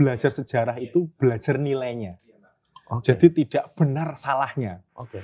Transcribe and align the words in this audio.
belajar 0.00 0.32
sejarah 0.32 0.80
itu 0.80 1.12
belajar 1.20 1.60
nilainya. 1.60 2.16
Oke. 2.88 3.12
Jadi 3.12 3.44
tidak 3.44 3.76
benar 3.76 4.16
salahnya. 4.16 4.80
Oke. 4.96 5.20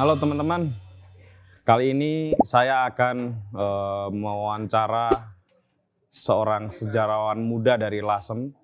Halo 0.00 0.16
teman-teman, 0.16 0.72
kali 1.68 1.92
ini 1.92 2.32
saya 2.40 2.88
akan 2.88 3.36
eh, 3.52 4.08
mewawancara 4.08 5.36
seorang 6.08 6.72
sejarawan 6.72 7.36
muda 7.44 7.76
dari 7.76 8.00
Lasem, 8.00 8.56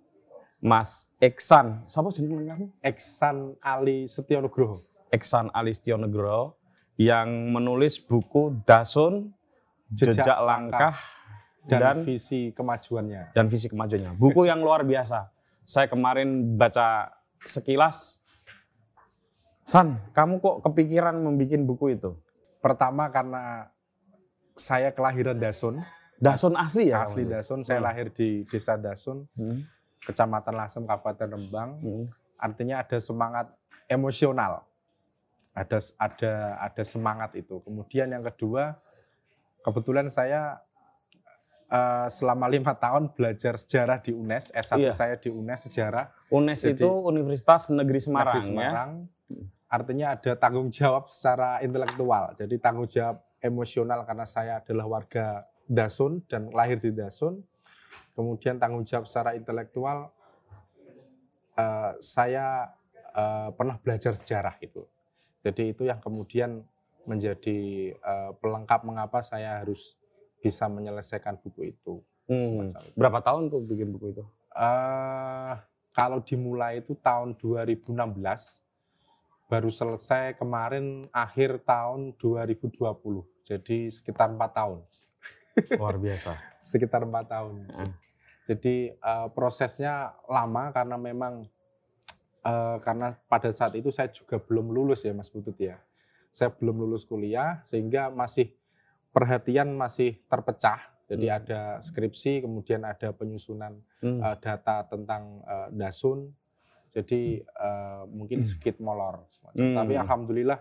Mas 0.65 1.05
Eksan. 1.21 1.85
Siapa 1.85 2.09
jeneng 2.09 2.49
kamu? 2.49 2.67
Eksan 2.81 3.61
Ali 3.61 4.09
Setionugroho. 4.09 4.94
Eksan 5.15 5.55
Alistionegro 5.55 6.59
yang 6.99 7.55
menulis 7.55 8.03
buku 8.03 8.59
Dasun, 8.67 9.31
Jejak, 9.89 10.27
Jejak 10.27 10.39
Langkah, 10.41 10.99
dan, 11.65 11.79
dan 11.81 11.97
visi 12.03 12.51
kemajuannya. 12.51 13.31
dan 13.31 13.47
visi 13.47 13.71
kemajuannya. 13.71 14.19
Buku 14.19 14.43
yang 14.43 14.59
luar 14.59 14.83
biasa. 14.83 15.31
Saya 15.63 15.87
kemarin 15.87 16.59
baca 16.59 17.15
sekilas. 17.41 18.19
San, 19.65 19.97
kamu 20.13 20.43
kok 20.43 20.57
kepikiran 20.63 21.17
membuat 21.17 21.63
buku 21.65 21.97
itu? 21.97 22.13
Pertama 22.61 23.09
karena 23.09 23.71
saya 24.53 24.91
kelahiran 24.91 25.39
Dasun, 25.39 25.81
Dasun 26.19 26.55
asli 26.55 26.93
ya? 26.93 27.01
asli? 27.01 27.25
Dasun. 27.25 27.63
Saya 27.63 27.81
Hmm. 27.81 27.87
lahir 27.87 28.07
di 28.11 28.45
Desa 28.45 28.77
Dasun, 28.77 29.25
Hmm. 29.33 29.65
Kecamatan 30.05 30.53
Lasem, 30.53 30.85
Kabupaten 30.85 31.29
Rembang. 31.33 31.71
Hmm. 31.81 32.07
Artinya 32.37 32.85
ada 32.85 33.01
semangat 33.01 33.49
emosional. 33.89 34.69
Ada 35.55 35.79
ada 35.97 36.33
ada 36.61 36.83
semangat 36.83 37.39
itu. 37.39 37.63
Kemudian 37.63 38.11
yang 38.11 38.27
kedua, 38.27 38.75
kebetulan 39.63 40.11
saya 40.11 40.59
eh, 41.71 42.09
selama 42.11 42.51
lima 42.51 42.75
tahun 42.85 43.15
belajar 43.15 43.55
sejarah 43.55 44.03
di 44.03 44.11
UNES. 44.11 44.51
S1 44.51 44.77
Iya. 44.77 44.93
saya 44.93 45.15
di 45.15 45.31
UNES 45.31 45.71
sejarah. 45.71 46.11
UNES 46.29 46.61
Jadi- 46.61 46.83
itu 46.83 46.91
Universitas 46.91 47.71
Negeri 47.71 48.01
Semarang, 48.03 48.35
Negeri 48.35 48.43
ya? 48.43 48.51
Semarang. 48.51 48.91
Artinya 49.71 50.07
ada 50.15 50.33
tanggung 50.35 50.71
jawab 50.71 51.07
secara 51.07 51.59
intelektual. 51.59 52.35
Jadi 52.35 52.55
tanggung 52.59 52.87
jawab 52.87 53.23
emosional 53.39 54.03
karena 54.03 54.27
saya 54.27 54.59
adalah 54.59 54.87
warga 54.87 55.27
Dasun 55.65 56.23
dan 56.27 56.51
lahir 56.51 56.79
di 56.79 56.91
Dasun. 56.91 57.43
Kemudian 58.15 58.59
tanggung 58.59 58.83
jawab 58.83 59.07
secara 59.07 59.35
intelektual 59.35 60.11
eh, 61.55 61.93
saya 61.99 62.71
eh, 63.15 63.49
pernah 63.55 63.79
belajar 63.79 64.15
sejarah 64.15 64.59
itu. 64.61 64.83
Jadi 65.45 65.77
itu 65.77 65.85
yang 65.85 66.01
kemudian 66.01 66.65
menjadi 67.05 67.93
eh, 67.93 68.31
pelengkap 68.41 68.81
mengapa 68.89 69.21
saya 69.21 69.61
harus 69.61 69.95
bisa 70.41 70.69
menyelesaikan 70.69 71.37
buku 71.41 71.77
itu. 71.77 72.01
Hmm. 72.29 72.73
Itu. 72.73 72.97
Berapa 72.97 73.21
tahun 73.21 73.53
tuh 73.53 73.61
bikin 73.61 73.93
buku 73.93 74.17
itu? 74.17 74.25
Eh, 74.57 75.55
kalau 75.93 76.25
dimulai 76.25 76.81
itu 76.81 76.97
tahun 76.97 77.37
2016, 77.37 77.93
baru 79.53 79.71
selesai 79.71 80.41
kemarin 80.41 81.07
akhir 81.13 81.63
tahun 81.69 82.17
2020. 82.17 82.81
Jadi 83.45 83.93
sekitar 83.93 84.33
empat 84.33 84.51
tahun. 84.57 84.79
Luar 85.81 86.01
biasa. 86.01 86.33
Sekitar 86.65 87.05
empat 87.05 87.29
tahun. 87.29 87.69
Hmm. 87.69 87.93
Jadi 88.49 88.97
eh, 88.97 89.29
prosesnya 89.37 90.17
lama 90.25 90.73
karena 90.73 90.97
memang 90.97 91.45
eh, 92.45 92.77
karena 92.81 93.17
pada 93.27 93.49
saat 93.51 93.75
itu 93.75 93.89
saya 93.89 94.09
juga 94.09 94.37
belum 94.39 94.69
lulus 94.69 95.03
ya 95.03 95.13
Mas 95.13 95.33
Butut 95.33 95.57
ya. 95.57 95.81
Saya 96.31 96.51
belum 96.51 96.85
lulus 96.85 97.03
kuliah 97.05 97.63
sehingga 97.65 98.11
masih 98.11 98.53
perhatian 99.11 99.73
masih 99.73 100.19
terpecah. 100.27 100.93
Jadi 101.05 101.29
Hmm. 101.29 101.37
ada 101.37 101.61
skripsi, 101.81 102.43
kemudian 102.43 102.83
ada 102.83 103.13
penyusunan 103.13 103.77
Hmm. 104.01 104.21
eh, 104.21 104.37
data 104.41 104.85
tentang 104.85 105.41
eh, 105.45 105.69
dasun. 105.73 106.33
Jadi 106.95 107.43
eh, 107.43 108.03
mungkin 108.09 108.47
sedikit 108.47 108.79
molor. 108.79 109.27
Hmm. 109.55 109.75
Tapi 109.75 109.95
alhamdulillah 109.97 110.59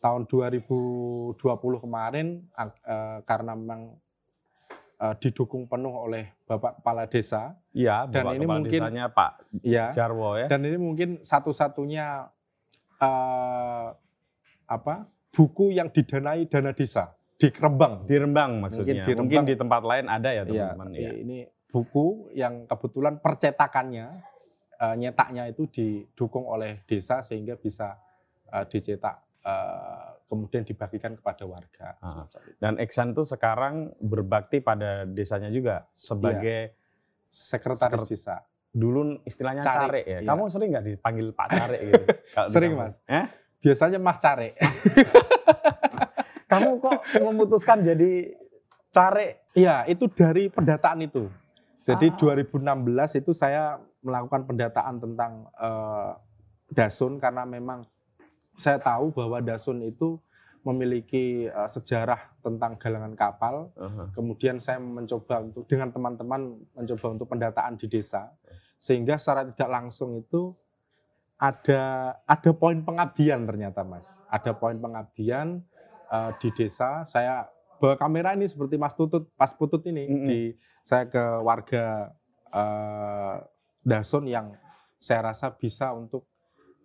tahun 0.00 0.24
2020 0.26 1.36
kemarin 1.78 2.42
eh, 2.56 3.18
karena 3.24 3.52
memang 3.54 3.94
eh, 5.00 5.14
didukung 5.16 5.64
penuh 5.64 5.96
oleh 5.96 6.36
Bapak 6.44 6.80
Kepala 6.80 7.08
Desa, 7.08 7.56
Iya, 7.72 8.04
Dan 8.04 8.22
Bapak 8.22 8.34
ini 8.34 8.44
Kepala 8.44 8.58
mungkin- 8.60 8.80
Desanya 8.84 9.06
Pak 9.08 9.32
ya. 9.62 9.86
Jarwo 9.90 10.30
ya. 10.36 10.46
Dan 10.46 10.60
ini 10.62 10.76
mungkin 10.76 11.10
satu-satunya 11.20 12.28
eh, 12.98 13.86
apa 14.66 14.94
buku 15.30 15.72
yang 15.72 15.88
didanai 15.88 16.44
dana 16.44 16.70
desa 16.70 17.16
di 17.34 17.48
Rembang. 17.48 18.04
Di 18.04 18.14
Rembang 18.14 18.60
maksudnya. 18.60 19.00
di 19.00 19.12
Mungkin 19.16 19.40
Rembang. 19.40 19.48
di 19.48 19.54
tempat 19.56 19.82
lain 19.82 20.06
ada 20.06 20.28
ya 20.28 20.42
Iya, 20.42 20.44
teman-teman. 20.44 20.86
iya, 20.92 21.00
Iya. 21.00 21.12
ini 21.16 21.38
buku 21.66 22.06
yang 22.34 22.66
kebetulan 22.66 23.16
percetakannya, 23.16 24.06
eh, 24.76 24.94
nyetaknya 24.96 25.48
itu 25.48 25.64
didukung 25.66 26.44
oleh 26.44 26.84
desa 26.84 27.22
sehingga 27.22 27.56
bisa 27.56 27.96
eh, 28.50 28.66
dicetak, 28.66 29.16
eh, 29.40 30.10
kemudian 30.30 30.62
dibagikan 30.62 31.12
kepada 31.12 31.42
warga. 31.42 31.98
Ah. 31.98 32.30
Dan 32.56 32.78
Eksan 32.78 33.10
tuh 33.10 33.26
sekarang 33.26 33.90
berbakti 33.98 34.62
pada 34.62 35.02
desanya 35.02 35.50
juga 35.50 35.90
sebagai 35.92 36.78
Sekretaris 37.26 38.06
Sekret- 38.06 38.10
desa. 38.10 38.36
dulu 38.70 39.18
istilahnya 39.24 39.60
Care, 39.60 39.82
care, 39.82 40.00
ya. 40.04 40.18
iya. 40.22 40.28
Kamu 40.30 40.46
sering 40.46 40.70
nggak 40.70 40.86
dipanggil 40.88 41.26
Pak 41.30 41.46
Care 41.52 41.76
gitu? 41.80 42.02
Sering? 42.46 42.72
Mas. 42.72 43.02
Eh? 43.04 43.26
Biasanya 43.60 43.98
Mas 43.98 44.16
Care. 44.16 44.54
Kamu 46.46 46.78
kok 46.78 46.98
memutuskan 47.16 47.78
jadi 47.80 48.34
Care? 48.90 49.46
Iya, 49.52 49.86
itu 49.86 50.06
dari 50.06 50.46
pendataan 50.46 50.98
itu. 51.00 51.30
Jadi 51.82 52.06
Ah. 52.08 52.16
2016 52.38 52.78
itu 53.16 53.30
saya 53.30 53.78
melakukan 54.00 54.42
pendataan 54.44 54.98
tentang 54.98 55.32
eh, 55.52 56.10
dasun 56.70 57.18
karena 57.18 57.42
memang 57.42 57.82
saya 58.60 58.76
tahu 58.76 59.16
bahwa 59.16 59.40
dasun 59.40 59.80
itu 59.80 60.20
memiliki 60.60 61.48
eh, 61.48 61.68
sejarah 61.68 62.36
tentang 62.44 62.76
galangan 62.76 63.16
kapal. 63.16 63.72
Kemudian 64.12 64.60
saya 64.60 64.76
mencoba 64.76 65.40
untuk 65.40 65.64
dengan 65.64 65.88
teman-teman 65.88 66.60
mencoba 66.76 67.06
untuk 67.16 67.26
pendataan 67.32 67.80
di 67.80 67.88
desa 67.88 68.28
sehingga 68.80 69.20
secara 69.20 69.44
tidak 69.48 69.68
langsung 69.68 70.16
itu 70.16 70.56
ada 71.40 72.16
ada 72.28 72.50
poin 72.52 72.80
pengabdian 72.84 73.48
ternyata 73.48 73.80
Mas. 73.84 74.12
Ada 74.28 74.52
poin 74.52 74.76
pengabdian 74.76 75.64
eh, 76.12 76.30
di 76.40 76.48
desa. 76.52 77.08
Saya 77.08 77.48
bawa 77.80 77.96
kamera 77.96 78.36
ini 78.36 78.44
seperti 78.44 78.76
Mas 78.76 78.92
Tutut, 78.92 79.32
Pas 79.40 79.56
Putut 79.56 79.80
ini 79.88 80.04
Mm-mm. 80.04 80.26
di 80.28 80.40
saya 80.84 81.08
ke 81.08 81.24
warga 81.40 82.12
eh, 82.52 83.36
Dasun 83.80 84.28
yang 84.28 84.52
saya 85.00 85.32
rasa 85.32 85.48
bisa 85.56 85.96
untuk 85.96 86.28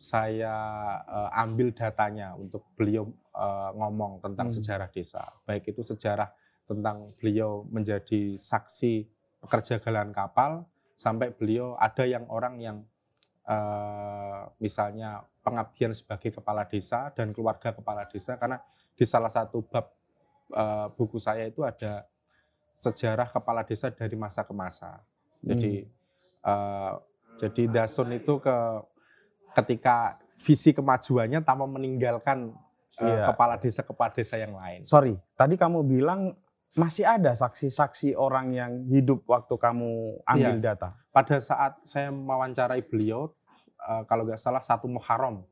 saya 0.06 0.54
eh, 1.02 1.42
ambil 1.42 1.74
datanya 1.74 2.38
untuk 2.38 2.62
beliau 2.78 3.10
eh, 3.34 3.70
ngomong 3.74 4.22
tentang 4.22 4.54
Hmm. 4.54 4.56
sejarah 4.62 4.90
desa. 4.94 5.26
Baik 5.50 5.74
itu 5.74 5.82
sejarah 5.82 6.30
tentang 6.70 7.10
beliau 7.18 7.66
menjadi 7.70 8.38
saksi 8.38 9.06
pekerja 9.42 9.82
galangan 9.82 10.14
kapal 10.14 10.52
sampai 10.98 11.34
beliau 11.34 11.74
ada 11.78 12.06
yang 12.06 12.26
orang 12.30 12.62
yang 12.62 12.78
eh, 13.46 14.42
misalnya 14.62 15.26
pengabdian 15.46 15.94
sebagai 15.94 16.34
kepala 16.34 16.66
desa 16.66 17.14
dan 17.14 17.30
keluarga 17.34 17.74
kepala 17.74 18.06
desa 18.10 18.38
karena 18.38 18.58
di 18.98 19.06
salah 19.06 19.30
satu 19.30 19.62
bab 19.66 19.86
eh, 20.54 20.88
buku 20.94 21.18
saya 21.18 21.46
itu 21.46 21.62
ada 21.62 22.06
sejarah 22.76 23.30
kepala 23.32 23.62
desa 23.64 23.88
dari 23.94 24.18
masa 24.18 24.42
ke 24.46 24.54
masa. 24.54 25.02
Jadi 25.46 25.86
eh, 26.42 26.94
jadi 27.36 27.64
Dasun 27.68 28.16
itu 28.16 28.40
ke 28.40 28.58
ketika 29.56 30.20
visi 30.36 30.76
kemajuannya 30.76 31.40
tanpa 31.42 31.64
meninggalkan 31.66 32.52
Iya. 32.96 33.28
kepala 33.28 33.60
desa 33.60 33.84
kepala 33.84 34.08
desa 34.10 34.36
yang 34.36 34.56
lain. 34.56 34.84
sorry, 34.84 35.20
tadi 35.36 35.56
kamu 35.56 35.84
bilang 35.84 36.32
masih 36.76 37.04
ada 37.04 37.32
saksi-saksi 37.32 38.16
orang 38.16 38.52
yang 38.52 38.72
hidup 38.88 39.24
waktu 39.26 39.52
kamu 39.52 40.20
ambil 40.24 40.56
Iya. 40.56 40.64
data. 40.64 40.90
Pada 41.10 41.40
saat 41.40 41.76
saya 41.84 42.08
mewawancarai 42.08 42.84
beliau, 42.84 43.36
eh, 43.82 44.04
kalau 44.08 44.24
nggak 44.24 44.40
salah 44.40 44.60
satu 44.60 44.88
Muharram 44.88 45.44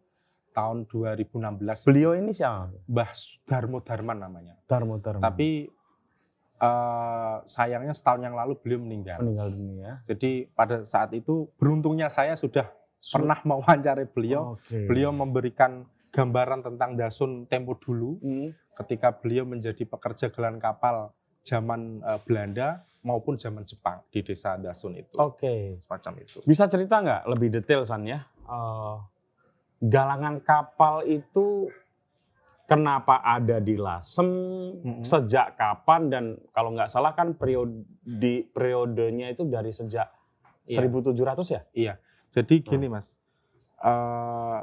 tahun 0.51 0.87
2016, 0.87 1.83
Beliau 1.83 2.15
ini 2.15 2.31
siapa? 2.31 2.71
Mbah 2.87 3.11
Darmo 3.43 3.79
Darman 3.79 4.17
namanya. 4.19 4.55
Darmo 4.63 4.95
Darmo. 4.99 5.19
Tapi 5.19 5.67
eh, 6.59 7.35
sayangnya 7.43 7.91
setahun 7.91 8.23
yang 8.23 8.35
lalu 8.35 8.55
beliau 8.55 8.79
meninggal. 8.79 9.19
meninggal 9.19 9.51
dunia. 9.51 9.91
Jadi 10.07 10.47
pada 10.49 10.79
saat 10.83 11.11
itu 11.11 11.51
beruntungnya 11.59 12.07
saya 12.07 12.39
sudah 12.39 12.71
pernah 13.03 13.39
mewawancarai 13.41 14.07
beliau. 14.07 14.55
Oke. 14.55 14.87
Beliau 14.87 15.11
memberikan 15.11 15.83
gambaran 16.09 16.61
tentang 16.61 16.95
Dasun 16.95 17.43
tempo 17.45 17.75
dulu 17.75 18.15
Hmm. 18.17 18.49
ketika 18.75 19.11
beliau 19.11 19.43
menjadi 19.43 19.83
pekerja 19.83 20.29
gelan 20.29 20.57
kapal 20.57 21.11
zaman 21.41 21.99
eh, 21.99 22.19
Belanda 22.23 22.81
maupun 23.03 23.35
zaman 23.35 23.61
Jepang 23.61 23.99
di 24.07 24.23
desa 24.23 24.55
Dasun 24.55 24.95
itu. 24.95 25.11
Oke. 25.17 25.83
Semacam 25.83 26.13
itu. 26.23 26.39
Bisa 26.43 26.63
cerita 26.65 27.03
nggak 27.03 27.21
lebih 27.27 27.49
detail 27.51 27.83
San 27.83 28.07
ya? 28.07 28.23
Eh, 28.39 28.95
galangan 29.83 30.39
kapal 30.39 31.03
itu 31.03 31.67
kenapa 32.63 33.19
ada 33.19 33.59
di 33.59 33.75
Lasem, 33.75 34.29
Mm-mm. 34.79 35.03
sejak 35.03 35.59
kapan 35.59 36.07
dan 36.07 36.23
kalau 36.49 36.71
nggak 36.71 36.87
salah 36.87 37.11
kan 37.11 37.35
periode 37.35 37.83
periodenya 38.49 39.27
itu 39.29 39.43
dari 39.43 39.69
sejak 39.69 40.07
Iya. 40.63 40.79
1700 40.79 41.51
ya? 41.51 41.61
Iya. 41.75 41.93
Jadi 42.33 42.65
gini 42.65 42.89
mas, 42.89 43.13
eh, 43.77 44.59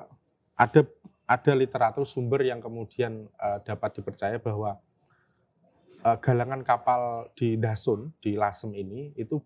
ada 0.58 0.80
ada 1.30 1.52
literatur 1.54 2.02
sumber 2.02 2.42
yang 2.42 2.58
kemudian 2.58 3.30
eh, 3.30 3.58
dapat 3.62 4.02
dipercaya 4.02 4.42
bahwa 4.42 4.82
eh, 6.02 6.16
galangan 6.18 6.66
kapal 6.66 7.30
di 7.38 7.54
Dasun 7.54 8.10
di 8.18 8.34
Lasem 8.34 8.74
ini 8.74 9.14
itu 9.14 9.38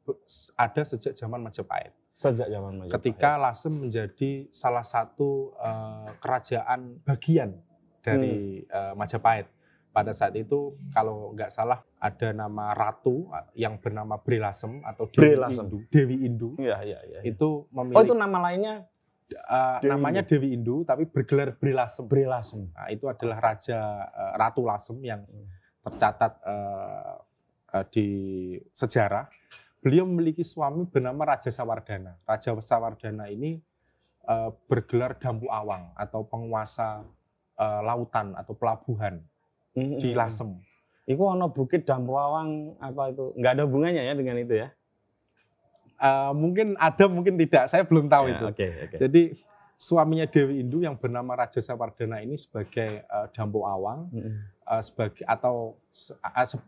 ada 0.56 0.82
sejak 0.88 1.12
zaman 1.12 1.44
Majapahit. 1.44 1.92
Sejak 2.16 2.48
zaman 2.48 2.80
Majapahit. 2.80 2.96
Ketika 2.96 3.36
Lasem 3.36 3.76
menjadi 3.76 4.48
salah 4.48 4.88
satu 4.88 5.52
eh, 5.60 6.10
kerajaan 6.24 7.04
bagian 7.04 7.60
dari 8.00 8.64
eh, 8.64 8.94
Majapahit. 8.96 9.52
Pada 9.94 10.10
saat 10.10 10.34
itu 10.34 10.74
kalau 10.90 11.30
nggak 11.32 11.48
salah 11.48 11.86
ada 11.96 12.34
nama 12.34 12.74
ratu 12.74 13.30
yang 13.54 13.78
bernama 13.78 14.18
Bre 14.18 14.42
Lasem 14.42 14.82
atau 14.82 15.06
Dewi 15.06 15.38
Lasem. 15.38 15.70
Indu. 15.70 15.78
Dewi 15.86 16.16
Indu 16.20 16.50
Iya, 16.58 16.82
iya, 16.82 16.98
iya. 17.06 17.18
itu 17.22 17.62
Oh, 17.64 17.70
memiliki 17.70 18.02
itu 18.04 18.14
nama 18.14 18.38
lainnya 18.42 18.90
Eh, 19.24 19.78
Dewi 19.80 19.88
namanya 19.88 20.20
Dewi 20.20 20.52
Indu 20.52 20.84
tapi 20.84 21.08
bergelar 21.08 21.56
Bri 21.56 21.72
Lasem. 21.72 22.04
Bre 22.04 22.28
Lasem. 22.28 22.68
Nah, 22.68 22.92
itu 22.92 23.08
adalah 23.08 23.40
raja 23.40 23.78
eh, 24.04 24.32
Ratu 24.36 24.62
Lasem 24.62 24.98
yang 25.00 25.22
Hmm. 25.24 25.46
tercatat 25.80 26.32
eh, 26.44 27.14
eh, 27.72 27.84
di 27.88 28.06
sejarah. 28.70 29.30
Beliau 29.78 30.04
memiliki 30.04 30.40
suami 30.40 30.84
bernama 30.84 31.36
Raja 31.36 31.48
Sawardana. 31.48 32.16
Raja 32.24 32.52
Sawardana 32.56 33.28
ini 33.28 33.62
eh, 34.24 34.50
bergelar 34.66 35.16
Dampu 35.16 35.46
Awang 35.46 35.94
atau 35.94 36.24
penguasa 36.24 37.00
eh, 37.54 37.80
lautan 37.80 38.34
atau 38.34 38.52
pelabuhan 38.52 39.24
di 39.74 40.10
Hmm. 40.10 40.16
Lasem. 40.16 40.50
Iku 41.04 41.22
ono 41.26 41.46
bukit 41.48 41.84
Dampuawang 41.84 42.78
apa 42.78 43.10
itu? 43.10 43.34
Nggak 43.34 43.52
ada 43.52 43.62
hubungannya 43.64 44.02
ya 44.02 44.14
dengan 44.14 44.38
itu 44.38 44.54
ya? 44.56 44.68
Eh, 45.94 46.32
mungkin 46.32 46.74
ada, 46.76 47.04
mungkin 47.06 47.34
tidak. 47.36 47.66
Saya 47.66 47.82
belum 47.82 48.06
tahu 48.06 48.24
Ya, 48.26 48.32
itu. 48.34 48.44
Oke, 48.46 48.66
oke. 48.82 48.96
Jadi 48.98 49.22
suaminya 49.74 50.24
Dewi 50.24 50.58
Indu 50.58 50.80
yang 50.80 50.94
bernama 50.94 51.34
Raja 51.36 51.58
Sawardana 51.58 52.18
ini 52.18 52.34
sebagai 52.34 53.02
eh, 53.02 53.26
Dampu 53.30 53.62
Awang 53.62 54.10
Mm-mm. 54.10 54.34
eh, 54.64 54.82
sebagai 54.82 55.22
atau 55.24 55.76
se- 55.90 56.16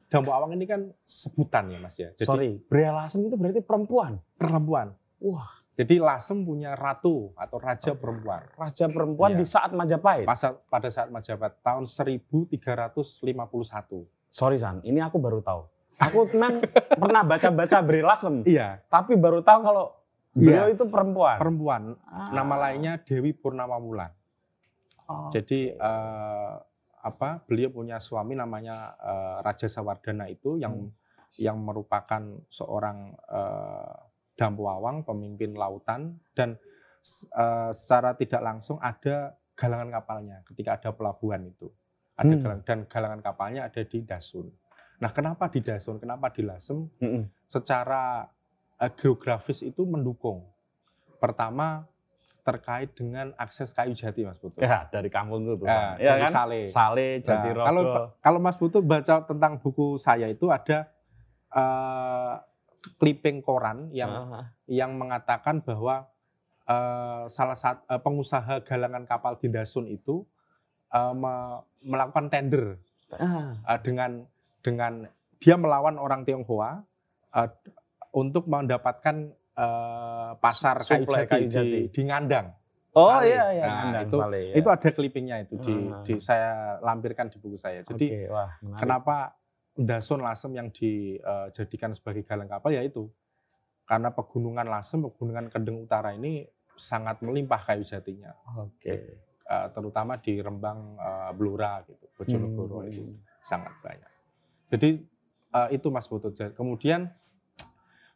Dampu 0.06 0.30
Awang 0.30 0.52
ini 0.52 0.64
kan 0.64 0.84
sebutan 1.02 1.68
ya 1.68 1.78
Mas 1.78 1.96
ya. 1.96 2.10
Jadi 2.12 2.24
Sorry, 2.24 2.50
Bre 2.60 2.86
Lasem 2.86 3.24
itu 3.24 3.34
berarti 3.34 3.60
perempuan. 3.60 4.18
perempuan. 4.36 4.92
Wah, 5.18 5.48
Jadi 5.76 5.94
Lasem 5.98 6.40
punya 6.40 6.72
ratu 6.72 7.30
atau 7.34 7.56
raja 7.58 7.92
perempuan. 7.92 8.40
raja 8.56 8.84
perempuan 8.86 9.30
Iya. 9.30 9.36
di 9.36 9.44
saat 9.44 9.70
Majapahit. 9.70 10.24
Pada, 10.24 10.56
pada 10.66 10.88
saat 10.88 11.08
Majapahit 11.08 11.54
tahun 11.60 11.84
1351. 11.84 14.04
Sorry 14.28 14.56
San, 14.56 14.80
ini 14.82 14.98
aku 14.98 15.16
baru 15.16 15.38
tahu. 15.38 15.62
Aku 15.98 16.26
memang 16.28 16.60
pernah 17.00 17.22
baca-baca 17.22 17.76
Bre 17.80 18.00
Lasem, 18.00 18.42
Iya, 18.42 18.80
tapi 18.86 19.14
baru 19.14 19.40
tahu 19.40 19.58
kalau 19.62 19.84
Iya. 20.32 20.34
beliau 20.34 20.66
itu 20.70 20.84
perempuan. 20.86 21.36
perempuan. 21.36 21.82
Ah. 22.04 22.28
Nama 22.30 22.54
lainnya 22.62 22.92
Dewi 22.98 23.32
Purnama 23.32 23.76
Wulan. 23.76 24.10
Oh. 25.06 25.28
Jadi 25.28 25.70
eh, 25.70 26.52
apa? 27.00 27.40
Beliau 27.42 27.70
punya 27.70 27.96
suami 27.96 28.32
namanya 28.32 28.92
eh, 28.94 29.34
Raja 29.40 29.66
Sawardana 29.66 30.26
itu 30.26 30.56
yang 30.56 30.88
Hmm. 30.88 30.92
yang 31.36 31.58
merupakan 31.58 32.22
seorang 32.48 33.12
eh, 33.12 33.94
dampuawang, 34.36 35.02
pemimpin 35.02 35.52
lautan 35.52 36.20
dan 36.32 36.60
eh, 37.32 37.70
secara 37.70 38.12
tidak 38.12 38.42
langsung 38.42 38.76
ada 38.78 39.32
galangan 39.54 39.88
kapalnya 39.92 40.42
ketika 40.44 40.74
ada 40.74 40.90
pelabuhan 40.90 41.46
itu. 41.46 41.70
Ada 42.14 42.28
Hmm. 42.28 42.42
galang- 42.42 42.64
dan 42.64 42.78
galangan 42.84 43.20
kapalnya 43.20 43.62
ada 43.64 43.80
di 43.80 43.98
Dasun. 44.00 44.48
Nah, 44.96 45.10
kenapa 45.10 45.46
di 45.46 45.60
Dasun? 45.60 45.96
Kenapa 45.96 46.28
di 46.28 46.40
Lasem? 46.40 46.88
Mm-mm. 46.98 47.24
Secara 47.46 48.26
eh, 48.76 48.92
geografis 48.92 49.62
itu 49.62 49.84
mendukung. 49.84 50.44
Pertama 51.16 51.88
terkait 52.42 52.92
dengan 52.92 53.32
akses 53.34 53.70
kayu 53.70 53.92
jati, 53.92 54.22
Mas 54.22 54.36
Putu. 54.36 54.60
Ya, 54.60 54.84
dari 54.86 55.08
tuh. 55.56 55.64
Nah, 55.64 55.96
San. 55.96 55.98
Ya 55.98 56.10
dari 56.12 56.22
kan? 56.22 56.32
Sale. 56.32 56.60
Sale, 56.68 57.08
Jatirogo. 57.20 57.58
Nah, 57.58 57.66
kalau 57.66 57.82
kalau 58.20 58.38
Mas 58.38 58.56
Putu 58.56 58.78
baca 58.80 59.22
tentang 59.22 59.56
buku 59.56 59.96
saya 59.96 60.26
itu 60.26 60.46
ada 60.48 60.92
eh, 61.50 62.34
clipping 62.94 63.40
koran 63.40 63.90
yang 63.90 64.12
Ah, 64.32 64.46
yang 64.64 64.94
mengatakan 64.94 65.60
bahwa 65.60 66.06
eh, 66.62 67.24
salah 67.28 67.54
satu 67.54 67.82
pengusaha 67.96 68.62
galangan 68.62 69.04
kapal 69.04 69.34
di 69.36 69.46
Dasun 69.46 69.86
itu 69.86 70.22
eh, 70.88 71.12
me- 71.12 71.62
melakukan 71.80 72.26
tender 72.26 72.78
ah. 73.12 73.54
eh, 73.66 73.78
dengan 73.80 74.22
dengan 74.60 74.92
dia 75.36 75.54
melawan 75.54 75.96
orang 75.96 76.22
Tionghoa 76.22 76.82
eh, 77.32 77.48
untuk 78.12 78.46
mendapatkan 78.46 79.16
eh, 79.52 80.30
pasar 80.36 80.80
kayu 80.80 81.04
jati, 81.04 81.26
kayu 81.26 81.46
di, 81.46 81.52
jati. 81.52 81.80
di 81.90 82.02
Ngandang. 82.02 82.48
Oh 82.96 83.12
Sale. 83.12 83.28
iya 83.28 83.44
iya, 83.52 83.64
Nah, 83.68 83.76
Nandang 83.84 84.06
itu- 84.08 84.18
Sale, 84.18 84.38
ya. 84.40 84.54
Itu 84.56 84.68
ada 84.72 84.88
clippingnya 84.88 85.36
itu 85.44 85.54
di, 85.60 85.74
Ah. 85.86 86.00
di 86.00 86.14
saya 86.16 86.52
lampirkan 86.80 87.28
di 87.28 87.36
buku 87.36 87.54
saya. 87.54 87.84
Jadi 87.84 88.08
Oke, 88.08 88.20
wah, 88.32 88.56
menarik. 88.58 88.80
Kenapa 88.80 89.16
Dasun 89.76 90.18
Lasem 90.18 90.50
yang 90.50 90.68
dijadikan 90.68 91.92
sebagai 91.92 92.22
galang 92.22 92.46
kapal 92.46 92.70
ya 92.70 92.80
itu 92.80 93.06
karena 93.84 94.08
pegunungan 94.08 94.64
Lasem, 94.64 94.98
pegunungan 95.00 95.46
Kendeng 95.46 95.78
Utara 95.78 96.10
ini 96.10 96.42
sangat 96.74 97.20
melimpah 97.20 97.62
kayu 97.62 97.82
jatinya, 97.82 98.34
Oke. 98.56 99.22
Eh, 99.46 99.66
terutama 99.70 100.16
di 100.16 100.36
Rembang, 100.36 100.96
eh, 100.96 101.30
Blora 101.32 101.78
gitu, 101.82 102.02
Bojonegoro 102.12 102.82
Hmm. 102.82 102.90
itu 102.90 103.02
sangat 103.40 103.72
banyak. 103.78 104.10
Jadi 104.68 104.88
eh, 105.48 105.68
itu 105.70 105.86
Mas 105.86 106.04
Putut. 106.04 106.34
Kemudian 106.34 107.08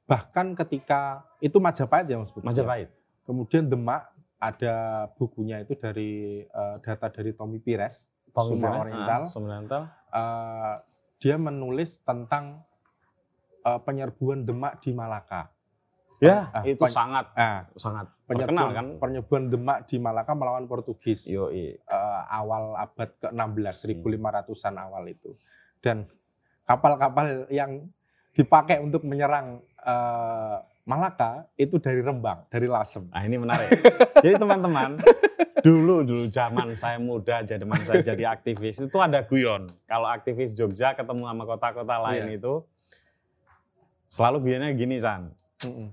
bahkan 0.04 0.52
ketika 0.54 1.22
itu 1.38 1.56
Majapahit 1.56 2.04
ya 2.04 2.18
Mas 2.18 2.28
Putut. 2.28 2.42
ya? 2.42 2.50
Majapahit. 2.50 2.90
Kemudian 3.22 3.64
Demak 3.64 4.10
ada 4.36 4.74
bukunya 5.14 5.60
itu 5.60 5.72
dari 5.74 6.10
eh, 6.42 6.76
data 6.80 7.06
dari 7.08 7.30
Tommy 7.30 7.56
Pires, 7.56 8.10
Suma 8.28 8.34
Pemimpin, 8.66 8.80
Oriental. 8.82 9.20
ah, 9.22 9.28
Suma 9.28 9.46
Oriental. 9.48 9.82
eh, 10.10 10.74
dia 11.20 11.36
menulis 11.36 12.00
tentang 12.02 12.64
eh, 13.60 13.80
penyerbuan 13.84 14.42
Demak 14.42 14.80
di 14.80 14.90
Malaka. 14.90 15.52
Ya, 16.20 16.52
Ah, 16.52 16.64
itu 16.68 16.76
pen- 16.76 16.92
sangat 16.92 17.32
Nah, 17.32 17.64
sangat 17.80 18.12
terkenal 18.28 18.68
penyerbuan, 18.68 18.76
kan. 18.76 18.86
penyerbuan 19.00 19.44
Demak 19.48 19.78
di 19.84 19.96
Malaka 19.96 20.32
melawan 20.32 20.64
Portugis 20.64 21.24
Yo, 21.24 21.48
eh, 21.48 21.76
awal 22.28 22.76
abad 22.76 23.08
ke-16, 23.20 23.76
1500-an 23.88 24.76
awal 24.76 25.08
itu. 25.08 25.32
Dan 25.80 26.04
kapal-kapal 26.64 27.48
yang 27.48 27.88
dipakai 28.32 28.80
untuk 28.80 29.04
menyerang 29.04 29.60
eh, 29.80 30.56
Malaka 30.82 31.46
itu 31.54 31.76
dari 31.76 32.00
Rembang, 32.00 32.48
dari 32.48 32.66
Lasem. 32.66 33.06
Nah 33.06 33.22
ini 33.22 33.36
menarik. 33.36 33.68
jadi 34.18 34.36
teman-teman, 34.36 34.98
dulu 35.66 36.02
dulu 36.02 36.24
zaman 36.26 36.72
saya 36.72 36.96
muda, 36.96 37.40
zaman 37.40 37.80
saya 37.80 38.00
jadi 38.02 38.26
aktivis 38.28 38.80
itu 38.80 38.96
ada 38.96 39.20
guyon. 39.20 39.68
Kalau 39.84 40.06
aktivis 40.06 40.50
Jogja 40.50 40.92
ketemu 40.92 41.24
sama 41.24 41.44
kota-kota 41.44 41.96
lain 42.00 42.26
Iya. 42.26 42.36
itu 42.36 42.54
selalu 44.06 44.36
guyonnya 44.42 44.70
gini 44.72 44.96
San. 44.98 45.30
Mm-mm. 45.62 45.88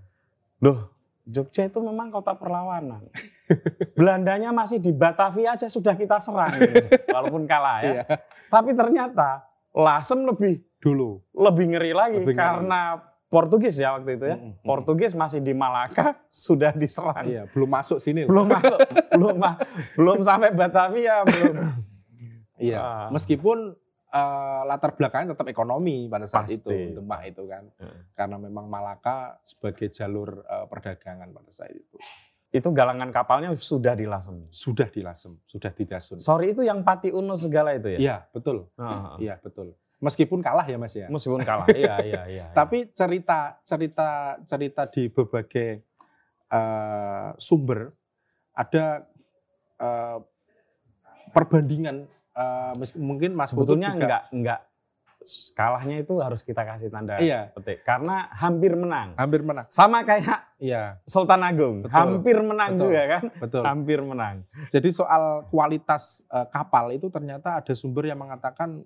Loh, 0.59 0.89
Jogja 1.23 1.67
itu 1.67 1.77
memang 1.77 2.09
kota 2.09 2.33
perlawanan. 2.33 3.05
Belandanya 3.97 4.49
masih 4.49 4.77
di 4.77 4.91
Batavia 4.91 5.53
aja 5.53 5.67
sudah 5.67 5.93
kita 5.93 6.17
serang, 6.17 6.57
walaupun 7.05 7.45
kalah 7.45 7.79
ya. 7.79 7.91
Iya, 7.93 8.03
Tapi 8.47 8.71
ternyata 8.71 9.45
Lasem 9.71 10.25
lebih 10.25 10.63
dulu. 10.77 11.21
lebih 11.31 11.65
ngeri 11.69 11.91
lagi 11.91 12.19
Lebih 12.19 12.33
ngeri. 12.33 12.39
karena 12.39 12.81
Portugis 13.27 13.75
ya 13.75 13.91
waktu 13.91 14.11
itu 14.13 14.25
ya. 14.25 14.35
Mm-mm. 14.35 14.61
Portugis 14.61 15.11
masih 15.11 15.39
di 15.39 15.51
Malaka 15.51 16.15
sudah 16.47 16.71
diserang. 16.71 17.23
Iya, 17.23 17.43
belum 17.47 17.67
masuk 17.67 17.99
sini. 17.99 18.23
loh. 18.23 18.31
belum 18.31 18.47
masuk, 18.49 18.79
belum 19.13 19.35
ma- 19.35 19.59
belum 19.93 20.19
sampai 20.21 20.49
Batavia, 20.49 21.21
belum. 21.23 21.55
Iya, 22.57 22.79
Ah. 22.79 23.07
meskipun 23.09 23.75
eh, 24.07 24.61
latar 24.63 24.91
belakangnya 24.91 25.35
tetap 25.35 25.45
ekonomi 25.45 26.07
pada 26.07 26.23
saat 26.23 26.47
Pasti, 26.47 26.57
itu 26.57 26.95
Demak 26.95 27.27
itu 27.27 27.43
kan, 27.43 27.67
Heeh. 27.75 27.99
karena 28.13 28.37
memang 28.37 28.65
Malaka 28.65 29.37
sebagai 29.43 29.87
jalur 29.89 30.41
eh, 30.41 30.65
perdagangan 30.65 31.29
pada 31.29 31.51
saat 31.51 31.71
itu 31.71 31.99
Itu 32.49 32.71
galangan 32.71 33.11
kapalnya 33.11 33.51
sudah 33.53 33.91
di 33.91 34.05
Lasem. 34.05 34.47
sudah 34.49 34.87
di 34.87 35.03
Lasem, 35.03 35.35
sudah 35.43 35.67
di 35.69 35.83
Dasun. 35.83 36.17
Sorry 36.17 36.49
itu 36.49 36.63
yang 36.63 36.79
Pati 36.79 37.11
Uno 37.11 37.35
segala 37.35 37.75
itu 37.75 37.91
ya? 37.91 37.99
Iya 37.99 38.17
betul, 38.25 38.71
Heeh. 38.73 39.03
iya 39.21 39.35
betul. 39.37 39.75
Meskipun 39.97 40.39
kalah 40.39 40.63
ya 40.63 40.77
mas 40.77 40.93
ya. 40.93 41.07
Meskipun 41.07 41.41
kalah. 41.41 41.65
iya, 41.73 41.95
iya, 42.01 42.21
iya. 42.27 42.45
Tapi 42.51 42.89
cerita 42.91 43.57
cerita 43.61 44.09
cerita 44.43 44.85
di 44.85 45.07
berbagai 45.07 45.81
eh, 46.47 47.29
sumber 47.35 47.89
ada 48.53 49.03
eh, 49.77 50.17
perbandingan. 51.29 52.05
eh, 52.31 52.73
mes- 52.77 52.93
mungkin 52.95 53.33
Mas 53.33 53.49
sebetulnya 53.49 53.89
juga- 53.89 53.97
enggak 53.97 54.23
enggak 54.31 54.59
kalahnya 55.51 55.99
itu 55.99 56.21
harus 56.21 56.39
kita 56.39 56.61
kasih 56.61 56.87
tanda 56.87 57.17
Iya. 57.17 57.49
petik 57.51 57.81
karena 57.81 58.29
hampir 58.31 58.71
menang. 58.73 59.17
hampir 59.17 59.41
menang. 59.41 59.65
Sama 59.67 60.05
kayak 60.05 60.55
Iya, 60.57 61.01
Sultan 61.03 61.41
Agung, 61.41 61.81
Betul. 61.81 61.91
hampir 61.91 62.37
menang 62.39 62.71
Betul. 62.71 62.83
juga 62.87 63.01
kan? 63.09 63.23
betul. 63.35 63.61
Hampir 63.61 63.99
menang. 63.99 64.35
Jadi 64.67 64.89
soal 64.91 65.23
kualitas 65.47 66.21
eh, 66.27 66.45
kapal 66.47 66.89
itu 66.91 67.09
ternyata 67.09 67.57
ada 67.57 67.73
sumber 67.73 68.05
yang 68.05 68.17
mengatakan 68.17 68.85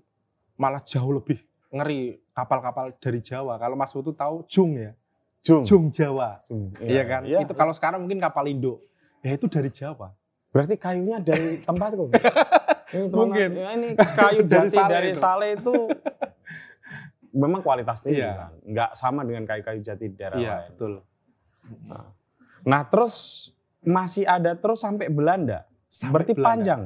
malah 0.61 0.81
jauh 0.83 1.09
lebih 1.11 1.41
ngeri 1.69 2.21
kapal-kapal 2.29 2.93
dari 2.95 3.17
Jawa. 3.19 3.57
Kalau 3.57 3.73
Mas 3.73 3.89
Putu 3.89 4.13
tahu 4.13 4.45
Jung 4.45 4.77
ya, 4.77 4.93
Jung. 5.41 5.65
Jung 5.65 5.85
Jawa, 5.89 6.45
Jung. 6.45 6.69
iya 6.79 7.01
kan? 7.03 7.25
Iya, 7.25 7.41
itu 7.41 7.53
kalau 7.53 7.73
sekarang 7.73 7.97
mungkin 7.99 8.21
kapal 8.21 8.45
Indo, 8.45 8.77
ya 9.19 9.33
itu 9.33 9.47
dari 9.47 9.69
Jawa. 9.69 10.13
Berarti 10.49 10.75
kayunya 10.75 11.17
dari 11.17 11.57
tempatku. 11.65 12.13
Ini 12.91 13.07
teman- 13.07 13.17
Mungkin. 13.25 13.49
ya, 13.55 13.69
ini 13.73 13.89
kayu 14.19 14.41
Dari 14.43 14.67
jati 14.67 14.75
Sale 14.75 14.91
dari 14.91 15.09
itu. 15.09 15.17
Sale 15.17 15.47
itu 15.55 15.73
memang 17.31 17.61
kualitas 17.61 17.99
tinggi, 17.99 18.19
Iya. 18.19 18.51
Nggak 18.61 18.91
sama 18.93 19.23
dengan 19.23 19.43
kayu-kayu 19.45 19.79
jati 19.79 20.05
di 20.05 20.15
daerah 20.15 20.37
Iya, 20.37 20.51
lain. 20.53 20.69
betul. 20.69 20.93
Nah 22.61 22.81
terus 22.85 23.15
masih 23.81 24.27
ada 24.27 24.53
terus 24.53 24.77
sampai 24.77 25.07
Belanda, 25.07 25.65
Sampai 25.87 26.13
berarti 26.13 26.33
Belanda. 26.33 26.47
panjang. 26.51 26.81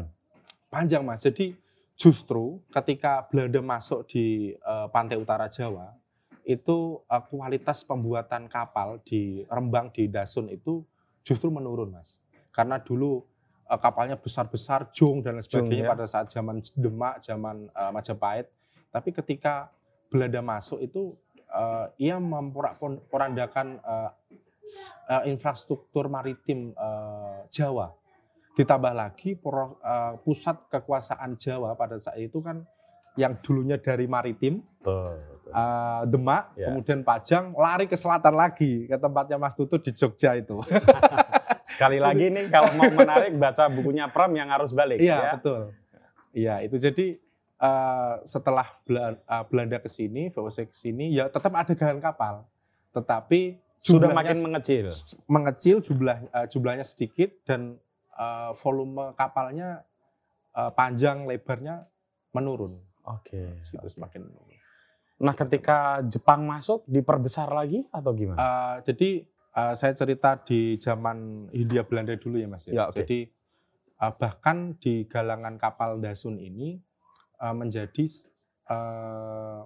Panjang 0.70 1.02
Mas. 1.02 1.20
Jadi 1.20 1.58
justru 1.96 2.60
ketika 2.70 3.26
Belanda 3.32 3.64
masuk 3.64 4.08
di 4.12 4.52
eh, 4.54 4.88
pantai 4.92 5.16
utara 5.16 5.48
Jawa, 5.48 5.96
itu 6.46 7.02
eh, 7.08 7.24
kualitas 7.32 7.82
pembuatan 7.88 8.46
kapal 8.52 9.02
di 9.02 9.42
Rembang 9.48 9.90
di 9.90 10.12
Dasun 10.12 10.52
itu 10.52 10.84
justru 11.26 11.50
menurun 11.50 11.96
Mas. 11.96 12.20
Karena 12.52 12.78
dulu 12.78 13.24
eh, 13.66 13.80
kapalnya 13.80 14.20
besar-besar, 14.20 14.92
jung 14.92 15.24
dan 15.24 15.40
lain 15.40 15.48
Jung, 15.48 15.66
sebagainya 15.66 15.86
ya. 15.88 15.92
pada 15.96 16.06
saat 16.06 16.28
zaman 16.30 16.62
Demak, 16.76 17.24
zaman 17.24 17.72
eh, 17.72 17.92
Majapahit. 17.92 18.48
Tapi 18.92 19.10
ketika 19.12 19.72
Belanda 20.12 20.40
masuk 20.44 20.84
itu 20.84 21.16
eh, 21.50 22.12
ia 22.12 22.20
memporak-porandakan 22.20 23.68
eh, 23.80 24.10
eh, 25.10 25.24
infrastruktur 25.32 26.12
maritim 26.12 26.76
eh, 26.76 27.40
Jawa. 27.50 27.96
Ditambah 28.56 28.92
lagi 28.92 29.36
eh, 29.36 30.14
pusat 30.22 30.58
kekuasaan 30.68 31.36
Jawa 31.36 31.76
pada 31.76 32.00
saat 32.00 32.18
itu 32.18 32.40
kan 32.40 32.64
yang 33.16 33.36
dulunya 33.40 33.76
dari 33.76 34.08
maritim, 34.08 34.60
eh, 34.82 36.02
Demak, 36.06 36.52
Ya. 36.56 36.68
kemudian 36.68 37.00
Pajang, 37.02 37.54
lari 37.54 37.86
ke 37.86 37.96
selatan 37.96 38.34
lagi 38.34 38.88
ke 38.88 38.96
tempatnya 38.96 39.36
Mas 39.36 39.54
Tutut 39.54 39.80
di 39.80 39.92
Jogja 39.92 40.36
itu. 40.36 40.60
Sekali 41.66 41.98
lagi 41.98 42.28
nih 42.28 42.48
kalau 42.48 42.72
mau 42.74 42.88
menarik 42.88 43.34
baca 43.36 43.66
bukunya 43.68 44.06
Pram 44.08 44.30
yang 44.32 44.48
harus 44.48 44.70
balik 44.70 45.00
Iya 45.00 45.16
ya. 45.16 45.32
betul. 45.34 45.62
Iya 46.32 46.56
itu 46.62 46.76
jadi 46.78 47.06
eh, 47.58 48.14
setelah 48.24 48.68
Bela- 48.84 49.16
eh, 49.18 49.44
Belanda 49.48 49.80
ke 49.80 49.88
sini, 49.88 50.28
VOC 50.28 50.68
ke 50.68 50.76
sini, 50.76 51.12
ya 51.12 51.28
tetap 51.28 51.52
ada 51.52 51.72
galan 51.72 52.00
kapal, 52.00 52.44
tetapi 52.92 53.60
Sudah 53.76 54.12
makin 54.12 54.40
mengecil. 54.42 54.92
mengecil 55.26 55.78
jumlah 55.80 56.18
eh, 56.26 56.48
jumlahnya 56.48 56.84
sedikit 56.84 57.32
dan 57.44 57.80
eh, 58.16 58.52
volume 58.56 59.14
kapalnya 59.14 59.84
eh, 60.56 60.72
panjang 60.72 61.28
lebarnya 61.28 61.86
menurun 62.32 62.80
Oke. 63.06 63.46
gitu 63.72 63.88
semakin 63.88 64.28
menurun. 64.28 64.56
Nah 65.16 65.32
ketika 65.32 66.04
Jepang 66.04 66.44
masuk 66.44 66.84
diperbesar 66.88 67.48
lagi 67.48 67.88
atau 67.92 68.12
gimana? 68.12 68.40
Eh, 68.40 68.76
jadi 68.92 69.10
eh, 69.56 69.74
saya 69.80 69.94
cerita 69.96 70.36
di 70.44 70.76
zaman 70.76 71.48
Hindia 71.56 71.88
Belanda 71.88 72.16
dulu 72.20 72.36
ya 72.36 72.48
Mas 72.52 72.68
ya. 72.68 72.74
Ya, 72.74 72.84
oke. 72.92 73.00
Jadi 73.04 73.20
eh, 73.96 74.14
bahkan 74.20 74.76
di 74.80 75.08
galangan 75.08 75.56
kapal 75.56 76.04
Dasun 76.04 76.36
ini 76.40 76.76
eh, 77.40 77.56
menjadi 77.56 78.06
eh, 78.68 79.60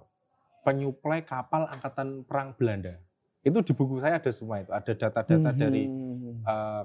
penyuplai 0.60 1.24
kapal 1.24 1.66
angkatan 1.66 2.22
perang 2.28 2.54
Belanda. 2.54 3.00
Itu 3.40 3.64
di 3.64 3.72
buku 3.72 3.98
saya 4.04 4.20
ada 4.20 4.30
semua 4.30 4.60
itu. 4.60 4.70
Ada 4.70 4.92
data-data 4.92 5.50
dari 5.56 5.88
Hmm. 5.88 6.44
eh, 6.44 6.84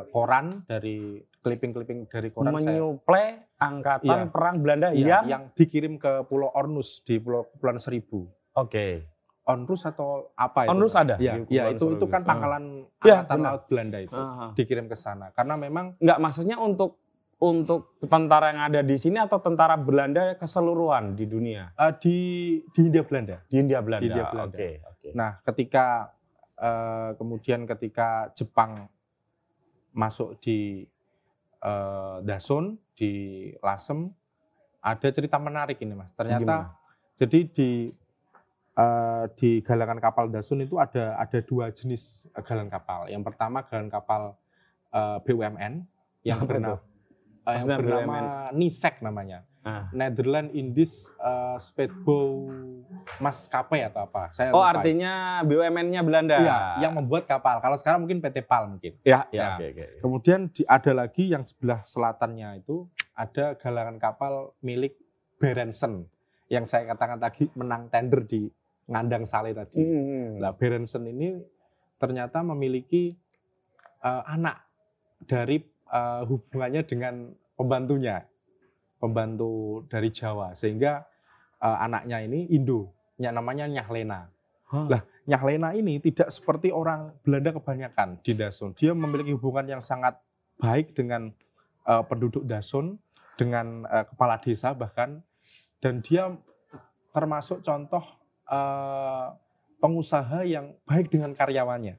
eh, 0.00 0.08
koran, 0.08 0.46
dari 0.64 0.96
clipping-clipping 1.36 2.04
dari 2.06 2.28
koran 2.28 2.52
saya. 2.52 2.60
menyuplai 2.72 3.26
angkatan 3.56 4.18
Iya. 4.20 4.28
perang 4.28 4.56
Belanda 4.58 4.88
Iya, 4.90 5.06
yang 5.06 5.24
yang 5.26 5.42
dikirim 5.52 5.96
ke 5.96 6.24
Pulau 6.24 6.48
Ornus 6.50 7.00
di 7.00 7.16
Pulau 7.16 7.44
Kepulauan 7.46 7.78
Seribu. 7.78 8.28
oke. 8.52 8.86
Onrus 9.42 9.82
atau 9.82 10.30
apa 10.32 10.62
itu? 10.62 10.70
Onrus 10.70 10.92
Pak? 10.92 11.02
ada 11.02 11.14
Iya, 11.16 11.32
Kepulauan 11.40 11.72
itu 11.72 11.84
itu 11.90 12.06
kan 12.06 12.12
Seribu. 12.14 12.28
pangkalan 12.28 12.64
Iya, 13.00 13.14
angkatan 13.18 13.34
benar. 13.34 13.48
laut 13.50 13.62
Belanda 13.66 13.98
itu 13.98 14.14
Ah. 14.14 14.50
dikirim 14.52 14.86
ke 14.86 14.94
sana. 14.94 15.26
Karena 15.30 15.54
memang 15.56 15.96
Enggak 15.96 16.18
maksudnya 16.18 16.56
untuk 16.56 17.00
untuk 17.36 17.80
tentara 18.02 18.52
yang 18.52 18.60
ada 18.62 18.80
di 18.80 18.94
sini 18.94 19.16
atau 19.16 19.40
tentara 19.40 19.72
Belanda 19.74 20.36
keseluruhan 20.36 21.14
di 21.14 21.24
dunia 21.24 21.72
eh, 21.72 21.92
di 21.96 22.16
di 22.68 22.80
Hindia 22.84 23.00
Belanda. 23.02 23.40
di 23.42 23.56
India 23.56 23.80
Belanda. 23.80 24.02
Di 24.02 24.06
Hindia 24.06 24.26
Belanda. 24.28 24.54
Oke, 24.54 24.70
oke. 24.84 25.08
Nah, 25.14 25.30
ketika 25.42 25.86
eh, 26.54 27.10
kemudian 27.16 27.64
ketika 27.64 28.08
Jepang 28.30 28.84
masuk 29.92 30.38
di 30.42 30.86
eh, 31.62 32.16
Dasun 32.22 32.78
di 32.94 33.12
Lasem 33.60 34.10
ada 34.80 35.08
cerita 35.12 35.36
menarik 35.36 35.76
ini 35.80 35.92
Mas. 35.92 36.12
Ternyata 36.16 36.40
Gimana? 36.40 36.72
jadi 37.20 37.40
di 37.50 37.70
eh, 38.78 39.24
di 39.36 39.50
galangan 39.60 39.98
kapal 40.00 40.32
Dasun 40.32 40.64
itu 40.64 40.80
ada 40.80 41.18
ada 41.20 41.38
dua 41.44 41.68
jenis 41.74 42.28
galangan 42.46 42.80
kapal. 42.80 43.00
Yang 43.12 43.22
pertama 43.32 43.62
galangan 43.66 43.92
kapal 43.92 44.22
eh, 44.94 45.18
BUMN 45.26 45.74
yang 46.24 46.40
Apa 46.40 46.48
bernama 46.48 46.78
eh, 47.48 47.54
yang 47.60 47.78
bernama 47.80 48.18
NISEC 48.54 48.94
namanya. 49.04 49.49
Ah. 49.60 49.92
Netherlands 49.92 50.52
Indies 50.52 50.92
uh, 51.20 51.60
Speedboat 51.60 52.48
Maskapai 53.20 53.84
atau 53.84 54.08
apa? 54.08 54.32
Saya 54.32 54.50
Oh, 54.50 54.64
lupa. 54.64 54.72
artinya 54.72 55.44
BUMN-nya 55.44 56.00
Belanda. 56.00 56.36
Iya, 56.36 56.58
yang 56.80 56.96
membuat 56.96 57.28
kapal. 57.28 57.60
Kalau 57.60 57.76
sekarang 57.76 58.00
mungkin 58.00 58.18
PT 58.18 58.40
PAL 58.42 58.64
mungkin. 58.66 58.96
ya, 59.02 59.28
Ya. 59.28 59.36
ya, 59.36 59.46
oke, 59.54 59.66
oke. 59.70 59.84
Kemudian 60.00 60.40
di, 60.48 60.64
ada 60.64 60.92
lagi 60.96 61.28
yang 61.28 61.44
sebelah 61.44 61.84
selatannya 61.84 62.56
itu 62.58 62.88
ada 63.12 63.52
galangan 63.54 63.96
kapal 63.96 64.32
milik 64.60 64.96
Berensen 65.36 66.08
yang 66.48 66.64
saya 66.64 66.84
katakan 66.86 67.16
tadi 67.16 67.48
menang 67.52 67.88
tender 67.88 68.24
di 68.24 68.48
Ngandang 68.86 69.24
Sale 69.24 69.52
tadi. 69.52 69.76
Hmm. 69.78 70.40
Nah, 70.40 70.50
Berensen 70.50 71.04
ini 71.04 71.36
ternyata 71.96 72.40
memiliki 72.40 73.12
eh, 74.00 74.22
anak 74.24 74.56
dari 75.22 75.60
eh, 75.86 76.22
hubungannya 76.24 76.82
dengan 76.82 77.28
pembantunya, 77.54 78.24
pembantu 79.00 79.82
dari 79.88 80.12
Jawa, 80.12 80.52
sehingga 80.52 81.08
eh, 81.58 81.78
anaknya 81.80 82.20
ini 82.20 82.52
Indo, 82.52 82.92
yang 83.16 83.34
namanya 83.34 83.66
Nyahlena. 83.66 84.28
Hah. 84.70 84.86
Lah, 84.86 85.02
Nyahlena 85.26 85.74
ini 85.74 85.98
tidak 85.98 86.30
seperti 86.30 86.70
orang 86.70 87.10
Belanda 87.26 87.56
kebanyakan 87.56 88.22
di 88.22 88.38
Dasun. 88.38 88.76
Dia 88.76 88.94
memiliki 88.94 89.34
hubungan 89.34 89.66
yang 89.66 89.82
sangat 89.82 90.20
baik 90.60 90.94
dengan 90.94 91.32
eh, 91.88 92.02
penduduk 92.06 92.44
Dasun, 92.44 93.00
dengan 93.40 93.88
eh, 93.88 94.04
kepala 94.04 94.36
desa 94.36 94.76
bahkan, 94.76 95.24
dan 95.80 96.04
dia 96.04 96.28
termasuk 97.10 97.64
contoh 97.64 98.04
eh, 98.46 99.26
pengusaha 99.80 100.44
yang 100.44 100.76
baik 100.84 101.08
dengan 101.08 101.32
karyawannya. 101.32 101.96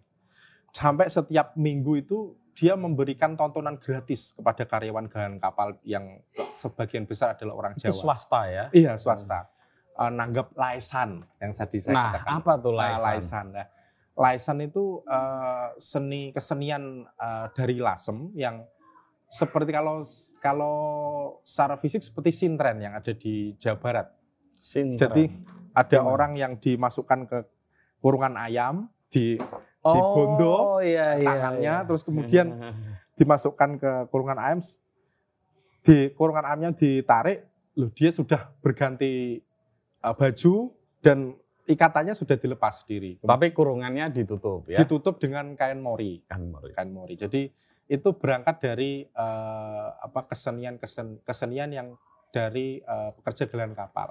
Sampai 0.72 1.12
setiap 1.12 1.58
minggu 1.60 2.00
itu 2.00 2.38
dia 2.62 2.78
memberikan 2.78 3.34
tontonan 3.34 3.82
gratis 3.82 4.38
kepada 4.38 4.70
karyawan 4.70 5.10
galangan 5.10 5.42
kapal 5.42 5.82
yang 5.82 6.22
sebagian 6.54 7.10
besar 7.10 7.34
adalah 7.34 7.58
orang 7.58 7.74
Itu 7.74 7.90
Jawa. 7.90 7.98
swasta 7.98 8.42
ya. 8.46 8.66
Iya, 8.70 9.02
swasta. 9.02 9.50
Eh, 9.92 10.12
nanggap 10.14 10.54
laisan 10.54 11.26
yang 11.42 11.50
tadi 11.52 11.82
saya 11.82 11.90
Nah, 11.92 12.06
katakan. 12.14 12.34
apa 12.38 12.52
tuh 12.56 12.72
Nah, 12.72 12.78
laisan? 12.78 13.02
laisan. 13.10 13.46
Nah, 13.50 13.68
laisan 14.14 14.58
itu 14.62 14.84
eh, 15.04 15.68
seni 15.76 16.22
kesenian 16.30 16.84
eh, 17.02 17.46
dari 17.52 17.82
Lasem 17.82 18.30
yang 18.38 18.62
seperti 19.26 19.74
kalau 19.74 20.06
kalau 20.38 20.76
secara 21.42 21.82
fisik 21.82 22.06
seperti 22.06 22.30
sintren 22.30 22.78
yang 22.78 22.94
ada 22.94 23.10
di 23.10 23.58
Jawa 23.58 23.82
Barat. 23.82 24.08
Sintren. 24.54 25.02
Jadi 25.02 25.24
ada 25.74 25.98
Gimana? 25.98 26.06
orang 26.06 26.32
yang 26.38 26.54
dimasukkan 26.56 27.20
ke 27.26 27.38
kurungan 27.98 28.38
ayam 28.38 28.86
di 29.10 29.42
dibondo 29.82 30.78
oh, 30.78 30.80
iya, 30.80 31.18
iya, 31.18 31.26
tangannya, 31.26 31.74
iya. 31.82 31.86
terus 31.90 32.06
kemudian 32.06 32.54
dimasukkan 33.20 33.70
ke 33.82 33.92
kurungan 34.14 34.38
ayam 34.38 34.60
di 35.82 36.14
kurungan 36.14 36.46
ayamnya 36.46 36.72
ditarik 36.78 37.50
loh 37.78 37.90
dia 37.90 38.14
sudah 38.14 38.54
berganti 38.62 39.42
eh, 40.02 40.14
baju 40.14 40.54
dan 41.02 41.34
ikatannya 41.66 42.14
sudah 42.18 42.38
dilepas 42.38 42.86
diri 42.86 43.18
Tapi 43.22 43.54
kurungannya 43.54 44.10
ditutup 44.14 44.70
ya. 44.70 44.82
ditutup 44.82 45.18
dengan 45.18 45.54
kain 45.58 45.82
mori 45.82 46.22
Kan, 46.26 46.50
Mori. 46.50 46.74
kain 46.74 46.90
mori 46.94 47.18
jadi 47.18 47.50
itu 47.90 48.10
berangkat 48.16 48.62
dari 48.62 49.06
eh, 49.06 49.88
apa 49.98 50.30
kesenian 50.30 50.78
kesen- 50.78 51.22
kesenian 51.26 51.70
yang 51.74 51.88
dari 52.30 52.82
eh, 52.82 53.10
pekerja 53.18 53.50
galangan 53.50 53.76
kapal 53.88 54.10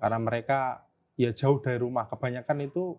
karena 0.00 0.18
mereka 0.22 0.86
ya 1.20 1.30
jauh 1.36 1.60
dari 1.60 1.76
rumah 1.76 2.08
kebanyakan 2.08 2.64
itu 2.64 2.96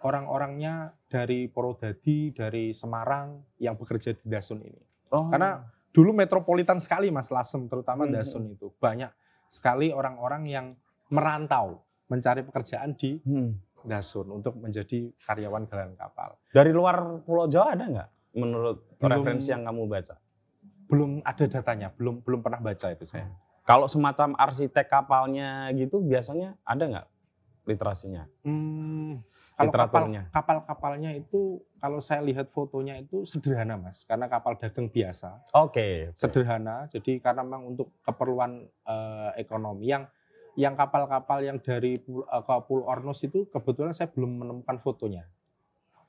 orang-orangnya 0.00 0.94
dari 1.06 1.46
Purwodadi 1.46 2.30
dari 2.30 2.72
Semarang 2.72 3.40
yang 3.56 3.74
bekerja 3.74 4.12
di 4.12 4.26
Dasun 4.26 4.60
ini 4.60 4.80
Oh. 5.10 5.26
karena 5.26 5.66
dulu 5.90 6.14
metropolitan 6.14 6.78
sekali 6.78 7.10
Mas 7.10 7.28
Lasem 7.28 7.66
terutama 7.66 8.06
Hmm. 8.06 8.14
Dasun 8.14 8.46
itu 8.48 8.70
banyak 8.78 9.10
sekali 9.46 9.90
orang-orang 9.90 10.42
yang 10.46 10.66
merantau 11.08 11.82
mencari 12.06 12.42
pekerjaan 12.42 12.94
di 12.94 13.18
Hmm. 13.20 13.58
Dasun 13.80 14.28
untuk 14.30 14.54
menjadi 14.54 15.08
karyawan 15.18 15.64
galangan 15.64 15.96
kapal. 15.96 16.36
Dari 16.52 16.70
luar 16.70 17.24
Pulau 17.24 17.48
Jawa 17.48 17.72
ada 17.72 17.84
nggak? 17.86 18.08
Menurut 18.36 18.76
Belum. 18.94 19.10
referensi 19.10 19.50
yang 19.50 19.64
kamu 19.64 19.88
baca. 19.88 20.14
Belum 20.86 21.18
ada 21.24 21.44
datanya, 21.48 21.88
belum 21.90 22.20
belum 22.20 22.40
pernah 22.40 22.60
baca 22.60 22.86
itu 22.88 23.02
saya. 23.04 23.26
Kalau 23.64 23.86
semacam 23.86 24.36
arsitek 24.36 24.86
kapalnya 24.86 25.70
gitu 25.72 26.02
biasanya 26.02 26.54
ada 26.62 26.84
nggak 26.86 27.06
literasinya? 27.64 28.26
Hmm, 28.42 29.22
kalau 29.60 29.68
kapal, 29.68 29.84
Literaturnya. 30.08 30.22
kapal-kapalnya 30.32 31.10
itu 31.12 31.40
kalau 31.76 32.00
saya 32.00 32.20
lihat 32.20 32.48
fotonya 32.48 32.96
itu 32.96 33.22
sederhana 33.22 33.76
mas, 33.76 34.02
karena 34.02 34.24
kapal 34.24 34.56
dagang 34.56 34.88
biasa, 34.88 35.44
Oke. 35.52 36.16
sederhana. 36.16 36.88
Jadi 36.88 37.20
karena 37.20 37.44
memang 37.44 37.68
untuk 37.68 37.92
keperluan 38.00 38.64
eh, 38.64 39.30
ekonomi 39.36 39.84
yang 39.86 40.08
yang 40.56 40.72
kapal-kapal 40.74 41.40
yang 41.40 41.60
dari 41.60 42.00
eh, 42.00 42.42
ke 42.42 42.54
Pulau 42.64 42.88
Ornos 42.88 43.20
itu 43.20 43.44
kebetulan 43.46 43.92
saya 43.92 44.08
belum 44.08 44.40
menemukan 44.40 44.80
fotonya. 44.80 45.28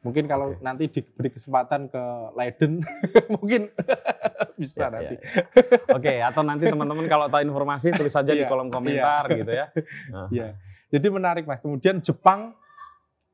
Mungkin 0.02 0.26
kalau 0.26 0.58
Oke. 0.58 0.66
nanti 0.66 0.90
diberi 0.90 1.30
kesempatan 1.30 1.86
ke 1.86 2.04
Leiden, 2.34 2.82
mungkin 3.38 3.70
bisa 4.58 4.88
Ya, 4.88 4.90
nanti. 4.90 5.16
ya, 5.16 5.22
ya. 5.22 5.94
Oke, 5.94 6.14
atau 6.24 6.42
nanti 6.42 6.66
teman-teman 6.66 7.06
kalau 7.06 7.30
tahu 7.30 7.42
informasi 7.44 7.94
tulis 7.94 8.10
saja 8.10 8.34
di 8.34 8.42
Iya, 8.42 8.50
kolom 8.50 8.70
komentar 8.70 9.30
gitu 9.30 9.52
ya. 9.52 9.70
Nah. 10.10 10.26
Iya. 10.34 10.58
Jadi 10.90 11.08
menarik 11.08 11.46
mas. 11.46 11.62
Kemudian 11.62 12.02
Jepang 12.02 12.52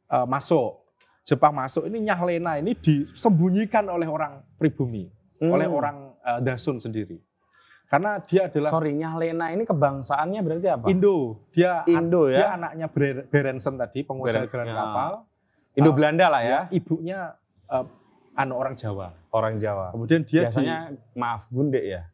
eh, 0.08 0.26
masuk. 0.26 0.84
Jepang 1.22 1.52
masuk 1.52 1.84
ini 1.86 2.00
Nyahlena 2.02 2.56
ini 2.56 2.72
disembunyikan 2.72 3.84
oleh 3.88 4.08
orang 4.08 4.40
pribumi, 4.56 5.12
Hmm. 5.38 5.52
oleh 5.52 5.68
orang 5.68 6.16
eh, 6.20 6.40
Dasun 6.42 6.80
sendiri. 6.80 7.20
Karena 7.88 8.20
dia 8.20 8.48
adalah 8.48 8.68
Sorry, 8.70 8.92
Nyahlena 8.92 9.48
ini 9.50 9.64
kebangsaannya 9.64 10.40
berarti 10.42 10.68
apa? 10.68 10.86
Indo. 10.88 11.48
Dia 11.52 11.84
Indo 11.86 12.28
dia 12.28 12.36
ya. 12.38 12.48
anaknya 12.54 12.88
Bre- 12.88 13.24
Berensen 13.26 13.76
tadi, 13.76 14.04
pengusaha 14.04 14.44
Beren- 14.44 14.68
ya. 14.68 14.76
kapal. 14.76 15.12
Indo 15.72 15.92
Belanda 15.92 16.28
lah 16.28 16.42
ya, 16.42 16.50
Ya, 16.50 16.60
ibunya 16.70 17.20
eh, 17.66 17.86
anu 18.36 18.54
orang 18.56 18.76
Jawa. 18.76 19.16
orang 19.30 19.56
Jawa. 19.58 19.92
Kemudian 19.92 20.24
dia 20.24 20.42
di- 20.42 20.44
Biasanya 20.48 20.78
maaf 21.14 21.48
Bunde 21.48 21.80
ya. 21.80 22.08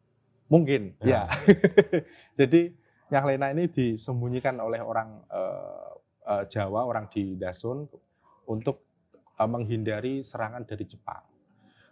mungkin 0.46 0.94
Ya. 1.02 1.26
ya. 1.26 1.42
Jadi 2.40 2.74
Nyahlena 3.10 3.50
ini 3.50 3.66
disembunyikan 3.66 4.58
oleh 4.58 4.78
orang 4.78 5.22
eh, 5.28 5.90
eh, 6.24 6.44
Jawa, 6.48 6.88
orang 6.88 7.12
di 7.12 7.36
Dasun 7.36 7.88
untuk 8.48 8.84
eh, 9.38 9.50
menghindari 9.50 10.24
serangan 10.24 10.64
dari 10.64 10.84
Jepang. 10.88 11.24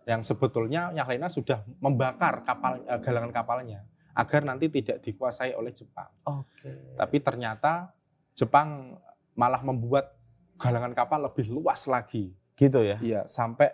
Yang 0.07 0.33
sebetulnya 0.33 0.89
Nyahlena 0.89 1.29
sudah 1.29 1.61
membakar 1.79 2.41
kapal 2.41 2.81
eh, 2.83 2.99
galangan 2.99 3.31
kapalnya 3.31 3.85
agar 4.11 4.43
nanti 4.43 4.67
tidak 4.67 4.99
dikuasai 5.03 5.55
oleh 5.55 5.71
Jepang. 5.71 6.11
Oke. 6.27 6.95
Tapi 6.99 7.17
ternyata 7.23 7.95
Jepang 8.35 8.99
malah 9.35 9.63
membuat 9.63 10.15
galangan 10.59 10.91
kapal 10.91 11.31
lebih 11.31 11.47
luas 11.47 11.87
lagi. 11.87 12.35
Gitu 12.59 12.79
ya. 12.83 12.97
Iya, 12.99 13.21
sampai 13.25 13.71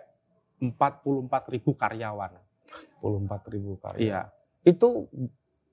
44.000 0.62 1.74
karyawan. 1.74 2.32
24 3.00 3.52
ribu 3.54 3.78
karya. 3.80 4.00
Iya. 4.00 4.20
Itu 4.66 5.08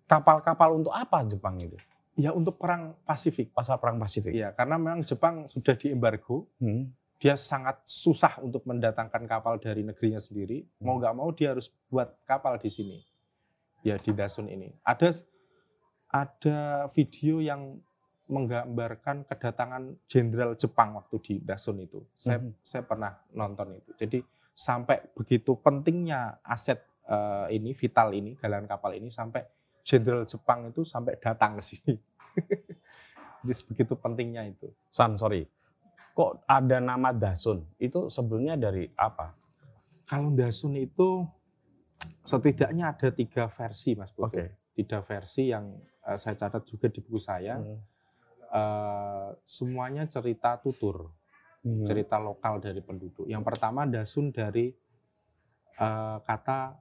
kapal-kapal 0.05 0.77
untuk 0.77 0.93
apa 0.93 1.25
Jepang 1.25 1.57
itu? 1.57 1.77
Ya 2.15 2.31
untuk 2.31 2.55
perang 2.55 2.95
Pasifik. 3.03 3.51
Pasar 3.51 3.75
perang 3.75 3.99
Pasifik. 3.99 4.31
Iya, 4.31 4.55
karena 4.55 4.79
memang 4.79 5.03
Jepang 5.03 5.51
sudah 5.51 5.75
diembargo, 5.75 6.47
Hmm. 6.63 6.95
dia 7.19 7.35
sangat 7.35 7.79
susah 7.83 8.39
untuk 8.39 8.63
mendatangkan 8.63 9.23
kapal 9.23 9.59
dari 9.59 9.83
negerinya 9.83 10.19
sendiri. 10.19 10.63
Mau 10.79 10.99
nggak 10.99 11.15
mau 11.15 11.31
dia 11.31 11.51
harus 11.55 11.71
buat 11.87 12.11
kapal 12.23 12.59
di 12.59 12.67
sini. 12.71 12.97
Ya 13.83 13.95
di 13.99 14.11
Dasun 14.11 14.47
ini. 14.47 14.71
Ada 14.83 15.23
ada 16.09 16.87
video 16.95 17.43
yang 17.43 17.79
menggambarkan 18.25 19.27
kedatangan 19.27 19.95
jenderal 20.09 20.55
Jepang 20.57 20.95
waktu 20.97 21.15
di 21.21 21.35
Dasun 21.39 21.83
itu. 21.83 22.01
Saya 22.15 22.39
Mhm. 22.41 22.51
saya 22.63 22.83
pernah 22.83 23.11
nonton 23.31 23.75
itu. 23.75 23.91
Jadi 23.95 24.19
sampai 24.55 25.03
begitu 25.13 25.59
pentingnya 25.59 26.39
aset 26.41 26.79
eh, 27.05 27.47
ini 27.53 27.69
vital 27.77 28.17
ini 28.17 28.33
galangan 28.33 28.65
kapal 28.65 28.97
ini 28.97 29.13
sampai 29.13 29.45
jenderal 29.85 30.25
Jepang 30.25 30.73
itu 30.73 30.81
sampai 30.81 31.13
datang 31.21 31.61
ke 31.61 31.63
sini. 31.63 31.93
Jadi 33.45 33.53
sebegitu 33.53 33.93
pentingnya 33.93 34.41
itu. 34.49 34.73
San, 34.89 35.13
sorry. 35.21 35.45
Kok 36.17 36.49
ada 36.49 36.81
nama 36.81 37.13
Dasun? 37.13 37.61
Itu 37.77 38.09
sebelumnya 38.09 38.57
dari 38.57 38.89
apa? 38.97 39.37
Kalau 40.09 40.33
Dasun 40.33 40.73
itu 40.73 41.21
setidaknya 42.25 42.97
ada 42.97 43.13
tiga 43.13 43.45
versi, 43.45 43.93
Mas 43.93 44.09
Putu. 44.09 44.33
Oke. 44.33 44.73
Tiga 44.73 45.05
versi 45.05 45.53
yang 45.53 45.77
eh, 46.09 46.17
saya 46.17 46.33
catat 46.33 46.65
juga 46.65 46.89
di 46.89 46.99
buku 47.05 47.21
saya. 47.21 47.61
Hmm. 47.61 47.77
Eh, 48.49 49.29
semuanya 49.45 50.09
cerita 50.09 50.57
tutur, 50.57 51.13
Hmm. 51.65 51.81
cerita 51.81 52.21
lokal 52.21 52.61
dari 52.61 52.77
penduduk. 52.77 53.25
Yang 53.25 53.41
pertama 53.41 53.89
Dasun 53.89 54.29
dari 54.29 54.69
eh, 55.75 56.17
kata 56.21 56.77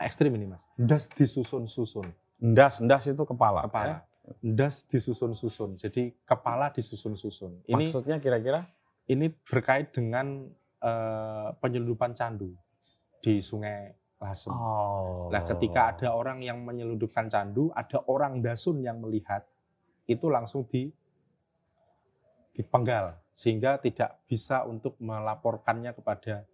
ekstrim 0.00 0.36
ini, 0.36 0.52
Mas. 0.52 0.60
Das 0.76 1.08
disusun-susun. 1.08 2.25
Ndas, 2.40 2.84
ndas 2.84 3.08
itu 3.08 3.24
kepala. 3.24 3.64
Kepala. 3.64 3.86
ya? 3.86 3.98
Das 4.42 4.82
disusun-susun. 4.90 5.78
Jadi 5.78 6.12
kepala 6.26 6.68
disusun-susun. 6.74 7.64
Ini 7.70 7.86
Maksudnya 7.86 8.18
kira-kira? 8.18 8.66
ini 9.06 9.30
berkait 9.30 9.94
dengan 9.94 10.50
eh, 10.82 11.48
penyelundupan 11.62 12.18
candu 12.18 12.52
di 13.22 13.38
Sungai 13.38 13.94
Lasem. 14.16 14.48
Oh. 14.48 15.28
Nah, 15.28 15.44
ketika 15.44 15.92
ada 15.92 16.08
orang 16.16 16.40
yang 16.40 16.64
menyelundupkan 16.64 17.28
candu, 17.28 17.68
ada 17.76 18.00
orang 18.08 18.40
dasun 18.40 18.80
yang 18.80 18.96
melihat, 18.96 19.44
itu 20.08 20.26
langsung 20.32 20.64
di 20.64 20.88
dipenggal 22.56 23.20
sehingga 23.36 23.76
tidak 23.76 24.24
bisa 24.24 24.64
untuk 24.64 24.96
melaporkannya 24.96 25.92
kepada 25.92 26.48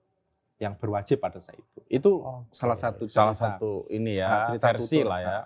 yang 0.58 0.74
berwajib 0.74 1.22
pada 1.22 1.38
saat 1.38 1.62
itu. 1.62 1.78
Itu 1.86 2.18
Oke. 2.18 2.50
salah 2.50 2.74
satu 2.74 3.06
salah 3.06 3.34
cerita. 3.38 3.62
satu 3.62 3.86
ini 3.86 4.18
ya 4.18 4.42
cerita 4.42 4.66
versi 4.74 4.98
tutur. 4.98 5.10
lah 5.14 5.18
ya. 5.22 5.38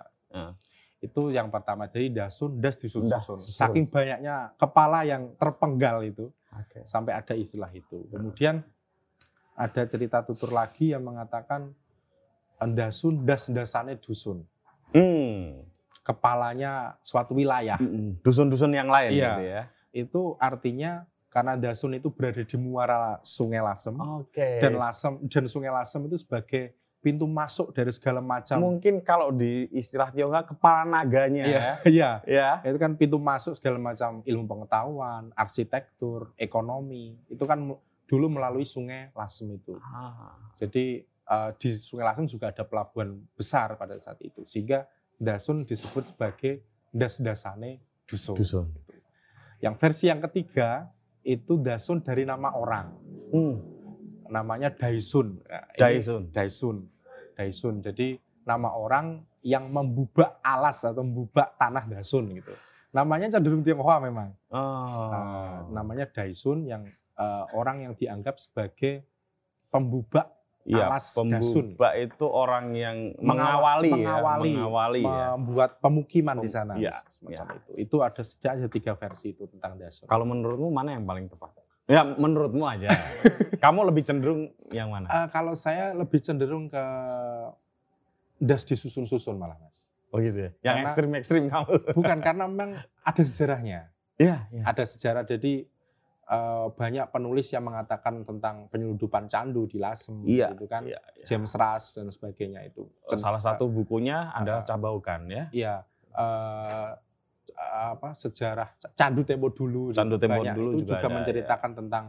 Itu 0.97 1.29
yang 1.29 1.53
pertama. 1.53 1.85
Jadi 1.85 2.09
dasun, 2.09 2.57
das 2.57 2.75
disusun. 2.81 3.05
disusun. 3.05 3.37
Saking 3.37 3.85
banyaknya 3.85 4.51
kepala 4.57 5.05
yang 5.05 5.29
terpenggal 5.37 6.01
itu 6.01 6.33
Oke. 6.49 6.81
sampai 6.89 7.13
ada 7.13 7.37
istilah 7.37 7.69
itu. 7.69 8.09
Kemudian 8.09 8.65
ada 9.53 9.81
cerita 9.85 10.25
tutur 10.25 10.49
lagi 10.49 10.93
yang 10.93 11.05
mengatakan 11.05 11.69
dasun 12.73 13.21
das 13.25 13.45
dasane 13.49 14.01
dusun. 14.01 14.41
Hmm. 14.89 15.61
Kepalanya 16.01 16.97
suatu 17.03 17.35
wilayah. 17.37 17.77
Dusun-dusun 18.23 18.73
yang 18.73 18.89
lain 18.89 19.11
Iya. 19.13 19.29
gitu 19.29 19.43
ya. 19.45 19.61
Itu 19.93 20.21
artinya 20.39 21.05
karena 21.29 21.53
dasun 21.53 21.93
itu 21.93 22.09
berada 22.09 22.41
di 22.41 22.57
muara 22.57 23.19
Sungai 23.21 23.61
Lasem 23.61 23.93
Oke. 23.93 24.57
dan 24.57 24.73
Lasem 24.73 25.13
dan 25.29 25.45
Sungai 25.45 25.69
Lasem 25.69 26.01
itu 26.09 26.17
sebagai 26.17 26.73
pintu 27.07 27.23
masuk 27.23 27.71
dari 27.71 27.95
segala 27.95 28.19
macam 28.19 28.59
mungkin 28.59 28.99
kalau 28.99 29.31
di 29.31 29.71
istilah 29.71 30.11
Tionghoa 30.11 30.43
kepala 30.43 30.83
naganya 30.83 31.47
Iya, 31.47 31.55
ya. 31.55 31.71
iya. 31.95 32.11
Ya. 32.27 32.49
Itu 32.67 32.75
kan 32.75 32.99
pintu 32.99 33.15
masuk 33.15 33.55
segala 33.55 33.79
macam 33.79 34.19
ilmu 34.27 34.43
pengetahuan, 34.43 35.31
arsitektur, 35.31 36.35
ekonomi. 36.35 37.15
Itu 37.31 37.47
kan 37.47 37.63
dulu 38.03 38.27
melalui 38.27 38.67
Sungai 38.67 39.07
Lasem 39.15 39.55
itu. 39.55 39.79
Ah. 39.79 40.35
Jadi 40.59 41.07
eh, 41.07 41.49
di 41.55 41.69
Sungai 41.79 42.11
Lasem 42.11 42.27
juga 42.27 42.51
ada 42.51 42.67
pelabuhan 42.67 43.15
besar 43.39 43.79
pada 43.79 43.95
saat 44.03 44.19
itu. 44.19 44.43
Sehingga 44.43 44.83
Dasun 45.15 45.63
disebut 45.63 46.11
sebagai 46.11 46.61
das-dasane 46.91 47.79
dusun. 48.05 48.35
Dusun. 48.35 48.67
Yang 49.63 49.75
versi 49.81 50.05
yang 50.11 50.21
ketiga 50.21 50.91
itu 51.25 51.57
Dasun 51.57 52.05
dari 52.05 52.23
nama 52.23 52.53
orang. 52.53 52.87
Hmm. 53.33 53.55
Namanya 54.27 54.69
Daisun. 54.69 55.39
Nah, 55.47 55.65
Daisun. 55.75 56.29
Daisun. 56.29 56.85
Daisun. 57.37 57.79
Jadi 57.79 58.17
nama 58.41 58.73
orang 58.73 59.21
yang 59.45 59.69
membubak 59.69 60.41
alas 60.41 60.81
atau 60.81 61.05
membubak 61.05 61.53
tanah 61.55 61.85
Dasun 61.85 62.33
gitu. 62.33 62.51
Namanya 62.89 63.29
cenderung 63.29 63.61
Tionghoa 63.61 64.01
memang. 64.01 64.33
Oh. 64.49 65.09
Nah, 65.13 65.53
namanya 65.71 66.09
Daisun 66.09 66.65
yang 66.65 66.83
eh, 67.13 67.43
orang 67.53 67.81
yang 67.81 67.93
dianggap 67.93 68.37
sebagai 68.37 69.05
pembubak 69.67 70.33
Iya, 70.63 70.91
alas 70.91 71.15
dasun. 71.15 71.71
pembubak 71.71 71.95
itu 71.95 72.25
orang 72.27 72.75
yang 72.75 72.97
Mengawa- 73.17 73.79
mengawali, 73.79 73.89
mengawali, 73.89 74.43
ya, 74.43 74.57
mengawali 74.59 75.03
ya. 75.07 75.25
membuat 75.33 75.71
pemukiman 75.79 76.35
di 76.35 76.43
Pem- 76.43 76.51
sana. 76.51 76.73
iya, 76.75 76.91
semacam 77.09 77.45
iya. 77.47 77.55
itu. 77.55 77.71
Itu 77.79 77.95
ada 78.03 78.19
setidaknya 78.19 78.67
tiga 78.67 78.93
versi 78.93 79.27
itu 79.31 79.47
tentang 79.47 79.79
Dasun. 79.79 80.05
Kalau 80.05 80.27
menurutmu 80.27 80.67
mana 80.67 80.91
yang 80.91 81.07
paling 81.07 81.25
tepat? 81.25 81.55
Ya, 81.87 82.03
menurutmu 82.03 82.67
aja. 82.67 82.91
Kamu 83.63 83.87
lebih 83.87 84.03
cenderung 84.03 84.51
yang 84.69 84.91
mana? 84.91 85.07
Eh, 85.07 85.27
kalau 85.31 85.55
saya 85.55 85.95
lebih 85.95 86.19
cenderung 86.19 86.67
ke 86.67 86.83
das 88.37 88.61
disusun-susun 88.61 89.39
malah 89.39 89.55
mas. 89.57 89.87
Oh 90.11 90.19
gitu 90.19 90.35
ya. 90.37 90.51
Yang 90.61 90.77
ekstrim-ekstrim 90.85 91.47
kamu. 91.47 91.73
Bukan 91.97 92.17
karena 92.21 92.43
memang 92.45 92.69
ada 93.01 93.23
sejarahnya. 93.23 93.87
Iya, 94.15 94.45
iya. 94.49 94.63
Ada 94.63 94.83
sejarah 94.85 95.23
jadi 95.23 95.63
eh, 96.27 96.65
banyak 96.69 97.07
penulis 97.07 97.47
yang 97.49 97.63
mengatakan 97.63 98.21
tentang 98.21 98.67
penyelundupan 98.67 99.25
candu 99.25 99.63
di 99.63 99.79
Lasem, 99.79 100.27
Iya, 100.27 100.51
gitu 100.53 100.67
kan. 100.67 100.83
iya, 100.83 100.99
iya. 101.15 101.23
James 101.23 101.49
Rush 101.49 101.95
dan 101.95 102.11
sebagainya 102.11 102.67
itu. 102.67 102.83
Salah 103.09 103.39
satu 103.39 103.65
bukunya 103.65 104.27
adalah 104.31 104.61
Ah. 104.61 104.67
Cabaukan 104.67 105.21
ya. 105.27 105.43
Iya. 105.51 105.75
eh, 106.13 106.91
apa 107.57 108.13
sejarah 108.13 108.69
candu 108.93 109.25
tempo 109.25 109.49
dulu 109.49 109.89
Candu 109.89 110.15
Tempo 110.15 110.37
banyak. 110.39 110.53
dulu 110.53 110.69
itu 110.71 110.85
juga 110.85 110.93
juga 110.93 111.07
ada, 111.09 111.15
menceritakan 111.17 111.71
tentang 111.73 112.03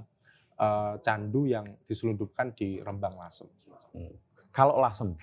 eh, 0.55 0.93
candu 1.01 1.43
yang 1.45 1.67
diselundupkan 1.85 2.53
di 2.53 2.79
Rembang 2.79 3.17
Lasem. 3.17 3.49
Kalau 4.49 4.77
lasem 4.79 5.17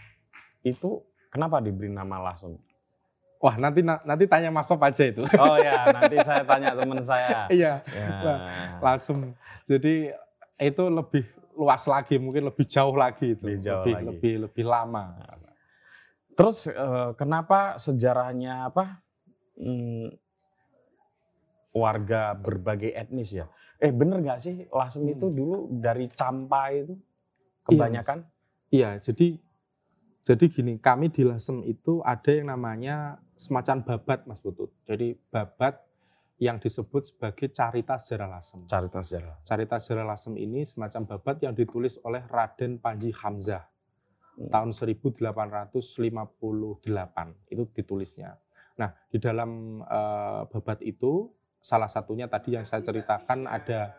itu 0.61 0.99
kenapa 1.29 1.59
diberi 1.59 1.87
nama 1.87 2.19
lasem? 2.23 2.57
Wah 3.37 3.53
nanti 3.55 3.83
nanti 3.83 4.25
tanya 4.25 4.49
Mas 4.49 4.65
Pop 4.65 4.81
aja 4.81 5.05
itu. 5.05 5.21
Oh 5.37 5.57
ya, 5.59 5.91
nanti 5.93 6.17
saya 6.23 6.41
tanya 6.41 6.73
teman 6.73 6.97
saya. 6.99 7.45
Iya, 7.53 7.85
Ya. 7.85 8.17
Lasem. 8.81 9.37
Jadi 9.69 10.09
itu 10.57 10.83
lebih 10.89 11.21
luas 11.53 11.85
lagi, 11.85 12.17
mungkin 12.17 12.49
lebih 12.49 12.65
jauh 12.65 12.95
lagi 12.95 13.37
itu, 13.37 13.45
Lebih 13.45 13.59
jauh 13.61 13.83
lebih, 13.85 13.93
lagi. 13.93 14.05
lebih 14.09 14.33
lebih 14.49 14.65
lama. 14.65 15.03
Terus 16.33 16.67
eh, 16.67 17.11
kenapa 17.15 17.77
sejarahnya 17.77 18.67
apa? 18.67 19.04
Hmm, 19.55 20.11
warga 21.75 22.35
berbagai 22.35 22.95
etnis 22.95 23.35
ya. 23.35 23.47
Eh 23.79 23.91
bener 23.91 24.23
nggak 24.23 24.39
sih 24.39 24.55
Lasem 24.71 25.03
Hmm. 25.03 25.13
itu 25.15 25.27
dulu 25.27 25.67
dari 25.75 26.07
Campa 26.07 26.71
itu 26.71 26.95
kebanyakan? 27.67 28.23
Iya, 28.71 28.99
jadi 29.03 29.39
jadi 30.25 30.45
gini, 30.49 30.81
kami 30.81 31.13
di 31.13 31.21
Lasem 31.21 31.61
itu 31.63 32.01
ada 32.01 32.33
yang 32.33 32.49
namanya 32.49 33.21
semacam 33.37 33.85
babat 33.85 34.25
Mas 34.25 34.41
Putut. 34.41 34.73
Jadi 34.89 35.13
babat 35.29 35.77
yang 36.41 36.57
disebut 36.57 37.13
sebagai 37.13 37.47
carita 37.53 37.95
sejarah 37.95 38.39
Lasem. 38.39 38.65
Carita 38.65 39.05
sejarah. 39.05 39.37
Carita 39.45 39.77
sejarah 39.77 40.03
Lasem 40.03 40.33
ini 40.35 40.65
semacam 40.65 41.15
babat 41.15 41.45
yang 41.45 41.53
ditulis 41.53 42.01
oleh 42.01 42.25
Raden 42.25 42.81
Panji 42.81 43.13
Hamzah 43.13 43.69
Hmm. 44.35 44.51
tahun 44.51 44.75
1858 44.75 47.31
itu 47.47 47.63
ditulisnya. 47.71 48.35
Nah, 48.75 48.91
di 49.07 49.17
dalam 49.17 49.81
eh, 49.81 50.41
babat 50.51 50.83
itu 50.83 51.31
salah 51.59 51.89
satunya 51.89 52.27
tadi 52.29 52.53
yang 52.53 52.67
saya 52.67 52.83
ceritakan 52.85 53.49
ada 53.49 53.95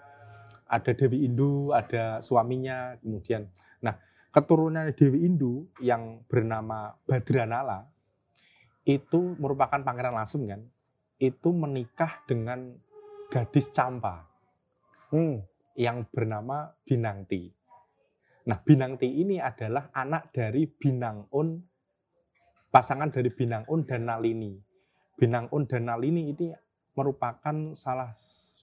ada 0.66 0.92
Dewi 0.92 1.26
Indu, 1.26 1.70
ada 1.70 2.18
suaminya, 2.18 2.98
kemudian 2.98 3.46
nah 3.78 3.94
keturunan 4.34 4.90
Dewi 4.92 5.26
Indu 5.26 5.70
yang 5.78 6.26
bernama 6.26 6.94
Badranala 7.06 7.86
itu 8.86 9.34
merupakan 9.38 9.82
pangeran 9.82 10.14
Lasem 10.14 10.46
kan, 10.46 10.62
itu 11.18 11.50
menikah 11.50 12.22
dengan 12.26 12.74
gadis 13.30 13.70
Campa 13.74 14.36
Hmm. 15.06 15.38
yang 15.78 16.02
bernama 16.10 16.74
Binangti. 16.82 17.46
Nah, 18.50 18.58
Binangti 18.58 19.06
ini 19.06 19.38
adalah 19.38 19.90
anak 19.94 20.34
dari 20.34 20.66
Binangun, 20.66 21.62
pasangan 22.70 23.14
dari 23.14 23.30
Binangun 23.30 23.86
dan 23.86 24.10
Nalini. 24.10 24.65
Binangun 25.16 25.64
dan 25.64 25.88
Nalini 25.88 26.30
ini 26.30 26.52
merupakan 26.92 27.72
salah 27.72 28.12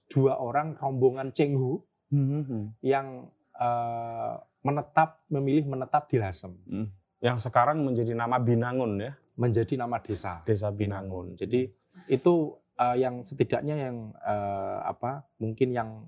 dua 0.06 0.38
orang 0.38 0.78
rombongan 0.78 1.30
Cenghu 1.30 1.82
Hmm. 2.14 2.70
yang 2.78 3.26
eh, 3.54 4.34
menetap, 4.62 5.22
memilih 5.30 5.66
menetap 5.66 6.06
di 6.06 6.18
Lasem, 6.18 6.54
Hmm. 6.66 6.90
Yang 7.18 7.46
sekarang 7.48 7.82
menjadi 7.82 8.12
nama 8.12 8.38
Binangun 8.38 8.98
ya, 9.00 9.14
menjadi 9.34 9.74
nama 9.78 9.98
desa. 9.98 10.42
Desa 10.42 10.70
Binangun. 10.70 11.34
Jadi 11.34 11.70
itu 12.06 12.34
eh, 12.74 12.96
yang 12.98 13.22
setidaknya 13.22 13.90
yang 13.90 13.96
eh, 14.14 14.78
apa? 14.82 15.22
Mungkin 15.38 15.70
yang 15.70 16.06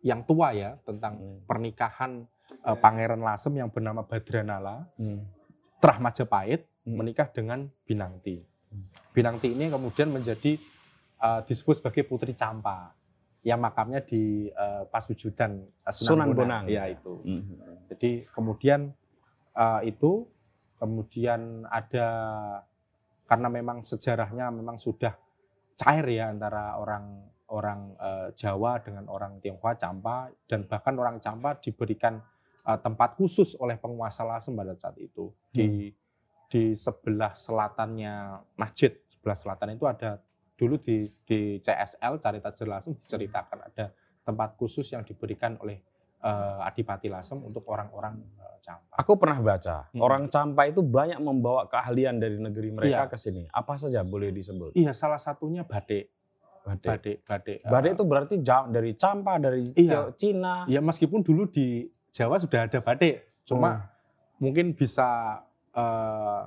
yang 0.00 0.22
tua 0.22 0.54
ya 0.54 0.78
tentang 0.82 1.18
Hmm. 1.18 1.38
pernikahan 1.46 2.26
eh, 2.66 2.76
Pangeran 2.78 3.20
Lasem 3.20 3.54
yang 3.54 3.70
bernama 3.70 4.02
Badranala, 4.02 4.86
Hmm. 4.98 5.26
Trah 5.78 5.98
Majapahit 5.98 6.66
Hmm. 6.82 6.98
menikah 6.98 7.28
dengan 7.30 7.66
Binangti. 7.84 8.42
Hmm. 8.68 8.84
Binangti 9.12 9.52
ini 9.52 9.72
kemudian 9.72 10.12
menjadi 10.12 10.56
eh, 11.18 11.40
disebut 11.44 11.80
sebagai 11.80 12.04
Putri 12.04 12.32
Campa 12.36 12.92
yang 13.46 13.62
makamnya 13.62 14.04
di 14.04 14.50
eh, 14.50 14.82
Pasujudan 14.88 15.62
eh, 15.62 15.94
Sunan 15.94 16.34
Bonang. 16.36 16.68
Ya 16.68 16.86
itu. 16.90 17.22
Hmm. 17.24 17.58
Jadi 17.88 18.28
kemudian 18.30 18.92
eh, 19.56 19.80
itu 19.88 20.28
kemudian 20.78 21.66
ada 21.66 22.08
karena 23.28 23.48
memang 23.50 23.84
sejarahnya 23.84 24.48
memang 24.54 24.78
sudah 24.78 25.12
cair 25.76 26.06
ya 26.08 26.30
antara 26.32 26.78
orang 26.78 27.28
orang 27.48 27.96
eh, 27.96 28.28
Jawa 28.36 28.80
dengan 28.84 29.08
orang 29.08 29.40
Tionghoa 29.40 29.74
Campa 29.74 30.28
dan 30.48 30.68
bahkan 30.68 30.94
orang 30.96 31.18
Campa 31.18 31.56
diberikan 31.58 32.20
eh, 32.64 32.78
tempat 32.78 33.16
khusus 33.16 33.56
oleh 33.58 33.76
penguasa 33.80 34.22
Lasem 34.24 34.54
pada 34.54 34.76
saat 34.76 34.96
itu 35.00 35.32
di 35.50 35.92
di 36.48 36.72
sebelah 36.72 37.36
selatannya 37.36 38.14
masjid 38.56 38.96
sebelah 39.06 39.36
selatan 39.36 39.76
itu 39.76 39.84
ada 39.84 40.18
dulu 40.56 40.74
di 40.76 41.06
di 41.22 41.60
CSL 41.60 42.18
Carita 42.18 42.48
Sejarah 42.50 42.80
Lasem 42.80 42.96
diceritakan 42.96 43.58
ada 43.62 43.92
tempat 44.20 44.56
khusus 44.56 44.88
yang 44.88 45.04
diberikan 45.04 45.54
oleh 45.58 45.78
eh, 46.18 46.66
Adipati 46.66 47.06
Lasem 47.06 47.38
untuk 47.38 47.62
orang-orang 47.64 48.18
eh, 48.18 48.56
Campa. 48.58 48.98
Aku 48.98 49.14
pernah 49.14 49.38
baca, 49.38 49.86
Hmm. 49.88 50.02
orang 50.02 50.26
Campa 50.26 50.66
itu 50.66 50.82
banyak 50.82 51.16
membawa 51.18 51.64
keahlian 51.64 52.18
dari 52.18 52.36
negeri 52.36 52.74
mereka 52.74 53.04
Iya. 53.04 53.06
ke 53.06 53.14
sini. 53.14 53.46
Apa 53.48 53.78
saja 53.78 54.02
boleh 54.02 54.28
disebut? 54.28 54.74
Iya, 54.74 54.90
salah 54.92 55.16
satunya 55.16 55.62
batik. 55.62 56.10
Batik. 56.66 56.88
Batik, 56.90 57.16
batik. 57.22 57.58
eh, 57.60 57.70
Batik 57.70 57.90
itu 57.94 58.04
berarti 58.04 58.34
jauh 58.42 58.66
dari 58.68 58.92
Campa, 58.92 59.38
dari 59.38 59.62
Iya. 59.72 60.10
Cina. 60.12 60.66
Ya 60.66 60.80
meskipun 60.80 61.22
dulu 61.22 61.46
di 61.46 61.86
Jawa 62.10 62.36
sudah 62.36 62.66
ada 62.66 62.80
batik, 62.80 63.22
cuma 63.46 63.70
Oh. 63.70 63.78
mungkin 64.42 64.74
bisa 64.74 65.38
eh, 65.72 66.42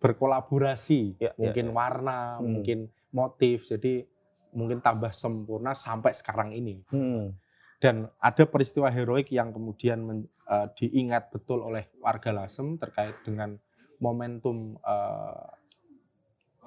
berkolaborasi, 0.00 1.20
Ya, 1.20 1.30
ya, 1.30 1.32
mungkin 1.36 1.66
ya. 1.68 1.72
warna, 1.72 2.18
Hmm. 2.40 2.56
mungkin 2.56 2.78
motif, 3.12 3.68
jadi 3.68 4.08
mungkin 4.50 4.80
tambah 4.80 5.12
sempurna 5.12 5.76
sampai 5.76 6.16
sekarang 6.16 6.50
ini. 6.50 6.80
Hmm. 6.88 7.36
Dan 7.80 8.08
ada 8.20 8.44
peristiwa 8.44 8.88
heroik 8.88 9.32
yang 9.32 9.52
kemudian 9.52 10.00
men- 10.00 10.28
eh, 10.48 10.66
diingat 10.76 11.30
betul 11.30 11.62
oleh 11.62 11.88
warga 12.00 12.32
Lasem 12.32 12.76
terkait 12.76 13.14
dengan 13.24 13.56
momentum 14.00 14.76
eh, 14.80 15.46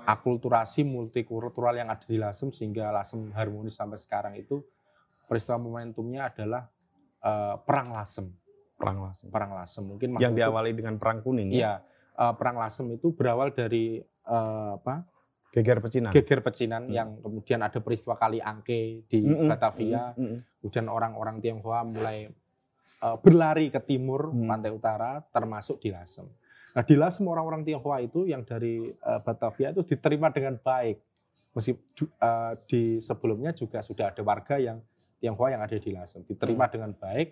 akulturasi 0.03 0.83
multikultural 0.83 1.77
yang 1.77 1.87
ada 1.87 2.03
di 2.03 2.17
Lasem 2.19 2.51
sehingga 2.51 2.91
Lasem 2.91 3.31
harmonis 3.31 3.77
sampai 3.77 3.97
sekarang 4.01 4.35
itu 4.35 4.61
peristiwa 5.25 5.57
momentumnya 5.57 6.29
adalah 6.29 6.69
eh, 7.23 7.55
perang 7.63 7.95
Lasem. 7.95 8.27
Perang 8.83 8.99
Lasem. 9.01 9.27
Perang 9.29 9.51
Lasem 9.53 9.83
mungkin 9.83 10.09
Yang 10.17 10.33
diawali 10.35 10.71
dengan 10.71 10.95
perang 10.97 11.19
kuning. 11.19 11.49
ya? 11.49 11.55
Iya, 11.55 11.73
eh, 12.19 12.33
perang 12.33 12.57
Lasem 12.57 12.85
itu 12.91 13.11
berawal 13.11 13.51
dari 13.51 13.97
eh, 13.99 14.71
apa? 14.73 15.03
Geger 15.49 15.79
pecinan. 15.79 16.09
Geger 16.11 16.39
pecinan 16.39 16.83
Hmm. 16.83 16.91
yang 16.91 17.09
kemudian 17.19 17.61
ada 17.61 17.77
peristiwa 17.77 18.15
Kali 18.15 18.39
Angke 18.39 19.05
di 19.05 19.19
Mm-mm. 19.21 19.45
Batavia. 19.45 20.11
Mm-mm. 20.13 20.41
Kemudian 20.57 20.85
orang-orang 20.87 21.37
Tionghoa 21.39 21.81
mulai 21.83 22.27
eh, 22.99 23.17
berlari 23.19 23.67
ke 23.67 23.79
timur 23.79 24.29
Hmm. 24.29 24.47
pantai 24.47 24.71
utara, 24.71 25.19
termasuk 25.25 25.77
di 25.77 25.89
Lasem. 25.89 26.23
Nah 26.71 26.81
di 26.81 26.95
Lasem 26.95 27.21
orang-orang 27.23 27.61
Tionghoa 27.61 27.99
itu 27.99 28.25
yang 28.25 28.41
dari 28.41 28.87
eh, 28.87 29.19
Batavia 29.19 29.69
itu 29.69 29.83
diterima 29.83 30.27
dengan 30.27 30.55
baik. 30.55 30.97
Meski 31.51 31.75
ju- 31.93 32.09
eh, 32.09 32.53
di 32.65 32.81
sebelumnya 32.97 33.51
juga 33.51 33.77
sudah 33.79 34.09
ada 34.09 34.21
warga 34.21 34.55
yang 34.55 34.81
Tionghoa 35.19 35.51
yang 35.51 35.61
ada 35.61 35.75
di 35.75 35.91
Lasem 35.91 36.23
diterima 36.23 36.65
Hmm. 36.65 36.73
dengan 36.73 36.91
baik. 36.93 37.27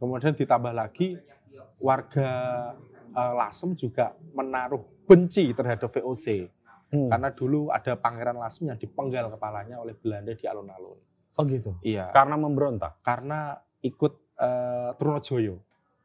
Kemudian 0.00 0.32
ditambah 0.32 0.72
lagi 0.72 1.20
warga 1.76 2.28
eh, 3.10 3.32
Lasem 3.36 3.74
juga 3.74 4.16
menaruh 4.32 4.80
benci 5.04 5.52
terhadap 5.52 5.90
VOC 5.90 6.48
Hmm. 6.90 7.06
karena 7.06 7.30
dulu 7.30 7.70
ada 7.70 7.94
Pangeran 7.94 8.34
Lasem 8.34 8.66
yang 8.66 8.74
dipenggal 8.74 9.30
kepalanya 9.30 9.78
oleh 9.78 9.94
Belanda 9.94 10.34
di 10.34 10.42
alun-alun. 10.42 10.98
Oh 11.38 11.46
gitu. 11.46 11.78
Iya 11.86 12.10
Karena 12.10 12.34
memberontak. 12.34 12.98
karena 13.00 13.54
ikut 13.78 14.18
eh, 14.34 14.90
Trunojoyo. 14.98 15.54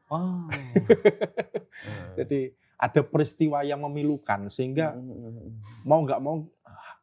Oh. 0.06 0.46
Jadi 2.18 2.54
ada 2.76 3.00
peristiwa 3.02 3.64
yang 3.64 3.82
memilukan 3.82 4.46
sehingga 4.46 4.94
Hmm. 4.94 5.58
mau 5.82 6.06
nggak 6.06 6.20
mau 6.22 6.46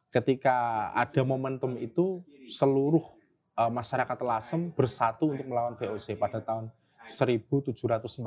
ketika 0.08 0.88
ada 0.94 1.20
momentum 1.20 1.76
itu 1.76 2.22
seluruh 2.48 3.04
eh, 3.54 3.68
masyarakat 3.68 4.16
Lasem 4.24 4.72
bersatu 4.72 5.28
untuk 5.28 5.44
melawan 5.44 5.76
VOC 5.76 6.16
pada 6.16 6.40
tahun 6.40 6.72
1740 7.08 8.20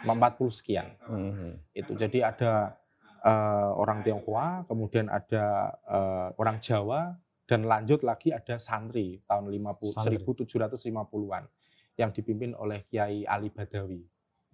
40 0.00 0.48
sekian 0.48 0.96
Hmm. 1.04 1.60
itu. 1.72 1.92
Jadi 1.94 2.24
ada 2.24 2.76
eh, 3.20 3.70
orang 3.76 4.00
Tionghoa, 4.00 4.64
kemudian 4.64 5.12
ada 5.12 5.44
eh, 5.84 6.28
orang 6.40 6.56
Jawa 6.56 7.12
dan 7.44 7.68
lanjut 7.68 8.00
lagi 8.00 8.32
ada 8.32 8.56
santri 8.56 9.20
tahun 9.28 9.52
50 9.52 9.92
Santri. 9.92 10.16
1750-an 10.24 11.44
yang 11.98 12.16
dipimpin 12.16 12.56
oleh 12.56 12.88
Kiai 12.88 13.28
Ali 13.28 13.52
Badawi. 13.52 14.00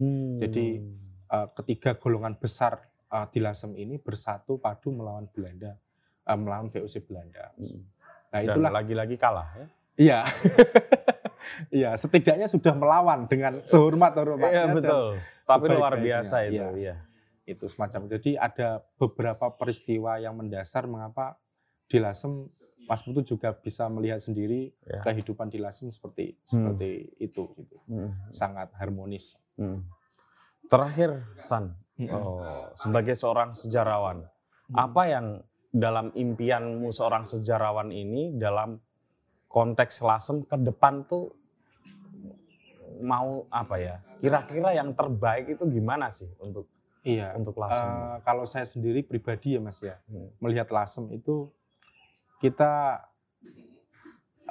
Hmm. 0.03 0.43
Jadi, 0.43 0.83
eh, 1.31 1.47
ketiga 1.55 1.95
golongan 1.95 2.35
besar 2.35 2.83
eh, 3.07 3.27
di 3.31 3.39
Lasem 3.39 3.71
ini 3.77 4.03
bersatu 4.03 4.59
padu 4.59 4.91
melawan 4.91 5.31
Belanda, 5.31 5.79
eh, 6.27 6.35
melawan 6.35 6.67
VOC 6.67 7.07
Belanda. 7.07 7.55
Hmm. 7.55 7.87
Nah 8.35 8.41
itulah, 8.43 8.71
lagi-lagi 8.75 9.15
kalah 9.15 9.47
ya. 9.55 9.67
iya, 9.97 10.19
iya 11.71 11.95
setidaknya 11.95 12.47
sudah 12.47 12.75
melawan 12.75 13.27
dengan 13.27 13.63
sehormat 13.63 14.13
hormatnya. 14.15 14.51
Iya 14.51 14.65
betul. 14.71 15.07
Tapi 15.47 15.67
luar 15.71 15.95
biasa 15.97 16.37
itu. 16.47 16.59
Iya. 16.59 16.69
Iya. 16.75 16.95
Itu 17.47 17.71
semacam. 17.71 18.11
Jadi 18.11 18.35
ada 18.35 18.83
beberapa 18.99 19.55
peristiwa 19.55 20.19
yang 20.19 20.35
mendasar 20.35 20.85
mengapa 20.85 21.39
di 21.87 22.03
Lasem 22.03 22.51
Mas 22.87 23.03
Putu 23.03 23.23
juga 23.27 23.51
bisa 23.51 23.91
melihat 23.91 24.23
sendiri 24.23 24.71
Ya. 24.83 25.03
kehidupan 25.03 25.51
di 25.51 25.59
Lasem 25.59 25.91
seperti 25.91 26.39
Hmm. 26.47 26.71
seperti 26.71 26.91
itu 27.19 27.43
gitu. 27.59 27.79
Hmm. 27.87 28.15
Sangat 28.31 28.71
harmonis. 28.79 29.35
Hmm. 29.59 29.87
Terakhir, 30.67 31.23
San, 31.39 31.79
Mm-mm. 31.95 32.11
oh, 32.11 32.43
sebagai 32.75 33.15
seorang 33.15 33.55
sejarawan, 33.55 34.27
Hmm. 34.67 34.75
apa 34.75 35.03
yang 35.07 35.27
dalam 35.71 36.11
impianmu 36.11 36.91
seorang 36.91 37.23
sejarawan 37.23 37.95
ini 37.95 38.35
dalam 38.35 38.83
konteks 39.57 40.05
Lasem 40.05 40.45
ke 40.45 40.53
depan 40.61 41.09
tuh 41.09 41.33
mau 43.01 43.49
apa 43.49 43.81
ya? 43.81 43.97
Kira-kira 44.21 44.77
yang 44.77 44.93
terbaik 44.93 45.57
itu 45.57 45.65
gimana 45.65 46.13
sih 46.13 46.29
untuk 46.37 46.69
Iya. 47.01 47.33
untuk 47.39 47.57
Lasem? 47.57 47.89
Eh, 47.89 48.17
kalau 48.21 48.45
saya 48.45 48.69
sendiri 48.69 49.01
pribadi 49.01 49.57
ya 49.57 49.61
Mas 49.65 49.81
ya, 49.81 49.97
Hmm. 50.13 50.29
melihat 50.45 50.69
Lasem 50.69 51.09
itu 51.09 51.49
kita 52.37 53.01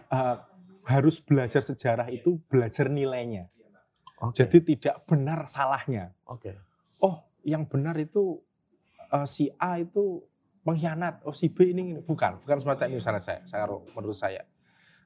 eh, 0.09 0.37
harus 0.85 1.17
belajar 1.21 1.61
sejarah 1.61 2.09
itu 2.09 2.37
belajar 2.49 2.89
nilainya. 2.89 3.49
Oke. 4.21 4.41
Jadi 4.41 4.57
tidak 4.73 5.05
benar 5.05 5.45
salahnya. 5.49 6.13
Oke. 6.25 6.55
Oh, 7.01 7.25
yang 7.45 7.65
benar 7.69 7.93
itu 7.97 8.41
eh, 9.13 9.27
si 9.29 9.53
A 9.61 9.77
itu 9.81 10.21
pengkhianat. 10.65 11.21
Oh, 11.25 11.33
si 11.33 11.49
B 11.49 11.73
ini, 11.73 11.93
ini. 11.93 12.01
bukan, 12.01 12.41
bukan 12.41 12.57
ini 12.89 12.97
salah 13.01 13.21
saya. 13.21 13.45
Saya 13.45 13.69
menurut 13.69 14.17
saya. 14.17 14.41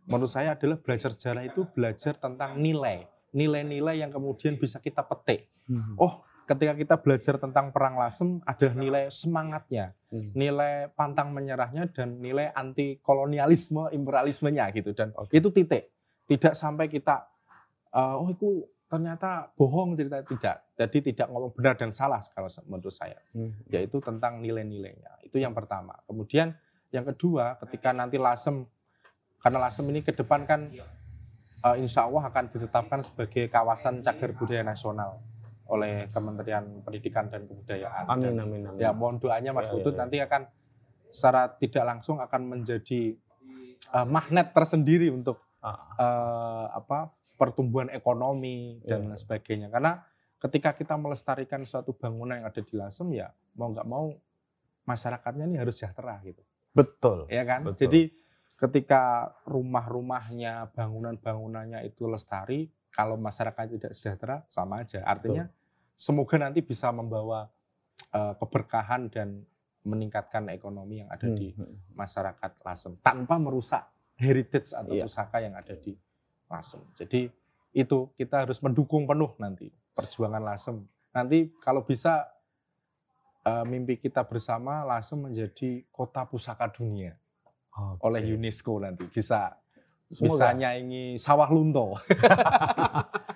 Menurut 0.10 0.32
saya 0.34 0.58
adalah 0.58 0.82
belajar 0.82 1.13
sejarah 1.13 1.45
itu 1.45 1.69
belajar 1.69 2.17
tentang 2.17 2.58
nilai. 2.58 3.06
Nilai-nilai 3.30 4.02
yang 4.02 4.10
kemudian 4.10 4.58
bisa 4.58 4.82
kita 4.82 5.06
petik. 5.06 5.45
Hmm. 5.69 5.93
Oh, 6.02 6.26
ketika 6.50 6.74
kita 6.74 6.95
belajar 6.98 7.38
tentang 7.38 7.69
perang 7.69 7.93
Lasem 7.93 8.41
ada 8.41 8.74
nilai 8.74 9.13
semangatnya, 9.13 9.93
Hmm. 10.10 10.34
nilai 10.34 10.89
pantang 10.98 11.30
menyerahnya 11.30 11.86
dan 11.93 12.17
nilai 12.17 12.50
anti 12.50 12.98
kolonialisme 12.98 13.93
imperialismenya 13.93 14.74
gitu 14.74 14.98
dan 14.98 15.13
Oke. 15.13 15.38
itu 15.38 15.54
titik. 15.54 15.93
Tidak 16.26 16.58
sampai 16.58 16.89
kita 16.89 17.30
eh, 17.89 18.15
oh 18.17 18.30
itu 18.34 18.65
ternyata 18.89 19.54
bohong 19.54 19.93
cerita 19.93 20.26
tidak. 20.26 20.58
Jadi 20.74 21.13
tidak 21.13 21.30
ngomong 21.30 21.54
benar 21.54 21.78
dan 21.78 21.93
salah 21.93 22.26
kalau 22.34 22.50
menurut 22.65 22.93
saya, 22.93 23.22
Hmm. 23.38 23.54
yaitu 23.69 24.02
tentang 24.02 24.41
nilai-nilainya. 24.41 25.22
Itu 25.22 25.38
yang 25.38 25.54
pertama. 25.54 25.93
Kemudian 26.10 26.58
yang 26.89 27.06
kedua 27.06 27.62
ketika 27.62 27.93
nanti 27.93 28.17
Lasem 28.17 28.65
karena 29.39 29.58
Lasem 29.60 29.86
ini 29.88 29.99
ke 29.99 30.12
depan 30.12 30.43
kan 30.43 30.67
eh, 30.69 31.75
insya 31.80 32.06
Allah 32.06 32.28
akan 32.28 32.43
ditetapkan 32.49 32.99
sebagai 33.02 33.47
kawasan 33.47 33.99
cagar 33.99 34.32
budaya 34.34 34.63
nasional 34.63 35.19
oleh 35.69 36.10
Kementerian 36.10 36.82
Pendidikan 36.82 37.30
dan 37.30 37.45
Kebudayaan. 37.45 38.10
Amin, 38.10 38.34
Dan, 38.34 38.41
amin, 38.41 38.62
amin. 38.67 38.80
Ya 38.82 38.89
mohon 38.89 39.21
doanya 39.21 39.54
Mas 39.54 39.69
Ya, 39.69 39.78
Putut 39.78 39.93
ya, 39.93 39.97
ya. 39.97 40.02
nanti 40.02 40.17
akan 40.17 40.41
secara 41.10 41.41
tidak 41.56 41.84
langsung 41.86 42.17
akan 42.17 42.41
menjadi 42.47 43.13
eh, 43.89 44.06
magnet 44.08 44.52
tersendiri 44.52 45.10
untuk 45.10 45.39
Ah, 45.60 45.75
eh, 45.99 46.65
apa 46.71 47.12
pertumbuhan 47.36 47.91
ekonomi 47.91 48.80
dan 48.88 49.04
Ya. 49.04 49.08
lain 49.12 49.19
sebagainya. 49.19 49.67
Karena 49.67 49.99
ketika 50.39 50.71
kita 50.71 50.95
melestarikan 50.95 51.67
suatu 51.67 51.91
bangunan 51.91 52.39
yang 52.39 52.47
ada 52.47 52.63
di 52.63 52.80
Lasem 52.80 53.12
ya 53.12 53.28
mau 53.60 53.67
nggak 53.67 53.84
mau 53.84 54.15
masyarakatnya 54.88 55.45
ini 55.45 55.60
harus 55.60 55.75
sejahtera 55.75 56.15
gitu, 56.23 56.39
Betul. 56.71 57.28
ya 57.28 57.43
kan? 57.43 57.67
Betul. 57.67 57.75
Jadi 57.75 58.02
ketika 58.60 59.32
rumah-rumahnya, 59.48 60.67
bangunan-bangunannya 60.76 61.88
itu 61.88 62.06
lestari, 62.12 62.67
kalau 62.91 63.15
masyarakat 63.15 63.80
tidak 63.80 63.91
sejahtera 63.95 64.43
sama 64.52 64.84
aja. 64.84 65.00
Artinya 65.08 65.48
semoga 65.95 66.36
nanti 66.36 66.60
bisa 66.60 66.91
membawa 66.91 67.48
eh, 68.12 68.34
keberkahan 68.39 69.12
dan 69.12 69.43
meningkatkan 69.84 70.52
ekonomi 70.52 71.04
yang 71.04 71.10
ada 71.12 71.28
Hmm, 71.28 71.36
di 71.36 71.56
hmm. 71.56 71.95
masyarakat 71.95 72.52
Lasem 72.63 72.95
tanpa 73.00 73.39
merusak 73.39 73.88
heritage 74.19 74.76
atau 74.76 74.91
Iya. 74.91 75.08
pusaka 75.08 75.38
yang 75.39 75.56
ada 75.56 75.76
di 75.76 75.95
Lasem. 76.52 76.80
Jadi 77.00 77.32
itu 77.72 78.12
kita 78.19 78.43
harus 78.48 78.60
mendukung 78.60 79.08
penuh 79.08 79.32
nanti 79.39 79.72
perjuangan 79.95 80.43
Lasem. 80.43 80.84
Nanti 81.15 81.52
kalau 81.63 81.84
bisa 81.88 82.28
eh, 83.48 83.63
mimpi 83.63 83.95
kita 84.00 84.24
bersama 84.28 84.84
Lasem 84.84 85.15
menjadi 85.19 85.84
kota 85.91 86.28
pusaka 86.28 86.67
dunia 86.67 87.15
Oke. 87.71 88.01
oleh 88.03 88.21
UNESCO 88.29 88.79
nanti 88.79 89.05
bisa 89.05 89.55
bisa 90.05 90.25
Semoga. 90.25 90.51
nyaingi 90.51 91.15
sawah 91.15 91.45
lunto. 91.47 91.93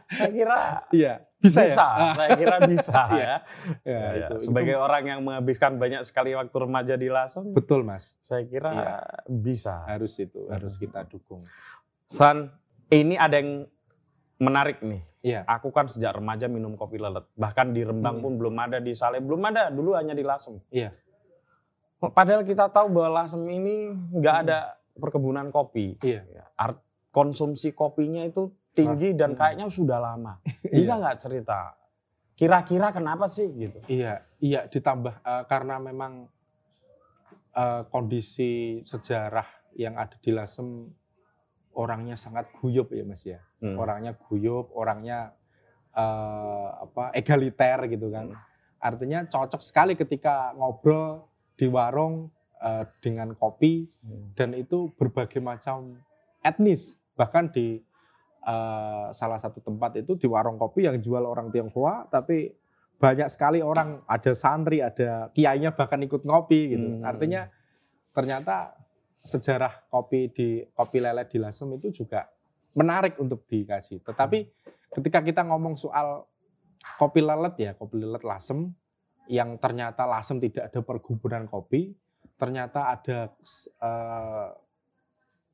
Saya 0.10 0.30
kira 0.30 0.58
Iya, 0.92 1.14
bisa, 1.36 1.60
bisa, 1.66 1.86
ya. 1.90 2.10
saya 2.14 2.30
kira 2.36 2.58
bisa 2.64 3.02
Iya. 3.10 3.18
ya. 3.18 3.26
Ya, 3.26 3.38
Ya, 3.84 4.00
ya. 4.00 4.28
itu, 4.28 4.36
Sebagai 4.44 4.74
itu 4.74 4.84
orang 4.84 5.04
yang 5.08 5.20
menghabiskan 5.22 5.72
banyak 5.76 6.02
sekali 6.04 6.34
waktu 6.34 6.54
remaja 6.56 6.94
di 6.94 7.10
Lasem, 7.10 7.50
betul 7.50 7.82
Mas. 7.82 8.14
saya 8.20 8.42
kira 8.44 8.70
Iya. 8.70 8.94
bisa. 9.28 9.86
Harus 9.86 10.14
itu, 10.18 10.46
harus 10.48 10.74
kita 10.76 11.02
dukung. 11.04 11.42
San, 12.06 12.54
ini 12.88 13.18
ada 13.18 13.38
yang 13.38 13.66
menarik 14.38 14.82
nih. 14.82 15.02
Iya. 15.24 15.42
Aku 15.48 15.70
kan 15.70 15.88
sejak 15.88 16.14
remaja 16.14 16.46
minum 16.46 16.74
kopi 16.74 17.00
lelet. 17.00 17.24
Bahkan 17.34 17.72
di 17.72 17.82
Rembang 17.82 18.20
Hmm. 18.20 18.24
pun 18.24 18.34
belum 18.36 18.56
ada, 18.60 18.78
di 18.78 18.92
Saleh 18.92 19.18
belum 19.18 19.40
ada. 19.46 19.70
Dulu 19.70 19.94
hanya 19.94 20.12
di 20.12 20.22
Lasem. 20.22 20.60
Iya. 20.68 20.92
Padahal 22.12 22.44
kita 22.44 22.68
tahu 22.68 22.92
bahwa 22.92 23.24
Lasem 23.24 23.40
ini 23.48 23.96
nggak 24.12 24.36
Hmm. 24.36 24.44
ada 24.44 24.60
perkebunan 24.94 25.48
kopi. 25.50 25.96
Iya. 26.04 26.22
Ya, 26.28 26.44
Art 26.60 26.84
konsumsi 27.14 27.72
kopinya 27.72 28.26
itu 28.26 28.52
tinggi 28.74 29.14
dan 29.14 29.34
Hmm. 29.34 29.40
kayaknya 29.40 29.66
sudah 29.70 30.02
lama. 30.02 30.42
Bisa 30.74 31.00
nggak 31.00 31.18
cerita? 31.22 31.78
Kira-kira 32.34 32.90
kenapa 32.90 33.30
sih 33.30 33.48
gitu? 33.54 33.80
Iya, 33.86 34.26
iya 34.42 34.66
ditambah 34.66 35.22
eh, 35.22 35.44
karena 35.46 35.78
memang 35.78 36.28
eh, 37.54 37.82
kondisi 37.88 38.82
sejarah 38.82 39.46
yang 39.78 39.94
ada 39.94 40.18
di 40.18 40.34
Lasem 40.34 40.90
orangnya 41.74 42.18
sangat 42.18 42.50
guyup 42.58 42.90
ya 42.90 43.06
Mas 43.06 43.22
ya. 43.24 43.38
Hmm. 43.62 43.78
Orangnya 43.78 44.18
guyup, 44.18 44.74
orangnya 44.74 45.38
eh, 45.94 46.68
apa 46.82 47.14
egaliter 47.14 47.86
gitu 47.88 48.10
kan. 48.10 48.34
Artinya 48.82 49.24
cocok 49.24 49.62
sekali 49.62 49.94
ketika 49.94 50.52
ngobrol 50.58 51.30
di 51.58 51.68
warung 51.70 52.30
eh, 52.64 52.86
dengan 53.04 53.36
kopi 53.36 53.86
Hmm. 54.04 54.32
dan 54.36 54.56
itu 54.56 54.92
berbagai 54.96 55.40
macam 55.40 56.00
etnis. 56.44 57.00
Bahkan 57.16 57.54
di 57.54 57.80
eh, 58.44 59.06
salah 59.16 59.40
satu 59.40 59.64
tempat 59.64 60.04
itu 60.04 60.20
di 60.20 60.28
warung 60.28 60.60
kopi 60.60 60.84
yang 60.84 61.00
jual 61.00 61.24
orang 61.24 61.48
Tionghoa 61.48 62.12
tapi 62.12 62.52
banyak 63.00 63.28
sekali 63.28 63.60
orang 63.60 64.00
ada 64.08 64.32
santri, 64.32 64.80
ada 64.80 65.28
kiainya 65.36 65.76
bahkan 65.76 66.00
ikut 66.04 66.24
ngopi 66.24 66.76
gitu. 66.76 67.00
Hmm. 67.00 67.04
Artinya 67.04 67.48
ternyata 68.16 68.80
sejarah 69.24 69.88
kopi 69.88 70.32
di 70.32 70.48
kopi 70.72 71.00
lele 71.00 71.24
di 71.28 71.40
Lasem 71.40 71.68
itu 71.76 72.04
juga 72.04 72.28
menarik 72.76 73.16
untuk 73.20 73.44
dikaji. 73.48 74.04
Tetapi 74.04 74.40
ketika 74.92 75.20
kita 75.20 75.42
ngomong 75.48 75.76
soal 75.80 76.28
kopi 77.00 77.24
lelet 77.24 77.56
ya, 77.60 77.72
kopi 77.76 78.04
lelet 78.04 78.24
Lasem 78.24 78.72
yang 79.28 79.56
ternyata 79.60 80.04
Lasem 80.04 80.40
tidak 80.44 80.72
ada 80.72 80.80
perkebunan 80.84 81.48
kopi, 81.48 81.96
ternyata 82.36 82.92
ada 82.92 83.32
eh, 83.60 84.48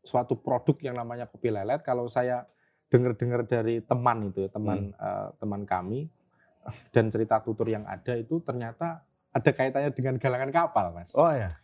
suatu 0.03 0.39
produk 0.39 0.77
yang 0.82 0.95
namanya 0.97 1.29
kopi 1.29 1.53
lelet. 1.53 1.82
Kalau 1.86 2.10
saya 2.10 2.45
dengar-dengar 2.89 3.45
dari 3.45 3.86
teman 3.86 4.34
itu, 4.34 4.49
teman 4.49 4.93
eh, 4.93 5.27
teman 5.38 5.62
kami 5.65 6.10
dan 6.93 7.10
cerita 7.10 7.41
tutur 7.41 7.69
yang 7.69 7.86
ada 7.86 8.13
itu 8.17 8.41
ternyata 8.41 9.05
ada 9.29 9.51
kaitannya 9.53 9.93
dengan 9.93 10.17
galangan 10.17 10.49
kapal, 10.49 10.86
Mas. 10.93 11.13
Oh 11.13 11.29
ya. 11.29 11.58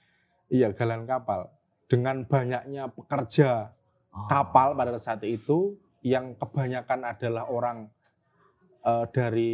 Iya, 0.50 0.70
galangan 0.78 1.10
kapal. 1.10 1.50
Dengan 1.90 2.26
banyaknya 2.26 2.90
pekerja 2.94 3.74
Oh. 4.16 4.32
kapal 4.32 4.72
pada 4.80 4.96
saat 4.96 5.20
itu 5.28 5.76
yang 6.00 6.40
kebanyakan 6.40 7.04
adalah 7.04 7.52
orang 7.52 7.92
eh, 8.88 9.06
dari 9.12 9.54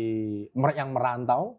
yang 0.54 0.94
merantau 0.94 1.58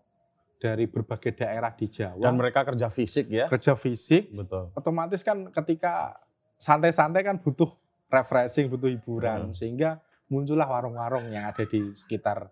dari 0.62 0.87
berbagai 0.87 1.35
daerah 1.35 1.75
di 1.75 1.90
Jawa 1.90 2.22
Dan 2.22 2.38
mereka 2.38 2.62
kerja 2.62 2.87
fisik 2.87 3.27
ya. 3.27 3.51
kerja 3.51 3.75
fisik 3.75 4.31
Betul. 4.31 4.70
otomatis 4.72 5.18
kan 5.20 5.51
ketika 5.51 6.14
santai-santai 6.55 7.22
kan 7.22 7.37
butuh 7.37 7.75
refreshing 8.07 8.70
butuh 8.70 8.87
hiburan 8.87 9.51
Hmm. 9.51 9.53
sehingga 9.53 9.98
muncullah 10.29 10.64
warung-warung 10.64 11.27
yang 11.29 11.44
ada 11.44 11.64
di 11.64 11.90
sekitar 11.92 12.46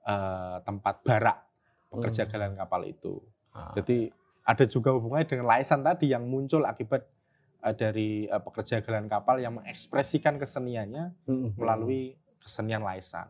eh, 0.00 0.56
tempat 0.62 1.02
barak 1.02 1.42
pekerja 1.88 2.22
Hmm. 2.22 2.30
galangan 2.30 2.56
kapal 2.60 2.82
itu 2.84 3.18
Ah. 3.50 3.74
jadi 3.74 4.14
ada 4.44 4.64
juga 4.64 4.94
hubungannya 4.94 5.26
dengan 5.26 5.46
laisan 5.48 5.82
tadi 5.82 6.06
yang 6.06 6.22
muncul 6.22 6.62
akibat 6.62 7.02
eh, 7.58 7.74
dari 7.74 8.08
eh, 8.24 8.38
pekerja 8.38 8.78
galangan 8.78 9.10
kapal 9.10 9.36
yang 9.36 9.58
mengekspresikan 9.58 10.38
keseniannya 10.38 11.10
Hmm. 11.24 11.50
melalui 11.56 12.14
kesenian 12.38 12.78
laisan. 12.80 13.26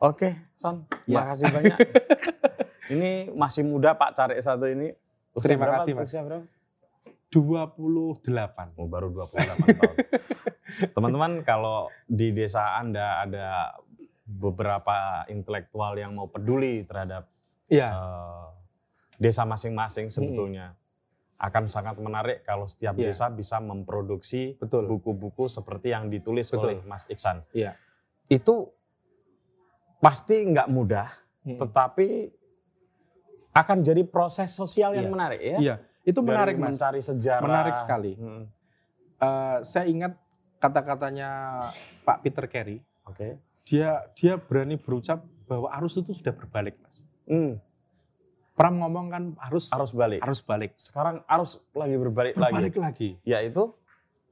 Oke, 0.00 0.32
Son. 0.56 0.88
Ya. 1.04 1.20
Makasih 1.20 1.52
banyak. 1.52 1.76
ini 2.90 3.10
masih 3.30 3.62
muda 3.62 3.94
Pak 3.94 4.12
Cari 4.12 4.36
satu 4.36 4.66
ini. 4.66 4.90
Usia 5.30 5.46
Terima 5.48 5.64
berapa? 5.64 5.76
kasih, 5.80 5.92
Mas. 5.94 6.06
Usia 6.06 6.22
berapa? 6.22 6.44
28. 7.30 8.74
Oh, 8.74 8.84
baru 8.84 9.08
28 9.08 9.30
tahun. 9.70 9.96
Teman-teman, 10.94 11.32
kalau 11.42 11.86
di 12.04 12.30
desa 12.30 12.74
Anda 12.76 13.22
ada 13.22 13.78
beberapa 14.24 15.22
intelektual 15.26 15.94
yang 15.94 16.12
mau 16.12 16.26
peduli 16.26 16.82
terhadap 16.82 17.26
Iya, 17.66 17.86
eh, 17.88 18.46
desa 19.16 19.42
masing-masing 19.44 20.10
sebetulnya. 20.10 20.74
akan 21.40 21.64
sangat 21.64 21.96
menarik 21.96 22.44
kalau 22.44 22.68
setiap 22.68 22.92
Iya. 22.94 23.08
desa 23.08 23.32
bisa 23.32 23.56
memproduksi 23.58 24.60
buku-buku 24.60 25.48
seperti 25.48 25.88
yang 25.88 26.12
ditulis 26.12 26.44
Betul. 26.46 26.60
oleh 26.60 26.76
Mas 26.84 27.08
Iksan. 27.08 27.40
Iya. 27.50 27.80
Itu 28.26 28.76
pasti 29.98 30.44
nggak 30.44 30.68
mudah, 30.68 31.08
Mm. 31.42 31.56
tetapi 31.56 32.08
akan 33.52 33.78
jadi 33.80 34.02
proses 34.02 34.50
sosial 34.50 34.92
yang 34.92 35.06
Iya. 35.06 35.12
menarik 35.12 35.40
ya. 35.40 35.58
Iya, 35.58 35.74
itu 36.02 36.16
Dari 36.16 36.26
menarik 36.26 36.54
mas. 36.56 36.68
Mencari 36.72 37.00
sejarah. 37.00 37.42
Menarik 37.42 37.74
sekali. 37.76 38.12
Hmm, 38.14 38.44
Eh, 39.16 39.58
saya 39.62 39.84
ingat 39.84 40.16
kata-katanya 40.58 41.28
Pak 42.02 42.20
Peter 42.20 42.44
Carey. 42.46 42.80
Oke. 43.04 43.36
Dia 43.62 44.08
dia 44.14 44.34
berani 44.34 44.74
berucap 44.74 45.20
bahwa 45.44 45.68
arus 45.74 45.92
itu 45.94 46.10
sudah 46.10 46.32
berbalik 46.32 46.78
mas. 46.78 47.04
Hmm, 47.26 47.60
Pram 48.52 48.76
ngomong 48.76 49.06
kan 49.08 49.22
arus 49.46 49.68
arus 49.68 49.92
balik. 49.92 50.20
arus 50.20 50.40
balik. 50.40 50.72
Sekarang 50.74 51.20
arus 51.26 51.60
lagi 51.70 51.96
berbalik, 51.96 52.32
Berbalik 52.32 52.72
lagi. 52.72 52.80
lagi. 52.80 53.10
Yaitu 53.22 53.72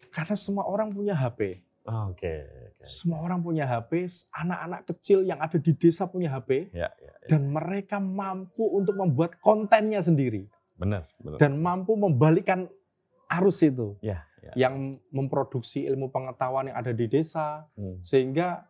Karena 0.08 0.34
semua 0.34 0.64
orang 0.64 0.88
punya 0.88 1.12
HP. 1.12 1.60
Oke. 1.88 2.44
oke. 2.44 2.84
Semua 2.84 3.24
orang 3.24 3.40
punya 3.40 3.64
HP. 3.64 4.06
Anak-anak 4.30 4.80
kecil 4.94 5.24
yang 5.24 5.40
ada 5.40 5.56
di 5.56 5.72
desa 5.72 6.04
punya 6.04 6.28
HP. 6.30 6.70
Ya, 6.70 6.92
ya, 7.00 7.12
ya. 7.24 7.28
Dan 7.32 7.48
mereka 7.48 7.96
mampu 7.98 8.68
untuk 8.68 8.94
membuat 8.94 9.40
kontennya 9.40 10.04
sendiri. 10.04 10.46
Benar, 10.76 11.08
benar. 11.18 11.38
Dan 11.40 11.58
mampu 11.58 11.96
membalikkan 11.96 12.68
arus 13.40 13.64
itu. 13.64 13.96
Ya, 14.04 14.28
ya. 14.44 14.68
Yang 14.68 15.00
memproduksi 15.10 15.88
ilmu 15.88 16.12
pengetahuan 16.12 16.70
yang 16.70 16.78
ada 16.78 16.92
di 16.92 17.08
desa. 17.08 17.66
Hmm. 17.74 17.98
Sehingga 18.04 18.68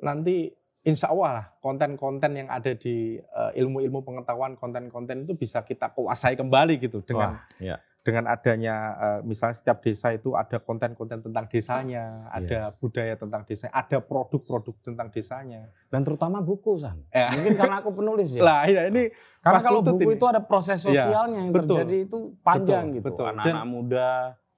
nanti 0.00 0.54
insya 0.84 1.10
Allah 1.10 1.30
lah 1.42 1.46
konten-konten 1.64 2.32
yang 2.38 2.48
ada 2.52 2.76
di 2.76 3.18
eh, 3.18 3.50
ilmu-ilmu 3.60 4.04
pengetahuan, 4.04 4.54
konten-konten 4.54 5.24
itu 5.26 5.34
bisa 5.34 5.64
kita 5.64 5.90
kuasai 5.90 6.38
kembali 6.38 6.78
gitu. 6.78 7.02
Dengan 7.02 7.40
Wah, 7.40 7.44
ya. 7.58 7.76
Dengan 8.04 8.28
adanya 8.28 8.76
eh, 8.94 9.20
misalnya 9.24 9.56
setiap 9.56 9.80
desa 9.80 10.12
itu 10.12 10.36
ada 10.36 10.60
konten-konten 10.60 11.18
tentang 11.18 11.48
desanya, 11.48 12.28
Iya. 12.28 12.36
ada 12.36 12.60
budaya 12.76 13.16
tentang 13.16 13.42
desa, 13.42 13.72
ada 13.72 13.96
produk-produk 13.98 14.76
tentang 14.78 15.08
desanya. 15.08 15.72
Dan 15.88 16.04
terutama 16.04 16.38
buku, 16.38 16.76
San. 16.76 17.00
Ya. 17.08 17.32
Mungkin 17.32 17.56
karena 17.56 17.80
aku 17.80 17.90
penulis 17.90 18.28
ya. 18.30 18.44
Lah 18.44 18.68
ya 18.68 18.86
ini 18.86 19.08
Karena 19.40 19.58
kalau 19.58 19.80
buku 19.80 20.04
ini. 20.06 20.16
itu 20.16 20.24
ada 20.24 20.38
proses 20.38 20.84
Iya, 20.84 21.00
sosialnya 21.00 21.38
yang 21.40 21.50
betul. 21.50 21.80
terjadi 21.80 21.96
itu 22.02 22.18
panjang 22.38 22.84
Betul, 22.84 22.94
gitu. 22.94 23.06
betul. 23.10 23.26
Anak-anak 23.26 23.66
muda. 23.66 24.10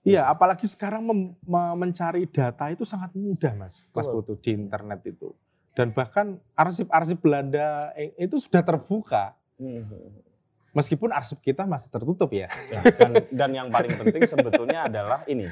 iya 0.02 0.22
apalagi 0.24 0.66
sekarang 0.66 1.02
mem- 1.02 1.35
me- 1.40 1.76
mencari 1.76 2.26
data 2.26 2.70
itu 2.70 2.82
sangat 2.82 3.11
mudah 3.12 3.50
Mas, 3.56 3.82
Mas. 3.90 4.06
Putu 4.06 4.35
di 4.37 4.54
internet 4.56 5.02
itu. 5.04 5.35
Dan 5.70 5.90
bahkan 5.90 6.38
arsip-arsip 6.52 7.18
Belanda 7.20 7.90
eh, 7.92 8.11
itu 8.16 8.38
sudah 8.38 8.62
terbuka 8.62 9.35
meskipun 10.76 11.08
arsip 11.08 11.40
kita 11.40 11.64
masih 11.64 11.88
tertutup 11.88 12.28
ya. 12.28 12.52
Ya, 12.68 12.84
dan, 12.92 13.10
dan 13.32 13.50
yang 13.50 13.68
paling 13.68 13.96
penting 13.96 14.28
sebetulnya 14.28 14.84
adalah 14.84 15.24
ini. 15.24 15.48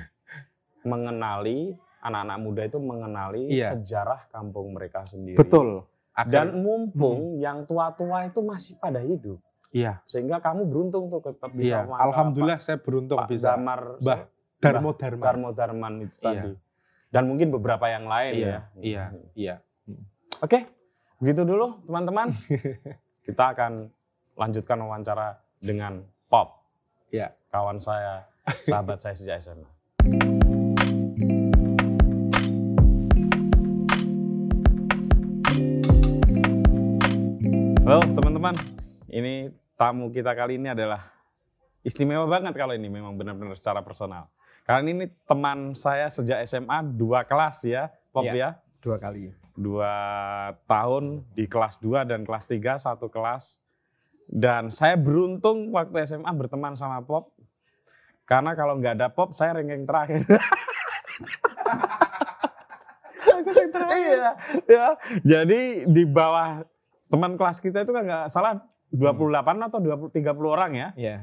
Mengenali, 0.84 1.72
anak-anak 1.98 2.38
muda 2.38 2.62
itu 2.62 2.76
mengenali 2.76 3.48
Iya. 3.48 3.72
sejarah 3.72 4.28
kampung 4.28 4.76
mereka 4.76 5.08
sendiri. 5.08 5.32
Betul. 5.34 5.88
Agar- 6.12 6.52
Dan 6.52 6.60
mumpung 6.60 7.40
yang 7.40 7.64
tua-tua 7.64 8.28
itu 8.28 8.38
masih 8.38 8.76
pada 8.76 9.00
hidup. 9.00 9.40
iya, 9.72 9.98
Sehingga 10.04 10.38
kamu 10.38 10.70
beruntung 10.70 11.10
tuh 11.10 11.18
tetap 11.24 11.50
bisa 11.50 11.82
iya. 11.82 11.90
Alhamdulillah 11.90 12.62
saya 12.62 12.78
Pak, 12.78 12.84
beruntung 12.84 13.18
Pak 13.18 13.26
bisa 13.26 13.50
Damar 13.50 13.98
Mbah 13.98 14.20
Darmo 14.62 14.90
Dharma. 14.94 15.22
Darmo 15.24 15.48
Darman 15.50 15.94
itu 15.98 16.14
Iya. 16.14 16.22
tadi. 16.22 16.52
Dan 17.10 17.22
mungkin 17.26 17.48
beberapa 17.50 17.86
yang 17.88 18.06
lain 18.06 18.32
Iya, 18.32 18.46
ya. 18.46 18.60
iya, 18.78 19.04
iya. 19.34 19.54
Oke, 20.38 20.70
begitu 21.18 21.42
dulu 21.42 21.82
teman-teman. 21.82 22.30
Kita 23.26 23.50
akan 23.50 23.90
lanjutkan 24.34 24.78
wawancara 24.82 25.38
dengan 25.62 26.02
Pop. 26.26 26.66
Iya. 27.14 27.30
Kawan 27.54 27.78
saya, 27.78 28.26
sahabat 28.66 28.98
saya 28.98 29.14
sejak 29.14 29.38
SMA. 29.38 29.70
Halo 37.84 38.00
teman-teman, 38.16 38.56
ini 39.12 39.52
tamu 39.76 40.08
kita 40.08 40.32
kali 40.32 40.56
ini 40.56 40.72
adalah 40.72 41.04
istimewa 41.84 42.24
banget 42.24 42.56
kalau 42.56 42.72
ini 42.72 42.88
memang 42.88 43.12
benar-benar 43.14 43.52
secara 43.54 43.84
personal. 43.84 44.32
Karena 44.64 44.80
ini 44.88 45.04
teman 45.28 45.76
saya 45.76 46.08
sejak 46.08 46.40
SMA 46.48 46.80
dua 46.96 47.28
kelas 47.28 47.60
ya, 47.68 47.92
Pop 48.08 48.24
Iya. 48.24 48.32
ya 48.32 48.48
Dua 48.80 48.96
kali. 48.96 49.32
dua 49.54 49.92
tahun 50.66 51.22
di 51.36 51.46
kelas 51.46 51.78
2 51.78 52.02
dan 52.02 52.26
kelas 52.26 52.44
3 52.50 52.74
satu 52.74 53.06
kelas. 53.06 53.62
Dan 54.24 54.72
saya 54.72 54.96
beruntung 54.96 55.70
waktu 55.72 56.04
SMA 56.08 56.30
berteman 56.34 56.74
sama 56.74 57.04
Pop. 57.04 57.32
Karena 58.24 58.56
kalau 58.56 58.80
nggak 58.80 58.96
ada 59.00 59.08
Pop, 59.12 59.36
saya 59.36 59.54
ranking 59.60 59.84
terakhir. 59.84 60.24
iya, 63.94 64.30
ya. 64.64 64.86
Jadi 65.22 65.84
di 65.84 66.02
bawah 66.08 66.64
teman 67.12 67.36
kelas 67.36 67.60
kita 67.60 67.84
itu 67.84 67.92
kan 67.92 68.04
nggak 68.04 68.26
salah 68.32 68.64
28 68.90 69.66
atau 69.68 69.78
20 69.82 70.10
30 70.10 70.54
orang 70.54 70.72
ya. 70.72 70.88
Iya. 70.96 71.16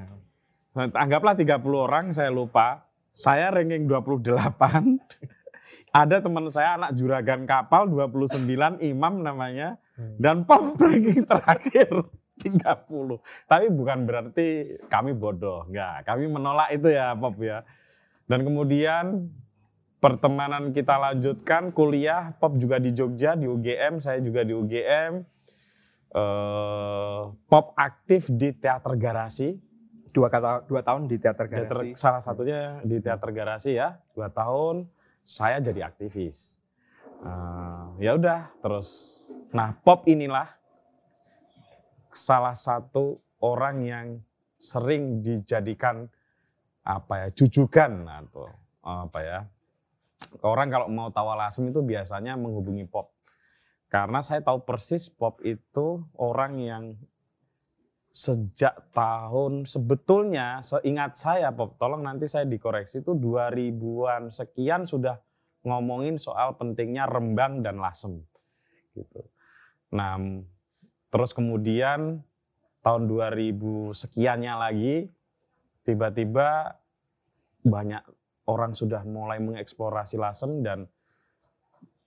Nah, 0.72 0.88
Anggaplah 0.96 1.36
30 1.36 1.58
orang, 1.76 2.06
saya 2.16 2.32
lupa. 2.32 2.88
Saya 3.12 3.52
ranking 3.52 3.92
28. 3.92 4.32
Ada 5.92 6.24
teman 6.24 6.48
saya 6.48 6.80
anak 6.80 6.96
juragan 6.96 7.44
kapal 7.44 7.92
29 7.92 8.48
imam 8.80 9.14
namanya 9.20 9.76
dan 10.16 10.48
pop 10.48 10.76
ranking 10.80 11.28
terakhir 11.28 12.08
30. 12.42 13.22
Tapi 13.46 13.66
bukan 13.70 14.00
berarti 14.10 14.48
kami 14.90 15.14
bodoh, 15.14 15.70
enggak. 15.70 16.10
Kami 16.10 16.26
menolak 16.26 16.74
itu 16.74 16.90
ya 16.90 17.14
pop 17.14 17.38
ya. 17.38 17.62
Dan 18.26 18.42
kemudian 18.42 19.30
pertemanan 20.02 20.74
kita 20.74 20.98
lanjutkan 20.98 21.70
kuliah 21.70 22.34
pop 22.42 22.58
juga 22.58 22.82
di 22.82 22.90
Jogja 22.92 23.38
di 23.38 23.46
UGM, 23.46 24.02
saya 24.02 24.18
juga 24.18 24.42
di 24.42 24.58
UGM. 24.58 25.22
Eh, 26.12 27.22
pop 27.48 27.72
aktif 27.78 28.28
di 28.28 28.52
teater 28.52 29.00
garasi, 29.00 29.56
dua 30.12 30.28
kata 30.28 30.68
dua 30.68 30.84
tahun 30.84 31.08
di 31.08 31.16
teater 31.16 31.48
Teater, 31.48 31.88
garasi. 31.88 31.96
salah 31.96 32.20
satunya 32.20 32.84
di 32.84 33.00
teater 33.00 33.32
garasi 33.32 33.80
ya 33.80 33.96
dua 34.12 34.28
tahun 34.28 34.92
saya 35.24 35.64
jadi 35.64 35.88
aktivis 35.88 36.60
Eh, 37.22 37.86
ya 38.02 38.18
udah 38.18 38.50
terus 38.66 39.22
nah 39.54 39.78
pop 39.86 40.10
inilah 40.10 40.58
salah 42.14 42.56
satu 42.56 43.20
orang 43.42 43.78
yang 43.84 44.08
sering 44.62 45.26
dijadikan 45.26 46.06
apa 46.86 47.26
ya 47.26 47.28
jujukan 47.34 48.06
atau 48.06 48.50
apa 48.82 49.20
ya 49.22 49.40
orang 50.46 50.70
kalau 50.70 50.88
mau 50.90 51.10
tawa 51.10 51.38
lasem 51.38 51.70
itu 51.70 51.82
biasanya 51.82 52.38
menghubungi 52.38 52.86
pop 52.86 53.14
karena 53.90 54.22
saya 54.24 54.42
tahu 54.42 54.64
persis 54.64 55.10
pop 55.10 55.42
itu 55.42 56.02
orang 56.18 56.54
yang 56.62 56.84
sejak 58.12 58.92
tahun 58.92 59.64
sebetulnya 59.64 60.60
seingat 60.60 61.16
saya 61.16 61.48
Pop, 61.56 61.80
tolong 61.80 62.04
nanti 62.04 62.28
saya 62.28 62.44
dikoreksi 62.44 63.00
itu 63.00 63.16
2000-an 63.16 64.28
sekian 64.28 64.84
sudah 64.84 65.16
ngomongin 65.64 66.20
soal 66.20 66.60
pentingnya 66.60 67.08
rembang 67.08 67.64
dan 67.64 67.80
lasem 67.80 68.20
gitu. 69.00 69.24
Nah, 69.96 70.20
terus 71.12 71.36
kemudian 71.36 72.24
tahun 72.82 73.04
2000 73.06 73.94
sekiannya 73.94 74.54
lagi 74.58 74.96
tiba-tiba 75.86 76.80
banyak 77.62 78.02
orang 78.50 78.74
sudah 78.74 79.06
mulai 79.06 79.38
mengeksplorasi 79.38 80.18
lasem 80.18 80.66
dan 80.66 80.90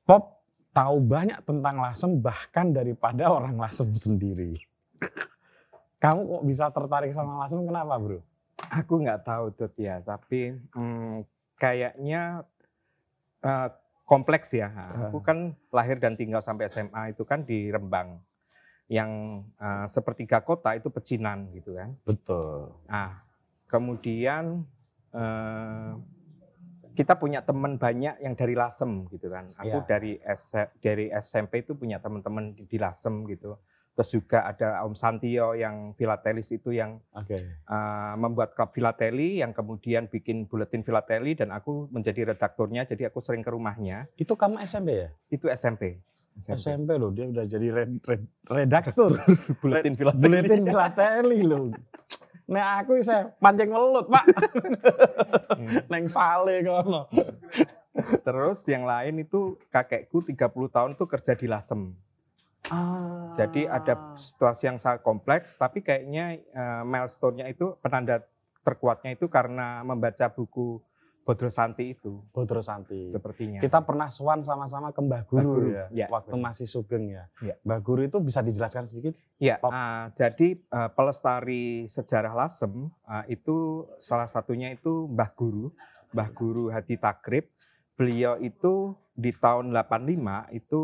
Pop 0.04 0.44
tahu 0.76 1.00
banyak 1.00 1.40
tentang 1.48 1.80
lasem 1.80 2.20
bahkan 2.20 2.74
daripada 2.74 3.32
orang 3.32 3.56
lasem 3.56 3.88
sendiri. 3.96 4.60
Kamu 6.02 6.20
kok 6.28 6.44
bisa 6.44 6.68
tertarik 6.68 7.16
sama 7.16 7.40
lasem 7.40 7.64
kenapa, 7.64 7.96
Bro? 7.96 8.20
Aku 8.84 9.00
nggak 9.00 9.24
tahu 9.24 9.44
tuh 9.56 9.72
ya, 9.80 10.04
tapi 10.04 10.52
hmm, 10.76 11.24
kayaknya 11.56 12.44
eh, 13.40 13.68
kompleks 14.04 14.52
ya. 14.52 14.68
Aku 15.08 15.24
kan 15.24 15.56
lahir 15.72 15.96
dan 15.96 16.20
tinggal 16.20 16.44
sampai 16.44 16.68
SMA 16.68 17.16
itu 17.16 17.24
kan 17.24 17.48
di 17.48 17.72
Rembang, 17.72 18.20
yang 18.86 19.42
eh, 19.56 19.86
sepertiga 19.88 20.44
kota 20.44 20.76
itu 20.76 20.88
pecinan 20.88 21.48
gitu 21.52 21.74
kan. 21.74 21.96
Betul. 22.04 22.72
Nah, 22.84 23.24
kemudian 23.66 24.64
eh, 25.10 25.92
kita 26.94 27.18
punya 27.18 27.42
teman 27.42 27.74
banyak 27.74 28.22
yang 28.22 28.34
dari 28.38 28.54
Lasem 28.54 29.10
gitu 29.10 29.26
kan. 29.26 29.50
Aku 29.58 29.82
Iya. 29.82 29.88
dari 29.88 30.12
S- 30.22 30.70
dari 30.78 31.10
SMP 31.10 31.66
itu 31.66 31.74
punya 31.74 31.98
teman-teman 31.98 32.54
di, 32.54 32.78
Lasem 32.78 33.26
gitu. 33.26 33.58
Terus 33.94 34.10
juga 34.10 34.42
ada 34.46 34.82
Om 34.82 34.94
Santio 34.94 35.54
yang 35.54 35.94
filatelis 35.94 36.50
itu 36.50 36.74
yang 36.74 36.98
Oke. 37.14 37.38
uh, 37.66 38.14
membuat 38.18 38.50
klub 38.54 38.74
filateli 38.74 39.38
yang 39.38 39.54
kemudian 39.54 40.10
bikin 40.10 40.50
buletin 40.50 40.82
filateli 40.82 41.38
dan 41.38 41.54
aku 41.54 41.86
menjadi 41.94 42.34
redakturnya 42.34 42.90
jadi 42.90 43.06
aku 43.06 43.22
sering 43.22 43.46
ke 43.46 43.54
rumahnya 43.54 44.10
Itu 44.18 44.34
kamu 44.34 44.58
SMP 44.66 44.98
ya? 44.98 45.08
itu 45.30 45.46
SMP 45.46 46.02
SMP. 46.34 46.58
SMP 46.58 46.90
loh, 46.98 47.10
dia 47.14 47.30
udah 47.30 47.44
jadi 47.46 47.68
red- 47.70 48.02
red- 48.02 48.30
redaktur. 48.50 49.14
buletin 49.62 49.94
filateli 49.94 50.22
Buletin 50.22 50.62
filateli 50.66 51.40
loh. 51.46 51.70
Nek 52.44 52.66
aku 52.84 53.00
saya 53.00 53.32
pancing 53.40 53.72
ngelut, 53.72 54.06
Pak. 54.10 54.24
Neng 55.90 56.04
sale 56.10 56.60
kono. 56.60 57.08
Terus 58.20 58.60
yang 58.68 58.84
lain 58.84 59.24
itu 59.24 59.56
kakekku 59.72 60.26
30 60.28 60.52
tahun 60.68 60.90
tuh 60.98 61.08
kerja 61.08 61.32
di 61.32 61.46
Lasem. 61.48 61.94
Ah. 62.68 63.32
Jadi 63.36 63.64
ada 63.68 64.16
situasi 64.16 64.68
yang 64.68 64.76
sangat 64.80 65.00
kompleks, 65.04 65.56
tapi 65.56 65.80
kayaknya 65.80 66.40
eh, 66.40 66.82
milestone-nya 66.84 67.48
itu 67.48 67.76
penanda 67.80 68.24
terkuatnya 68.64 69.16
itu 69.16 69.28
karena 69.28 69.84
membaca 69.84 70.28
buku 70.32 70.80
Bodro 71.24 71.48
Santi 71.48 71.96
itu 71.96 72.20
Bodro 72.30 72.60
Santi. 72.60 73.08
sepertinya. 73.08 73.64
Kita 73.64 73.80
pernah 73.80 74.12
sowan 74.12 74.44
sama-sama 74.44 74.92
ke 74.92 75.00
Mbah 75.00 75.22
Guru, 75.24 75.40
Mbah 75.40 75.48
Guru, 75.48 75.68
ya, 75.72 75.84
ya, 75.90 76.06
waktu 76.12 76.36
benar. 76.36 76.44
masih 76.52 76.66
sugeng 76.68 77.04
ya. 77.08 77.24
Ya. 77.40 77.56
Mbah 77.64 77.80
Guru 77.80 78.04
itu 78.04 78.20
bisa 78.20 78.44
dijelaskan 78.44 78.84
sedikit? 78.84 79.16
Ya, 79.40 79.56
Pop. 79.56 79.72
ah, 79.72 80.12
jadi 80.12 80.60
eh, 80.60 80.90
pelestari 80.92 81.88
sejarah 81.88 82.36
Lasem 82.36 82.92
ah, 83.08 83.24
itu 83.26 83.88
salah 84.04 84.28
satunya 84.28 84.76
itu 84.76 85.08
Mbah 85.08 85.32
Guru, 85.32 85.72
Mbah 86.12 86.28
Guru 86.36 86.68
Hadi 86.68 87.00
Takrib. 87.00 87.48
Beliau 87.96 88.36
itu 88.42 88.92
di 89.16 89.32
tahun 89.32 89.72
85 89.72 90.52
itu 90.52 90.82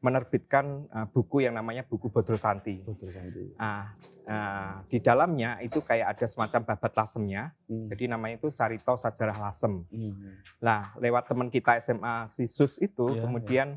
menerbitkan 0.00 0.88
ah, 0.90 1.04
buku 1.04 1.44
yang 1.44 1.52
namanya 1.52 1.84
buku 1.84 2.08
Bodro 2.08 2.40
Santi. 2.40 2.80
Bodro 2.80 3.12
Santi. 3.12 3.52
Ah, 3.60 3.92
ah, 4.24 4.80
di 4.88 4.96
dalamnya 4.96 5.60
itu 5.60 5.84
kayak 5.84 6.16
ada 6.16 6.26
semacam 6.26 6.60
babat 6.72 6.92
lasemnya. 6.96 7.52
Hmm. 7.68 7.86
Jadi 7.92 8.08
namanya 8.08 8.40
itu 8.40 8.48
Carito 8.56 8.96
Sajarah 8.96 9.36
Lasem. 9.36 9.84
Hmm. 9.92 10.40
Nah, 10.64 10.96
lewat 10.96 11.28
teman 11.28 11.52
kita 11.52 11.76
SMA 11.84 12.32
Sisus 12.32 12.80
itu, 12.80 13.12
Iya, 13.12 13.28
kemudian 13.28 13.68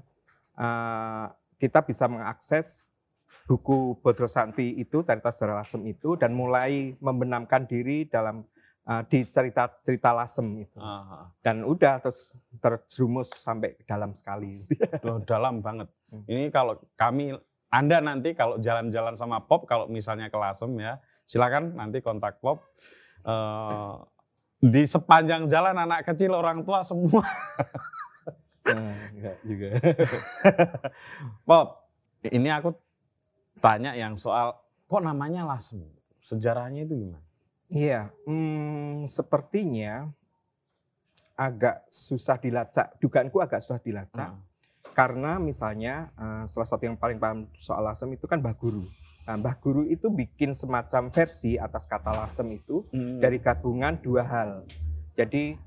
eh, 0.55 1.26
kita 1.59 1.84
bisa 1.84 2.07
mengakses 2.07 2.88
buku 3.43 3.99
Bodro 3.99 4.32
Santi 4.32 4.80
itu, 4.80 5.03
cerita 5.03 5.28
sejarah 5.28 5.67
Lasem 5.67 5.84
itu, 5.91 6.15
dan 6.15 6.32
mulai 6.32 6.95
membenamkan 7.03 7.67
diri 7.67 8.07
dalam 8.07 8.47
eh, 8.89 9.03
di 9.07 9.19
cerita-cerita 9.27 10.09
Lasem 10.11 10.47
itu. 10.63 10.77
Ah, 10.79 11.31
Dan 11.39 11.63
udah 11.63 12.03
terus 12.03 12.36
terjerumus 12.59 13.31
sampai 13.34 13.75
dalam 13.88 14.15
sekali. 14.15 14.63
loh, 15.05 15.23
dalam 15.23 15.63
banget. 15.63 15.88
Hmm. 16.11 16.23
Ini 16.27 16.51
kalau 16.53 16.79
kami 16.95 17.36
Anda 17.73 17.97
nanti 18.03 18.38
kalau 18.38 18.61
jalan-jalan 18.61 19.17
sama 19.17 19.41
Pop 19.41 19.65
kalau 19.65 19.89
misalnya 19.89 20.29
ke 20.29 20.38
Lasem 20.38 20.69
ya, 20.77 21.01
silakan 21.25 21.73
nanti 21.73 22.03
kontak 22.05 22.38
Pop. 22.38 22.61
Eh, 23.23 23.95
di 24.63 24.88
sepanjang 24.88 25.51
jalan 25.51 25.75
anak 25.75 26.07
kecil 26.07 26.31
orang 26.31 26.63
tua 26.63 26.88
semua 26.88 27.19
Enggak 28.63 29.38
juga. 29.43 29.69
Pop, 31.47 31.67
ini 32.31 32.47
aku 32.47 32.71
tanya 33.59 33.91
yang 33.91 34.15
soal 34.15 34.55
kok 34.88 35.03
namanya 35.03 35.43
Lasem? 35.43 35.84
Sejarahnya 36.23 36.88
itu 36.88 36.95
gimana? 36.95 37.27
Iya, 37.74 38.13
hmm, 38.30 39.09
sepertinya 39.09 40.13
agak 41.34 41.89
susah 41.89 42.38
dilacak. 42.38 42.93
Dugaanku 43.01 43.41
agak 43.41 43.65
susah 43.65 43.82
dilacak. 43.82 44.30
Ah. 44.30 44.38
Karena 44.93 45.41
misalnya 45.41 46.13
eh, 46.13 46.45
salah 46.45 46.69
satu 46.69 46.86
yang 46.86 46.93
paling 46.93 47.17
paham 47.17 47.49
soal 47.57 47.82
lasem 47.82 48.13
itu 48.13 48.30
kan 48.30 48.38
Mbah 48.38 48.53
Guru. 48.53 48.86
Nah, 49.26 49.41
Mbah 49.41 49.57
Guru 49.57 49.89
itu 49.89 50.05
bikin 50.13 50.53
semacam 50.53 51.09
versi 51.09 51.57
atas 51.57 51.89
kata 51.89 52.13
lasem 52.13 52.45
itu 52.53 52.86
Hmm. 52.93 53.17
dari 53.17 53.41
gabungan 53.41 53.97
dua 53.97 54.21
hal. 54.21 54.69
Jadi 55.17 55.57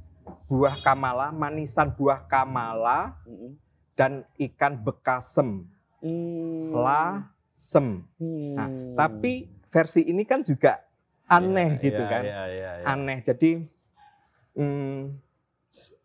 buah 0.47 0.79
kamala, 0.87 1.35
manisan 1.35 1.91
buah 1.91 2.23
kamala 2.31 3.19
Hmm. 3.27 3.59
dan 3.99 4.13
ikan 4.39 4.79
bekasem, 4.79 5.67
Hmm. 5.99 6.71
lasem. 6.71 8.07
Nah, 8.55 8.71
Hmm. 8.71 8.95
tapi 8.95 9.51
versi 9.75 10.07
ini 10.07 10.23
kan 10.23 10.47
juga 10.47 10.86
aneh 11.27 11.71
Iya, 11.77 11.83
gitu 11.83 12.03
iya, 12.03 12.11
kan. 12.11 12.23
iya, 12.23 12.43
iya, 12.49 12.71
iya. 12.81 12.87
Aneh. 12.87 13.19
Jadi 13.21 13.51
hmm, 14.55 15.01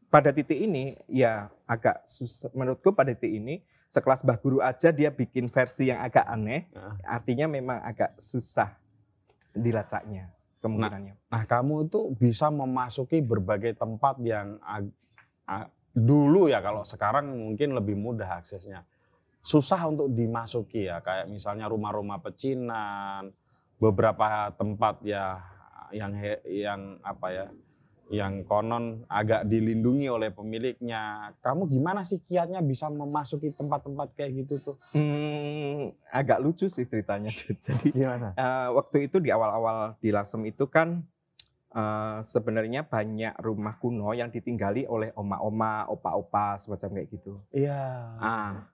pada 0.08 0.30
titik 0.30 0.58
ini 0.58 0.98
ya 1.08 1.48
agak 1.64 2.04
susah 2.06 2.52
menurutku 2.52 2.92
pada 2.92 3.14
titik 3.14 3.32
ini 3.32 3.62
sekelas 3.88 4.24
Mbah 4.24 4.38
Guru 4.40 4.60
aja 4.60 4.90
dia 4.90 5.12
bikin 5.12 5.48
versi 5.48 5.88
yang 5.88 6.00
agak 6.00 6.24
aneh, 6.24 6.68
Nah. 6.72 6.96
artinya 7.04 7.48
memang 7.48 7.80
agak 7.82 8.16
susah 8.18 8.72
dilacaknya 9.52 10.32
kemungkinannya. 10.60 11.16
Nah, 11.28 11.44
kamu 11.44 11.92
itu 11.92 12.00
bisa 12.16 12.48
memasuki 12.48 13.20
berbagai 13.20 13.76
tempat 13.76 14.16
yang 14.24 14.56
ag- 14.64 14.96
dulu 15.92 16.48
ya 16.48 16.64
kalau 16.64 16.88
sekarang 16.88 17.28
mungkin 17.28 17.76
lebih 17.76 18.00
mudah 18.00 18.40
aksesnya. 18.40 18.88
Susah 19.44 19.92
untuk 19.92 20.08
dimasuki 20.08 20.88
ya, 20.88 21.04
kayak 21.04 21.28
misalnya 21.28 21.68
rumah-rumah 21.68 22.24
pecinan, 22.24 23.28
beberapa 23.82 24.54
tempat 24.54 25.02
ya 25.02 25.42
yang 25.90 26.14
yang 26.46 26.82
apa 27.02 27.28
ya, 27.34 27.46
yang 28.14 28.46
konon 28.46 29.04
agak 29.10 29.50
dilindungi 29.50 30.08
oleh 30.08 30.30
pemiliknya. 30.30 31.34
Kamu 31.42 31.66
gimana 31.66 32.06
sih 32.06 32.22
kiatnya 32.22 32.62
bisa 32.62 32.88
memasuki 32.88 33.50
tempat-tempat 33.52 34.14
kayak 34.14 34.46
gitu 34.46 34.56
tuh? 34.62 34.76
Hmm, 34.94 35.98
agak 36.14 36.40
lucu 36.40 36.70
sih 36.70 36.86
ceritanya. 36.86 37.34
Jadi 37.66 37.90
Gimana? 37.92 38.38
eh, 38.38 38.68
waktu 38.72 39.10
itu 39.10 39.18
di 39.18 39.34
awal-awal 39.34 39.98
di 39.98 40.14
Lasem 40.14 40.46
itu 40.46 40.70
kan 40.70 41.02
eh, 41.74 42.18
sebenarnya 42.24 42.86
banyak 42.86 43.34
rumah 43.42 43.76
kuno 43.82 44.14
yang 44.14 44.30
ditinggali 44.30 44.86
oleh 44.86 45.10
oma-oma, 45.18 45.90
opa-opa 45.90 46.56
semacam 46.62 47.02
kayak 47.02 47.10
gitu. 47.12 47.42
Iya. 47.52 47.82
Ah, 48.22 48.70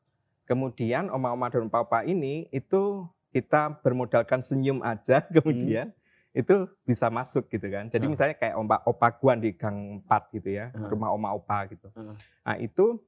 kemudian 0.45 1.10
oma-oma 1.10 1.49
dan 1.49 1.70
opa-opa 1.72 2.05
ini 2.05 2.49
itu 2.53 3.05
kita 3.30 3.80
bermodalkan 3.82 4.39
senyum 4.39 4.80
aja 4.82 5.21
kemudian 5.36 5.91
itu 6.32 6.53
bisa 6.84 7.09
masuk 7.09 7.49
gitu 7.49 7.65
kan. 7.67 7.89
Jadi 7.89 8.05
Ah. 8.05 8.11
misalnya 8.13 8.36
kayak 8.36 8.55
opa 8.55 8.78
opa 8.86 9.07
guan 9.17 9.41
di 9.41 9.51
gang 9.53 10.05
4 10.05 10.30
gitu 10.32 10.53
ya, 10.53 10.69
Ah. 10.69 10.86
rumah 10.86 11.09
oma 11.09 11.34
opa 11.34 11.65
gitu. 11.67 11.89
Ah. 11.91 12.13
Nah, 12.45 12.55
itu 12.57 13.01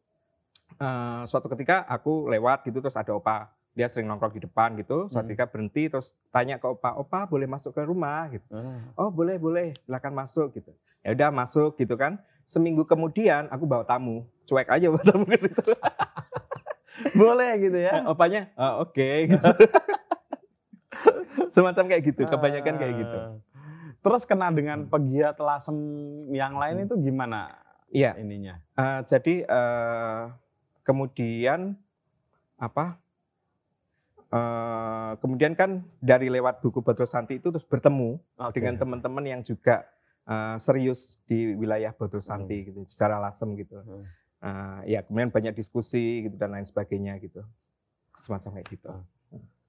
eh, 0.72 1.22
suatu 1.26 1.50
ketika 1.50 1.82
aku 1.86 2.30
lewat 2.30 2.62
gitu 2.64 2.78
terus 2.80 2.94
ada 2.94 3.10
opa 3.12 3.50
dia 3.74 3.86
sering 3.86 4.06
nongkrong 4.06 4.34
di 4.34 4.42
depan 4.42 4.76
gitu, 4.76 5.08
suatu 5.08 5.24
Hmm. 5.24 5.30
ketika 5.30 5.46
berhenti 5.48 5.84
terus 5.88 6.14
tanya 6.30 6.58
ke 6.58 6.68
opa, 6.68 6.94
"Opa, 6.96 7.26
boleh 7.26 7.46
masuk 7.46 7.72
ke 7.72 7.82
rumah?" 7.82 8.28
gitu. 8.30 8.46
Oh, 8.94 9.10
boleh, 9.10 9.38
boleh. 9.38 9.74
Silakan 9.82 10.14
masuk 10.16 10.54
gitu. 10.54 10.74
Ya 11.00 11.14
udah 11.14 11.30
masuk 11.32 11.74
gitu 11.76 11.96
kan. 11.96 12.18
Seminggu 12.44 12.82
kemudian 12.84 13.46
aku 13.48 13.64
bawa 13.64 13.82
tamu. 13.84 14.26
Cuek 14.46 14.68
aja 14.68 14.90
bawa 14.90 15.02
tamu 15.02 15.24
ke 15.24 15.38
situ. 15.40 15.64
Boleh 17.16 17.52
gitu 17.62 17.78
ya. 17.80 18.04
Opanya, 18.06 18.50
"Oh, 18.56 18.84
oke 18.84 19.10
gitu. 19.30 19.40
Semacam 21.56 21.84
kayak 21.86 22.04
gitu, 22.06 22.22
kebanyakan 22.26 22.76
kayak 22.76 22.96
gitu. 22.98 23.18
Ah. 23.18 23.36
Terus 24.00 24.24
kena 24.24 24.48
dengan 24.50 24.84
Hmm. 24.84 24.92
pegiat 24.92 25.36
lasem 25.38 25.76
yang 26.32 26.56
lain 26.56 26.80
Hmm. 26.80 26.86
itu 26.86 26.96
gimana 27.02 27.52
Iya, 27.90 28.16
ininya? 28.16 28.62
eh, 28.74 29.00
jadi 29.04 29.34
eh, 29.44 30.24
kemudian 30.82 31.76
apa? 32.56 33.00
eh, 34.30 35.12
kemudian 35.18 35.54
kan 35.54 35.82
dari 36.00 36.30
lewat 36.30 36.62
buku 36.62 36.80
Bodro 36.80 37.04
Santi 37.04 37.42
itu 37.42 37.50
terus 37.50 37.66
bertemu 37.66 38.22
dengan 38.54 38.78
teman-teman 38.78 39.26
yang 39.26 39.42
juga 39.42 39.84
eh, 40.24 40.56
serius 40.58 41.18
di 41.26 41.58
wilayah 41.58 41.90
Bodro 41.90 42.22
Santi 42.22 42.70
gitu, 42.70 42.86
secara 42.86 43.18
lasem 43.18 43.58
gitu. 43.58 43.82
Hmm. 43.82 44.06
Eh, 44.40 44.96
ya 44.96 45.00
kemudian 45.02 45.28
banyak 45.28 45.52
diskusi 45.52 46.24
gitu 46.24 46.38
dan 46.38 46.54
lain 46.54 46.64
sebagainya 46.64 47.18
gitu, 47.18 47.42
semacam 48.22 48.56
kayak 48.56 48.70
gitu. 48.70 48.90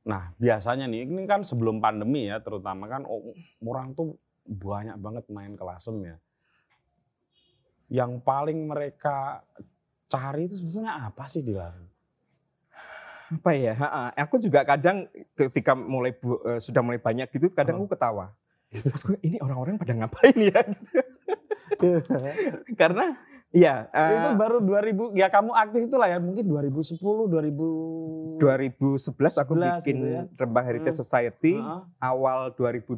Nah, 0.00 0.32
biasanya 0.36 0.88
nih, 0.88 1.04
ini 1.04 1.28
kan 1.28 1.44
sebelum 1.44 1.78
pandemi 1.78 2.26
ya, 2.26 2.40
terutama 2.40 2.88
kan 2.88 3.04
o- 3.04 3.36
orang 3.60 3.92
tuh 3.92 4.16
banyak 4.42 4.96
banget 4.96 5.24
main 5.28 5.52
ke 5.52 5.62
lasem 5.62 5.96
ya. 6.02 6.16
Yang 7.90 8.22
paling 8.22 8.64
mereka 8.64 9.44
cari 10.06 10.46
itu 10.46 10.58
sebetulnya 10.58 11.04
apa 11.04 11.24
sih 11.26 11.40
di 11.40 11.52
lasem? 11.52 11.86
apa 13.30 13.54
ya 13.54 13.78
ha-ha. 13.78 14.10
aku 14.18 14.42
juga 14.42 14.66
kadang 14.66 15.06
ketika 15.38 15.70
mulai 15.70 16.10
bu- 16.10 16.42
eh, 16.42 16.58
sudah 16.58 16.82
mulai 16.82 16.98
banyak 16.98 17.30
gitu 17.30 17.46
kadang 17.54 17.78
Oh. 17.78 17.86
aku 17.86 17.94
ketawa 17.94 18.34
Terus 18.74 19.06
gue, 19.06 19.18
ini 19.22 19.38
orang-orang 19.38 19.78
pada 19.78 19.94
ngapain 19.94 20.34
ya 20.34 20.66
gitu. 20.66 20.98
karena 22.80 23.14
ya 23.50 23.90
eh, 23.90 24.10
itu 24.14 24.28
baru 24.34 24.58
2000, 24.58 25.10
ya 25.12 25.26
kamu 25.26 25.50
aktif 25.52 25.80
itu 25.86 25.96
lah 25.98 26.08
ya, 26.08 26.18
mungkin 26.18 26.46
2010, 26.46 26.98
2000... 26.98 28.38
2011 28.40 29.36
aku 29.36 29.52
11 29.52 29.84
bikin 29.84 29.94
gitu 29.94 30.06
ya. 30.08 30.22
Rembang 30.34 30.64
Heritage 30.64 30.96
Hmm. 30.96 31.02
Society 31.02 31.54
Heeh. 31.60 31.80
awal 32.00 32.54
2012 32.54 32.96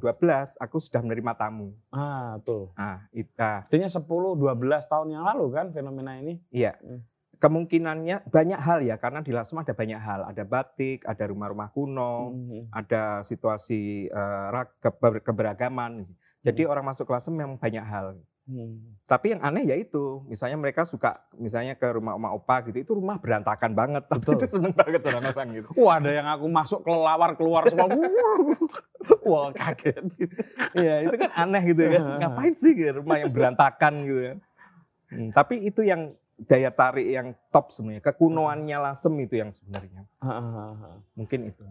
aku 0.56 0.76
sudah 0.78 1.02
menerima 1.02 1.32
tamu 1.34 1.74
Ah, 1.90 2.38
tuh. 2.40 2.70
ah 2.74 3.02
itu 3.10 3.26
ah, 3.36 3.66
Artinya 3.66 3.90
10, 3.90 4.06
12 4.06 4.38
tahun 4.86 5.08
yang 5.10 5.24
lalu 5.26 5.46
kan 5.50 5.66
fenomena 5.70 6.14
ini. 6.14 6.38
iya 6.48 6.78
Hmm. 6.78 7.02
kemungkinannya 7.42 8.22
banyak 8.24 8.54
hal 8.56 8.86
ya 8.86 8.94
karena 8.96 9.18
di 9.18 9.34
Lasem 9.34 9.58
ada 9.58 9.74
banyak 9.74 9.98
hal 9.98 10.20
ada 10.24 10.44
batik 10.46 11.02
ada 11.02 11.26
rumah-rumah 11.26 11.74
kuno 11.74 12.30
Mhm. 12.30 12.70
ada 12.70 13.02
situasi 13.22 14.06
eh, 14.06 14.48
keber- 14.78 15.26
keberagaman 15.26 16.06
jadi 16.40 16.66
Hmm. 16.66 16.70
orang 16.70 16.84
masuk 16.86 17.10
Lasem 17.10 17.34
memang 17.34 17.58
banyak 17.58 17.82
hal 17.82 18.14
Hmm. 18.52 19.00
Tapi 19.08 19.32
yang 19.32 19.40
aneh 19.40 19.64
ya 19.64 19.76
itu, 19.80 20.20
misalnya 20.28 20.60
mereka 20.60 20.84
suka 20.84 21.24
misalnya 21.40 21.72
ke 21.72 21.88
rumah 21.88 22.20
oma 22.20 22.36
opa 22.36 22.60
gitu, 22.68 22.84
itu 22.84 22.92
rumah 22.92 23.16
berantakan 23.16 23.72
banget, 23.72 24.04
tapi 24.04 24.28
Betul. 24.28 24.36
itu 24.36 24.46
seneng 24.60 24.76
banget 24.76 25.00
orang-orang 25.08 25.48
gitu. 25.56 25.68
Wah 25.80 25.96
ada 25.96 26.10
yang 26.12 26.28
aku 26.28 26.46
masuk 26.52 26.80
kelelawar 26.84 27.32
keluar 27.32 27.64
semua. 27.72 27.88
Wah 29.32 29.48
kaget. 29.56 30.04
Iya 30.76 31.08
itu 31.08 31.16
kan 31.16 31.30
aneh 31.32 31.62
gitu 31.72 31.80
kan, 31.88 32.02
ngapain 32.20 32.52
sih 32.52 32.72
gitu, 32.76 33.00
rumah 33.00 33.16
yang 33.24 33.32
berantakan 33.32 33.92
gitu 34.04 34.20
kan. 34.20 34.38
Hmm, 35.12 35.28
tapi 35.32 35.54
itu 35.64 35.80
yang 35.80 36.12
daya 36.36 36.68
tarik 36.72 37.08
yang 37.08 37.32
top 37.48 37.72
sebenarnya, 37.72 38.04
kekunoannya 38.04 38.76
Lasem 38.80 39.12
itu 39.22 39.34
yang 39.40 39.48
sebenarnya, 39.48 40.04
mungkin 41.16 41.40
itu. 41.48 41.64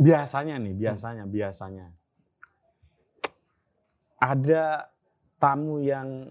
biasanya 0.00 0.56
nih, 0.60 0.74
biasanya, 0.76 1.24
biasanya. 1.28 1.86
Ada 4.20 4.89
tamu 5.40 5.80
yang 5.80 6.28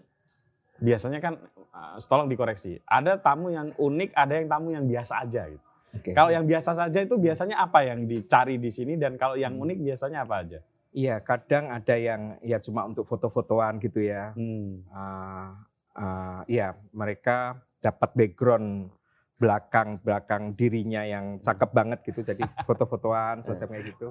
biasanya 0.79 1.19
kan 1.19 1.35
uh, 1.73 1.97
tolong 2.05 2.29
dikoreksi. 2.29 2.79
Ada 2.85 3.17
tamu 3.17 3.49
yang 3.49 3.73
unik, 3.75 4.13
ada 4.13 4.33
yang 4.37 4.47
tamu 4.47 4.69
yang 4.71 4.85
biasa 4.85 5.25
aja 5.25 5.49
gitu. 5.49 5.65
Oke. 5.89 6.13
Kalau 6.13 6.29
yang 6.29 6.45
biasa 6.45 6.77
saja 6.77 6.99
itu 7.01 7.17
biasanya 7.17 7.57
apa 7.65 7.81
yang 7.81 8.05
dicari 8.05 8.61
di 8.61 8.69
sini 8.69 8.93
dan 8.93 9.17
kalau 9.17 9.33
yang 9.33 9.57
unik 9.57 9.81
biasanya 9.81 10.21
apa 10.21 10.45
aja? 10.45 10.59
Iya, 10.93 11.21
kadang 11.21 11.69
ada 11.73 11.95
yang 11.97 12.37
ya 12.45 12.61
cuma 12.61 12.85
untuk 12.85 13.09
foto-fotoan 13.09 13.81
gitu 13.81 14.05
ya. 14.05 14.33
Hmm. 14.37 14.85
Ah, 14.93 15.57
ah, 15.97 16.41
iya, 16.45 16.77
mereka 16.93 17.57
dapat 17.81 18.13
background 18.13 18.93
belakang 19.39 20.03
belakang 20.03 20.51
dirinya 20.53 21.01
yang 21.07 21.39
cakep 21.39 21.69
banget 21.71 21.99
gitu, 22.05 22.21
jadi 22.21 22.43
foto-fotoan 22.67 23.41
semacam 23.41 23.67
kayak 23.73 23.85
gitu. 23.95 24.09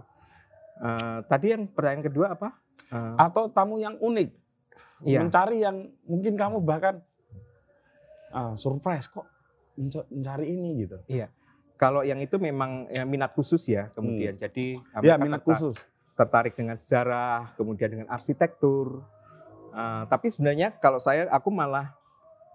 Eh, 0.78 1.18
tadi 1.26 1.46
yang 1.50 1.66
pertanyaan 1.68 2.04
kedua 2.06 2.26
apa? 2.38 2.48
Eh, 2.88 3.14
Atau 3.18 3.50
tamu 3.50 3.82
yang 3.82 3.98
unik, 3.98 4.30
Iya. 5.00 5.22
mencari 5.22 5.62
yang 5.62 5.76
mungkin 6.04 6.34
kamu 6.34 6.58
bahkan 6.60 7.00
ah, 8.30 8.52
surprise 8.54 9.06
kok 9.06 9.26
menca- 9.74 10.08
mencari 10.10 10.46
ini 10.48 10.84
gitu. 10.84 10.98
kalau 11.78 12.02
yang 12.02 12.18
itu 12.18 12.34
memang 12.36 12.90
ya, 12.90 13.06
minat 13.06 13.30
khusus 13.32 13.62
ya, 13.64 13.86
kemudian 13.94 14.34
jadi 14.34 14.82
ah, 14.90 15.00
Ya 15.00 15.14
minat 15.14 15.46
khusus. 15.46 15.78
tertarik 16.18 16.50
dengan 16.52 16.74
sejarah, 16.74 17.54
kemudian 17.54 17.86
dengan 17.88 18.08
arsitektur. 18.10 19.06
Eh, 19.70 20.02
tapi 20.10 20.26
sebenarnya 20.28 20.74
kalau 20.74 20.98
saya, 20.98 21.30
aku 21.30 21.54
malah 21.54 21.94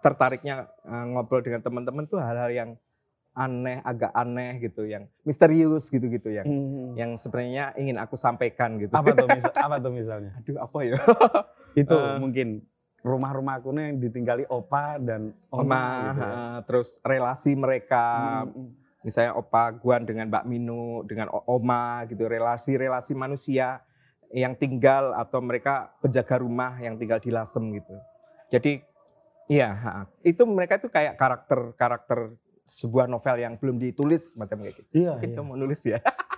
tertariknya 0.04 0.68
eh, 0.84 1.06
ngobrol 1.08 1.40
dengan 1.40 1.64
teman-teman 1.64 2.04
tuh 2.04 2.20
hal-hal 2.20 2.52
yang 2.52 2.70
aneh, 3.34 3.80
agak 3.82 4.12
aneh 4.12 4.60
gitu, 4.62 4.84
yang 4.84 5.08
misterius 5.24 5.88
gitu-gitu, 5.88 6.30
yang 6.30 6.46
Hmm. 6.46 6.92
yang 6.94 7.12
sebenarnya 7.16 7.72
ingin 7.80 7.96
aku 7.98 8.14
sampaikan 8.14 8.76
gitu. 8.78 8.92
Apa 8.92 9.16
tuh 9.16 9.26
misal, 9.26 9.50
apa 9.66 9.76
tuh 9.80 9.92
misalnya? 9.96 10.32
Aduh, 10.38 10.60
apa 10.60 10.78
ya? 10.84 11.00
Itu 11.74 11.94
Eh. 11.94 12.18
mungkin 12.18 12.48
rumah-rumah 13.00 13.60
kuno 13.60 13.80
yang 13.80 14.00
ditinggali 14.00 14.48
opa 14.48 14.96
dan 14.96 15.36
oma, 15.50 15.60
Oma, 15.60 15.84
gitu 16.08 16.22
ya. 16.22 16.32
eh, 16.32 16.58
terus 16.64 16.90
relasi 17.04 17.52
mereka, 17.54 18.06
Hmm. 18.42 18.72
misalnya 19.02 19.36
opa 19.36 19.74
Guan 19.74 20.04
dengan 20.04 20.32
Mbak 20.32 20.46
Minu, 20.46 21.04
dengan 21.04 21.28
Oma 21.44 22.08
gitu, 22.08 22.24
relasi-relasi 22.24 23.12
manusia 23.12 23.84
yang 24.30 24.56
tinggal 24.56 25.14
atau 25.14 25.38
mereka 25.40 25.92
penjaga 26.00 26.40
rumah 26.40 26.80
yang 26.80 26.96
tinggal 26.96 27.20
di 27.20 27.30
Lasem 27.30 27.76
gitu. 27.76 27.94
Jadi 28.50 28.80
iya, 29.46 29.76
itu 30.24 30.42
mereka 30.44 30.80
itu 30.80 30.88
kayak 30.88 31.20
karakter-karakter 31.20 32.34
sebuah 32.66 33.06
novel 33.06 33.36
yang 33.38 33.54
belum 33.54 33.78
ditulis 33.78 34.34
macam 34.34 34.58
kayak 34.58 34.74
gitu. 34.74 34.82
Iya, 34.96 35.12
Mungkin 35.14 35.30
iya. 35.30 35.38
kamu 35.38 35.52
nulis 35.56 35.82
ya. 35.84 36.00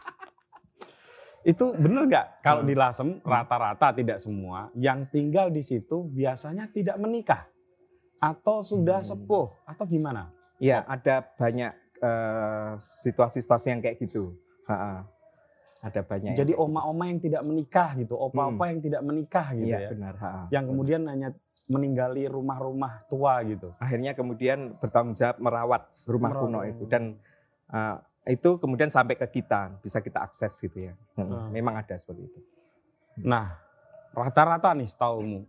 Itu 1.46 1.72
bener 1.72 2.04
nggak 2.04 2.42
kalau 2.42 2.62
Hmm. 2.62 2.70
di 2.70 2.76
Lasem 2.76 3.08
rata-rata 3.22 3.94
tidak 3.94 4.18
semua 4.18 4.74
yang 4.74 5.06
tinggal 5.06 5.48
di 5.48 5.62
situ 5.62 6.10
biasanya 6.10 6.66
tidak 6.68 6.98
menikah 6.98 7.46
atau 8.18 8.60
sudah 8.60 9.00
Hmm. 9.00 9.08
sepuh 9.08 9.54
atau 9.64 9.86
gimana? 9.86 10.34
Iya, 10.58 10.82
ada 10.84 11.22
banyak 11.32 11.72
eh, 11.98 12.72
situasi-situasi 13.02 13.68
yang 13.68 13.80
kayak 13.80 13.98
gitu. 14.00 14.36
Ha, 14.66 14.76
ha. 14.76 14.92
Ada 15.80 16.02
banyak. 16.02 16.34
yang 16.34 16.38
Jadi 16.38 16.52
gitu. 16.52 16.62
oma-oma 16.62 17.06
yang 17.06 17.18
tidak 17.20 17.42
menikah 17.42 17.94
gitu, 17.96 18.14
opa-opa 18.16 18.68
yang 18.68 18.80
tidak 18.80 19.02
menikah 19.02 19.48
gitu 19.54 19.70
Iya, 19.70 19.80
ya. 19.80 19.90
benar. 19.90 20.14
ha, 20.16 20.28
ha. 20.28 20.42
Yang 20.50 20.66
kemudian 20.68 21.02
hanya 21.06 21.30
meninggali 21.66 22.28
rumah-rumah 22.28 23.06
tua 23.08 23.42
gitu. 23.44 23.74
akhirnya 23.80 24.12
kemudian 24.12 24.76
bertanggung 24.76 25.14
jawab 25.14 25.38
merawat 25.40 25.82
rumah 26.06 26.30
Merawat. 26.30 26.44
kuno 26.44 26.60
itu 26.64 26.84
dan 26.86 27.04
uh, 27.70 27.98
itu 28.26 28.58
kemudian 28.58 28.90
sampai 28.90 29.14
ke 29.14 29.28
kita 29.30 29.78
bisa 29.86 30.02
kita 30.02 30.26
akses 30.26 30.58
gitu 30.58 30.90
ya. 30.90 30.94
Mm, 31.18 31.26
Hmm. 31.30 31.48
Memang 31.54 31.78
ada 31.78 31.94
seperti 31.98 32.26
itu. 32.26 32.40
Nah, 33.22 33.54
rata-rata 34.12 34.74
nih 34.74 34.90
setaumu, 34.90 35.46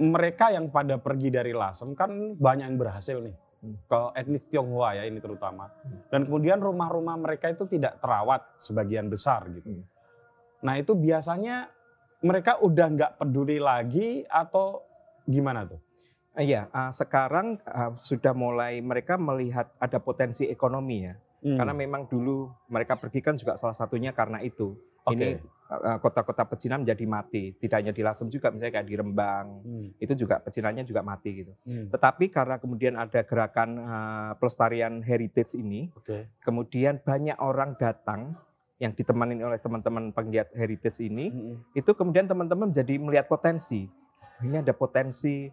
mereka 0.00 0.50
yang 0.50 0.72
pada 0.72 0.98
pergi 0.98 1.28
dari 1.30 1.52
Lasem 1.54 1.92
kan 1.94 2.34
banyak 2.34 2.66
yang 2.66 2.78
berhasil 2.80 3.20
nih 3.22 3.36
Hmm. 3.64 3.80
ke 3.88 4.00
etnis 4.20 4.44
Tionghoa 4.44 5.00
ya 5.00 5.08
ini 5.08 5.24
terutama. 5.24 5.72
Hmm. 5.72 6.04
Dan 6.12 6.20
kemudian 6.28 6.60
rumah-rumah 6.60 7.16
mereka 7.16 7.48
itu 7.48 7.64
tidak 7.64 7.96
terawat 7.96 8.44
sebagian 8.60 9.08
besar 9.08 9.48
gitu. 9.48 9.80
Hmm. 9.80 9.84
Nah 10.64 10.76
itu 10.76 10.92
biasanya 10.92 11.72
mereka 12.20 12.60
udah 12.60 12.86
nggak 12.92 13.12
peduli 13.20 13.56
lagi 13.60 14.24
atau 14.28 14.84
gimana 15.24 15.64
tuh? 15.64 15.80
Iya, 16.34 16.66
uh, 16.74 16.90
sekarang 16.90 17.62
uh, 17.62 17.94
sudah 17.94 18.34
mulai 18.34 18.82
mereka 18.82 19.14
melihat 19.14 19.70
ada 19.78 20.02
potensi 20.02 20.50
ekonomi 20.50 21.06
ya. 21.06 21.14
Hmm. 21.44 21.60
Karena 21.60 21.74
memang 21.76 22.10
dulu 22.10 22.50
mereka 22.72 22.98
pergi 22.98 23.20
kan 23.22 23.38
juga 23.38 23.54
salah 23.54 23.76
satunya 23.76 24.10
karena 24.10 24.42
itu. 24.42 24.74
Oke. 25.04 25.14
Ini 25.14 25.28
uh, 25.68 25.98
kota-kota 26.00 26.42
pecinan 26.48 26.82
menjadi 26.82 27.04
mati. 27.06 27.52
Tidak 27.54 27.76
hanya 27.76 27.92
di 27.94 28.02
Lasem 28.02 28.32
juga, 28.32 28.50
misalnya 28.50 28.80
kayak 28.80 28.88
di 28.88 28.96
Rembang, 28.96 29.46
Hmm. 29.62 29.88
itu 30.00 30.12
juga 30.16 30.40
pecinannya 30.40 30.82
juga 30.82 31.04
mati 31.04 31.44
gitu. 31.44 31.52
Hmm. 31.68 31.92
Tetapi 31.92 32.32
karena 32.32 32.56
kemudian 32.58 32.98
ada 32.98 33.20
gerakan 33.22 33.70
uh, 33.78 34.32
pelestarian 34.40 35.04
heritage 35.04 35.54
ini, 35.54 35.92
Oke. 35.94 36.32
kemudian 36.42 36.98
banyak 36.98 37.36
orang 37.38 37.76
datang 37.78 38.34
yang 38.82 38.90
ditemani 38.90 39.38
oleh 39.38 39.62
teman-teman 39.62 40.10
penggiat 40.10 40.50
heritage 40.56 40.98
ini, 40.98 41.30
Hmm. 41.30 41.56
itu 41.78 41.94
kemudian 41.94 42.26
teman-teman 42.26 42.74
jadi 42.74 42.98
melihat 42.98 43.30
potensi. 43.30 43.86
Ini 44.42 44.66
ada 44.66 44.74
potensi 44.74 45.46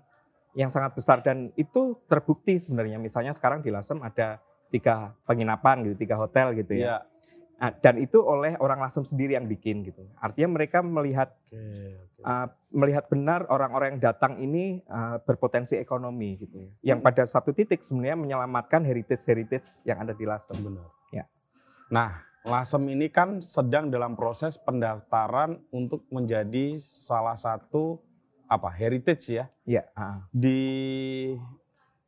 yang 0.53 0.69
sangat 0.71 0.95
besar 0.95 1.23
dan 1.23 1.51
itu 1.55 1.95
terbukti 2.11 2.59
sebenarnya. 2.59 2.99
Misalnya 2.99 3.31
sekarang 3.31 3.63
di 3.63 3.71
Lasem 3.71 3.99
ada 4.03 4.39
tiga 4.71 5.15
penginapan 5.27 5.83
gitu, 5.87 5.95
tiga 6.07 6.15
hotel 6.19 6.55
gitu 6.55 6.75
ya. 6.75 6.83
Iya. 6.83 6.97
Nah, 7.61 7.69
dan 7.77 8.01
itu 8.01 8.17
oleh 8.17 8.57
orang 8.57 8.81
Lasem 8.81 9.05
sendiri 9.05 9.37
yang 9.37 9.45
bikin 9.45 9.85
gitu. 9.85 10.01
Artinya 10.17 10.57
mereka 10.57 10.81
melihat 10.81 11.29
Oke, 11.45 11.61
oke. 11.61 12.21
uh, 12.25 12.47
melihat 12.73 13.05
benar 13.05 13.45
orang-orang 13.53 13.95
yang 13.95 14.01
datang 14.01 14.41
ini 14.41 14.81
uh, 14.89 15.21
berpotensi 15.21 15.77
ekonomi 15.77 16.41
gitu 16.41 16.57
ya. 16.57 16.69
Yang 16.95 16.99
Hmm. 16.99 17.07
pada 17.13 17.23
satu 17.29 17.53
titik 17.53 17.85
sebenarnya 17.85 18.17
menyelamatkan 18.17 18.81
heritage-heritage 18.81 19.85
yang 19.85 20.01
ada 20.01 20.17
di 20.17 20.25
Lasem. 20.25 20.57
Benar. 20.57 20.89
Ya. 21.13 21.29
Nah, 21.93 22.25
Lasem 22.41 22.81
ini 22.89 23.13
kan 23.13 23.45
sedang 23.45 23.93
dalam 23.93 24.17
proses 24.17 24.57
pendaftaran 24.57 25.61
untuk 25.69 26.09
menjadi 26.09 26.73
salah 26.81 27.37
satu 27.37 28.01
apa 28.51 28.67
heritage 28.69 29.31
ya 29.31 29.45
Ya, 29.63 29.83
ah. 29.95 30.27
di 30.29 30.59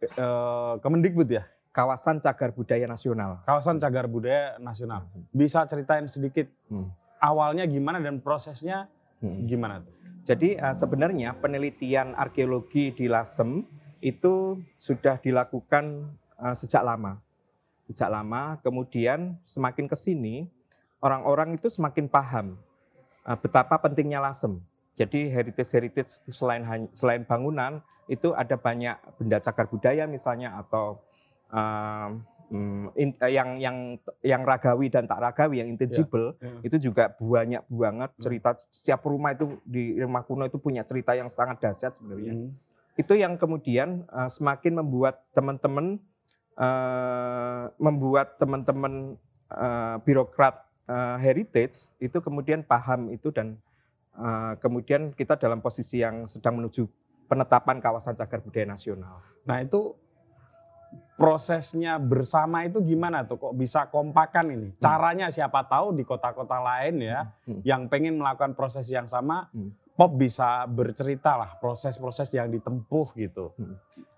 eh, 0.02 0.74
Kemendikbud 0.78 1.30
ya, 1.32 1.48
kawasan 1.72 2.20
cagar 2.20 2.52
budaya 2.52 2.84
nasional. 2.84 3.40
kawasan 3.44 3.80
cagar 3.80 4.06
budaya 4.06 4.60
nasional. 4.60 5.08
Bisa 5.32 5.64
ceritain 5.64 6.04
sedikit 6.06 6.52
Hmm. 6.68 6.92
awalnya 7.18 7.64
gimana 7.64 7.98
dan 7.98 8.20
prosesnya 8.20 8.92
Hmm. 9.18 9.48
gimana 9.48 9.80
tuh? 9.80 9.96
Jadi 10.24 10.56
uh, 10.56 10.72
sebenarnya 10.74 11.36
penelitian 11.36 12.12
arkeologi 12.14 12.92
di 12.92 13.08
Lasem 13.08 13.64
itu 14.00 14.56
sudah 14.78 15.16
dilakukan 15.18 16.12
uh, 16.38 16.52
sejak 16.54 16.80
lama. 16.80 17.20
Sejak 17.84 18.08
lama, 18.08 18.56
kemudian 18.60 19.36
semakin 19.44 19.88
ke 19.88 19.96
sini 19.96 20.48
orang-orang 21.00 21.56
itu 21.56 21.68
semakin 21.68 22.08
paham 22.08 22.56
uh, 23.24 23.36
betapa 23.36 23.76
pentingnya 23.78 24.20
Lasem. 24.20 24.60
Jadi 24.94 25.30
heritage-heritage 25.34 26.30
selain 26.30 26.64
selain 26.94 27.26
bangunan 27.26 27.82
itu 28.06 28.36
ada 28.36 28.54
banyak 28.54 28.94
benda 29.18 29.42
cagar 29.42 29.66
budaya 29.66 30.06
misalnya 30.06 30.60
atau 30.60 31.02
um, 31.50 32.22
mm, 32.52 32.86
in- 33.00 33.18
eh, 33.18 33.32
yang 33.34 33.50
yang 33.58 33.78
yang 34.22 34.42
ragawi 34.46 34.92
dan 34.94 35.10
tak 35.10 35.18
ragawi 35.18 35.64
yang 35.64 35.70
intangible 35.74 36.36
Ya. 36.38 36.62
itu 36.62 36.92
juga 36.92 37.10
banyak 37.16 37.64
banget 37.72 38.12
Hmm. 38.14 38.22
cerita 38.22 38.50
setiap 38.70 39.02
rumah 39.08 39.34
itu 39.34 39.58
di 39.66 39.98
rumah 39.98 40.22
kuno 40.22 40.46
itu 40.46 40.60
punya 40.60 40.84
cerita 40.86 41.16
yang 41.18 41.32
sangat 41.34 41.58
dahsyat 41.64 41.96
sebenarnya 41.98 42.34
Hmm. 42.36 42.52
itu 43.00 43.14
yang 43.18 43.34
kemudian 43.40 44.06
uh, 44.12 44.30
semakin 44.30 44.84
membuat 44.84 45.24
teman-teman 45.34 45.98
uh, 46.60 47.72
membuat 47.82 48.38
teman-teman 48.38 49.18
uh, 49.50 49.98
birokrat 50.04 50.62
uh, 50.86 51.18
heritage 51.18 51.90
itu 51.98 52.20
kemudian 52.22 52.62
paham 52.62 53.10
itu 53.10 53.32
dan 53.34 53.58
uh, 54.16 54.54
kemudian 54.58 55.14
kita 55.14 55.38
dalam 55.38 55.60
posisi 55.60 56.02
yang 56.02 56.26
sedang 56.26 56.62
menuju 56.62 56.86
penetapan 57.26 57.80
kawasan 57.80 58.14
cagar 58.14 58.44
budaya 58.44 58.68
nasional. 58.68 59.18
Nah 59.48 59.64
itu 59.64 59.96
prosesnya 61.14 62.02
bersama 62.02 62.66
itu 62.66 62.82
gimana 62.82 63.26
tuh 63.26 63.38
kok 63.38 63.54
bisa 63.54 63.86
kompakan 63.90 64.54
ini? 64.54 64.70
Caranya 64.78 65.30
siapa 65.30 65.66
tahu 65.66 65.94
di 65.94 66.04
kota-kota 66.04 66.58
lain 66.62 67.02
ya 67.02 67.30
Hmm. 67.46 67.62
yang 67.62 67.82
pengen 67.90 68.18
melakukan 68.18 68.54
proses 68.58 68.90
yang 68.90 69.06
sama 69.06 69.50
Hmm. 69.54 69.74
Pop 69.94 70.18
bisa 70.18 70.66
bercerita 70.66 71.38
lah 71.38 71.54
proses-proses 71.62 72.26
yang 72.34 72.50
ditempuh 72.50 73.14
gitu. 73.14 73.54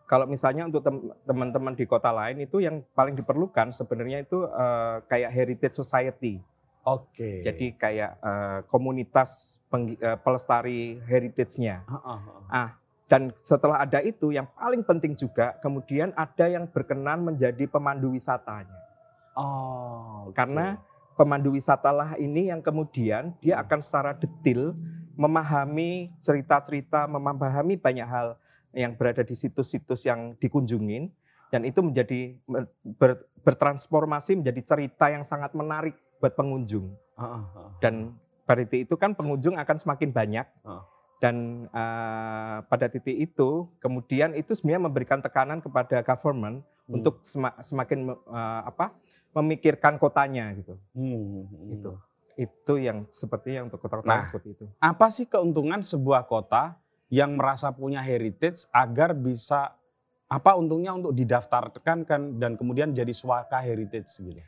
Kalau 0.07 0.23
misalnya 0.23 0.71
untuk 0.71 0.79
tem- 0.79 1.11
teman-teman 1.27 1.75
di 1.75 1.83
kota 1.83 2.15
lain 2.15 2.47
itu 2.47 2.63
yang 2.63 2.79
paling 2.95 3.11
diperlukan 3.11 3.75
sebenarnya 3.75 4.23
itu 4.23 4.47
eh, 4.47 5.03
kayak 5.11 5.31
heritage 5.35 5.75
society. 5.75 6.39
Oke. 6.85 7.41
Jadi 7.41 7.73
kayak 7.73 8.11
eh, 8.21 8.59
komunitas 8.69 9.57
penggi- 9.73 9.97
eh, 9.97 10.17
pelestari 10.21 11.01
heritage-nya. 11.01 11.81
Heeh, 11.81 12.19
heeh. 12.21 12.45
Ah, 12.53 12.69
dan 13.09 13.33
setelah 13.41 13.81
ada 13.81 14.01
itu 14.05 14.29
yang 14.29 14.45
paling 14.53 14.85
penting 14.85 15.17
juga 15.17 15.57
kemudian 15.61 16.13
ada 16.13 16.45
yang 16.45 16.69
berkenan 16.69 17.25
menjadi 17.25 17.65
pemandu 17.65 18.13
wisatanya. 18.13 18.77
Oh, 19.33 20.29
oke. 20.29 20.37
Karena 20.37 20.77
pemandu 21.17 21.53
wisatalah 21.57 22.15
ini 22.21 22.53
yang 22.53 22.61
kemudian 22.61 23.33
dia 23.41 23.57
Hmm. 23.57 23.63
akan 23.65 23.79
secara 23.81 24.11
detail 24.13 24.77
memahami 25.15 26.11
cerita-cerita, 26.19 27.07
memahami 27.07 27.79
banyak 27.79 28.07
hal 28.07 28.35
yang 28.75 28.93
berada 28.93 29.23
di 29.23 29.33
situs-situs 29.33 30.03
yang 30.03 30.35
dikunjungin 30.37 31.07
dan 31.47 31.63
itu 31.63 31.79
menjadi 31.79 32.35
ber- 32.99 33.23
bertransformasi 33.41 34.43
menjadi 34.43 34.75
cerita 34.75 35.07
yang 35.07 35.23
sangat 35.23 35.55
menarik 35.55 35.95
buat 36.17 36.33
pengunjung. 36.33 36.93
Heeh, 37.15 37.41
heeh. 37.45 37.69
Dan 37.79 37.95
pada 38.43 38.61
titik 38.61 38.85
itu 38.85 38.95
kan 38.95 39.11
pengunjung 39.11 39.55
akan 39.55 39.77
semakin 39.77 40.09
banyak 40.11 40.45
Ah. 40.61 40.83
dan 41.17 41.35
eh, 41.67 42.57
pada 42.63 42.85
titik 42.85 43.15
itu 43.15 43.49
kemudian 43.79 44.33
itu 44.33 44.51
sebenarnya 44.51 44.83
memberikan 44.83 45.19
tekanan 45.19 45.57
kepada 45.59 45.99
government 46.01 46.61
Hmm. 46.85 47.01
untuk 47.01 47.23
sema- 47.23 47.57
semakin 47.59 47.99
eh, 48.11 48.61
apa 48.63 48.93
memikirkan 49.33 49.97
kotanya 49.97 50.53
gitu. 50.53 50.77
Hmm, 50.91 51.43
hmm. 51.43 51.73
Itu. 51.73 51.91
Itu 52.35 52.73
yang 52.77 53.07
sepertinya 53.09 53.65
untuk 53.65 53.79
kota-kota 53.79 54.05
Nah. 54.07 54.25
seperti 54.25 54.53
itu. 54.53 54.65
apa 54.77 55.07
sih 55.07 55.25
keuntungan 55.25 55.79
sebuah 55.79 56.23
kota 56.25 56.77
yang 57.07 57.33
merasa 57.33 57.71
punya 57.71 57.99
heritage 57.99 58.67
agar 58.69 59.13
bisa 59.13 59.73
apa 60.25 60.51
untungnya 60.53 60.91
untuk 60.91 61.13
didaftarkan 61.13 62.01
kan 62.03 62.21
dan 62.35 62.53
kemudian 62.53 62.91
jadi 62.91 63.11
swaka 63.11 63.57
heritage 63.59 64.09
gitu. 64.19 64.41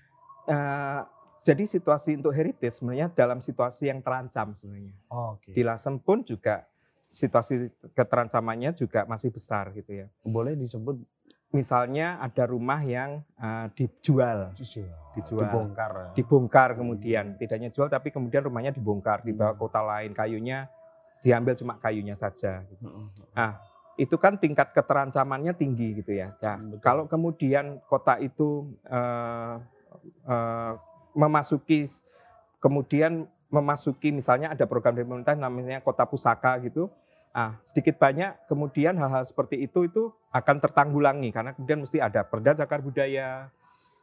Eh, 0.45 1.01
jadi 1.47 1.63
situasi 1.63 2.19
untuk 2.19 2.35
heritage 2.35 2.75
sebenarnya 2.75 3.07
dalam 3.09 3.39
situasi 3.39 3.87
yang 3.87 4.03
terancam 4.03 4.51
sebenarnya. 4.51 4.91
Oke. 5.07 5.55
Di 5.55 5.63
Lasem 5.63 5.95
pun 5.95 6.19
juga 6.21 6.67
situasi 7.07 7.71
keterancamannya 7.95 8.75
juga 8.75 9.07
masih 9.07 9.31
besar 9.31 9.71
gitu 9.71 10.03
ya. 10.03 10.07
Boleh 10.21 10.53
disebut 10.53 10.99
Misalnya 11.47 12.19
ada 12.19 12.43
rumah 12.43 12.83
yang 12.83 13.23
eh, 13.39 13.67
dijual, 13.71 14.51
Dijual. 14.51 15.47
dibongkar. 15.47 15.91
ya. 15.95 16.07
dibongkar 16.11 16.69
kemudian 16.75 17.39
tidak 17.39 17.55
hanya 17.55 17.71
jual 17.71 17.87
tapi 17.87 18.11
kemudian 18.11 18.43
rumahnya 18.43 18.75
dibongkar 18.75 19.23
dibawa 19.23 19.55
Hmm. 19.55 19.57
ke 19.57 19.63
kota 19.63 19.79
lain 19.81 20.11
kayunya 20.11 20.67
diambil 21.23 21.55
cuma 21.55 21.79
kayunya 21.79 22.19
saja. 22.19 22.67
gitu. 22.67 22.83
Heeh. 22.83 23.53
Itu 23.95 24.19
kan 24.19 24.35
tingkat 24.35 24.75
keterancamannya 24.75 25.55
tinggi 25.55 25.95
gitu 25.95 26.11
ya. 26.13 26.35
Nah, 26.37 26.59
Betul. 26.59 26.83
kalau 26.83 27.03
kemudian 27.07 27.79
kota 27.87 28.19
itu 28.19 28.67
eh, 28.83 29.55
eh, 30.27 30.71
memasuki 31.17 31.89
kemudian 32.61 33.25
memasuki 33.49 34.13
misalnya 34.13 34.53
ada 34.53 34.69
program 34.69 34.93
dari 34.93 35.07
pemerintah 35.07 35.33
namanya 35.33 35.81
kota 35.81 36.05
pusaka 36.05 36.59
gitu. 36.61 36.91
Ah, 37.33 37.57
sedikit 37.61 37.97
banyak 37.97 38.33
kemudian 38.49 38.97
hal-hal 38.97 39.21
seperti 39.21 39.61
itu 39.61 39.85
itu 39.85 40.09
akan 40.33 40.57
tertanggulangi 40.57 41.29
karena 41.29 41.53
kemudian 41.53 41.81
mesti 41.85 41.97
ada 41.97 42.21
perda 42.21 42.53
cagar 42.53 42.81
budaya. 42.81 43.49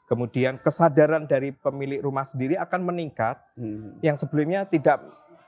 Kemudian 0.05 0.61
kesadaran 0.61 1.25
dari 1.25 1.49
pemilik 1.51 2.05
rumah 2.05 2.29
sendiri 2.29 2.61
akan 2.61 2.85
meningkat 2.85 3.41
Hmm. 3.57 3.97
yang 4.05 4.21
sebelumnya 4.21 4.69
tidak 4.69 5.01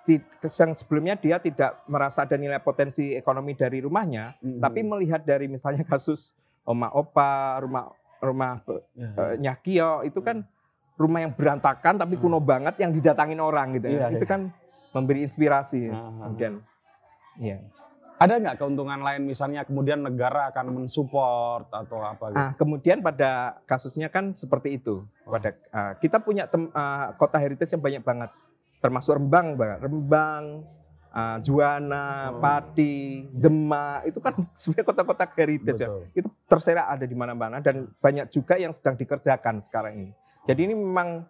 ti- 0.09 0.25
yang 0.41 0.73
sebelumnya 0.73 1.15
dia 1.21 1.37
tidak 1.37 1.77
merasa 1.85 2.25
ada 2.25 2.41
nilai 2.41 2.57
potensi 2.63 3.13
ekonomi 3.13 3.53
dari 3.53 3.85
rumahnya, 3.85 4.33
Hmm. 4.41 4.63
tapi 4.65 4.81
melihat 4.81 5.21
dari 5.21 5.45
misalnya 5.45 5.85
kasus 5.85 6.33
Oma 6.65 6.89
Opa, 6.91 7.61
rumah 7.63 7.93
rumah 8.17 8.65
Ya, 8.97 9.13
eh, 9.13 9.35
Nyakio 9.39 10.09
itu 10.09 10.25
kan 10.25 10.43
rumah 10.97 11.21
yang 11.23 11.33
berantakan 11.37 12.01
tapi 12.01 12.17
kuno 12.17 12.41
banget 12.41 12.81
yang 12.81 12.91
didatangin 12.93 13.41
orang 13.41 13.77
gitu 13.77 13.93
ya. 13.93 14.09
Iya, 14.09 14.17
itu 14.17 14.25
iya. 14.25 14.33
kan 14.33 14.41
memberi 14.97 15.29
inspirasi. 15.29 15.93
Ah. 15.93 16.29
Kemudian 16.29 16.53
ya. 17.41 17.59
Ada 18.17 18.41
nggak 18.41 18.57
keuntungan 18.65 18.97
lain 19.05 19.29
misalnya 19.29 19.61
kemudian 19.69 20.01
negara 20.01 20.49
akan 20.49 20.73
mensupport 20.73 21.69
atau 21.69 22.01
apa 22.01 22.25
gitu? 22.33 22.41
Ah, 22.41 22.53
kemudian 22.57 23.05
pada 23.05 23.61
kasusnya 23.69 24.09
kan 24.09 24.33
seperti 24.33 24.81
itu. 24.81 25.05
Pada 25.29 25.53
ah, 25.69 25.93
kita 26.01 26.17
punya 26.25 26.49
tem- 26.49 26.73
ah, 26.73 27.13
kota 27.21 27.37
heritage 27.37 27.77
yang 27.77 27.85
banyak 27.85 28.01
banget, 28.01 28.31
termasuk 28.81 29.21
Rembang, 29.21 29.61
Bang. 29.61 29.77
Rembang, 29.85 30.45
ah, 31.13 31.37
Juwana, 31.45 32.33
Oh. 32.33 32.41
Pati, 32.41 33.29
Demak, 33.37 34.09
itu 34.09 34.17
kan 34.25 34.33
sebenarnya 34.65 34.87
kota-kota 34.89 35.25
heritage 35.37 35.77
ya. 35.77 35.89
Betul. 35.93 36.03
Itu 36.17 36.29
terserak 36.49 36.89
ada 36.97 37.05
di 37.05 37.13
mana-mana 37.13 37.61
dan 37.61 37.85
banyak 38.01 38.33
juga 38.33 38.57
yang 38.57 38.73
sedang 38.73 38.97
dikerjakan 38.97 39.61
sekarang 39.61 40.09
ini. 40.09 40.13
Jadi 40.47 40.61
ini 40.71 40.75
memang 40.75 41.27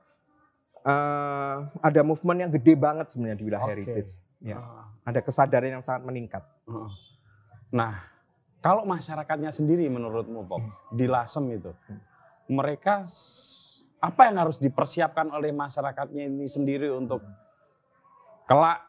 ah, 0.85 1.67
ada 1.83 2.01
movement 2.05 2.47
yang 2.47 2.53
gede 2.53 2.77
banget 2.77 3.11
sebenarnya 3.11 3.39
di 3.41 3.45
wilayah 3.45 3.65
Oke. 3.65 3.73
heritage. 3.75 4.13
Ya. 4.45 4.61
Ah. 4.61 4.87
Ada 5.07 5.21
kesadaran 5.25 5.81
yang 5.81 5.85
sangat 5.85 6.03
meningkat. 6.05 6.43
Heeh. 6.69 6.91
Nah, 7.73 8.05
kalau 8.61 8.87
masyarakatnya 8.87 9.51
sendiri 9.51 9.87
menurutmu 9.87 10.47
Pop, 10.47 10.63
di 10.93 11.07
Lasem 11.07 11.47
itu, 11.51 11.71
mereka 12.47 13.03
s- 13.03 13.83
apa 13.99 14.29
yang 14.29 14.43
harus 14.43 14.59
dipersiapkan 14.61 15.31
oleh 15.33 15.51
masyarakatnya 15.51 16.29
ini 16.29 16.47
sendiri 16.47 16.91
untuk 16.93 17.23
kelak 18.47 18.87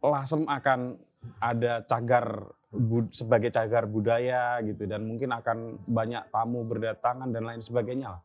Lasem 0.00 0.48
akan 0.48 0.96
ada 1.36 1.84
cagar 1.84 2.48
bud- 2.72 3.12
sebagai 3.12 3.52
cagar 3.52 3.84
budaya 3.84 4.56
gitu 4.64 4.88
dan 4.88 5.04
mungkin 5.04 5.28
akan 5.34 5.76
banyak 5.84 6.32
tamu 6.32 6.64
berdatangan 6.64 7.28
dan 7.28 7.44
lain 7.44 7.60
sebagainya 7.60 8.16
lah. 8.16 8.22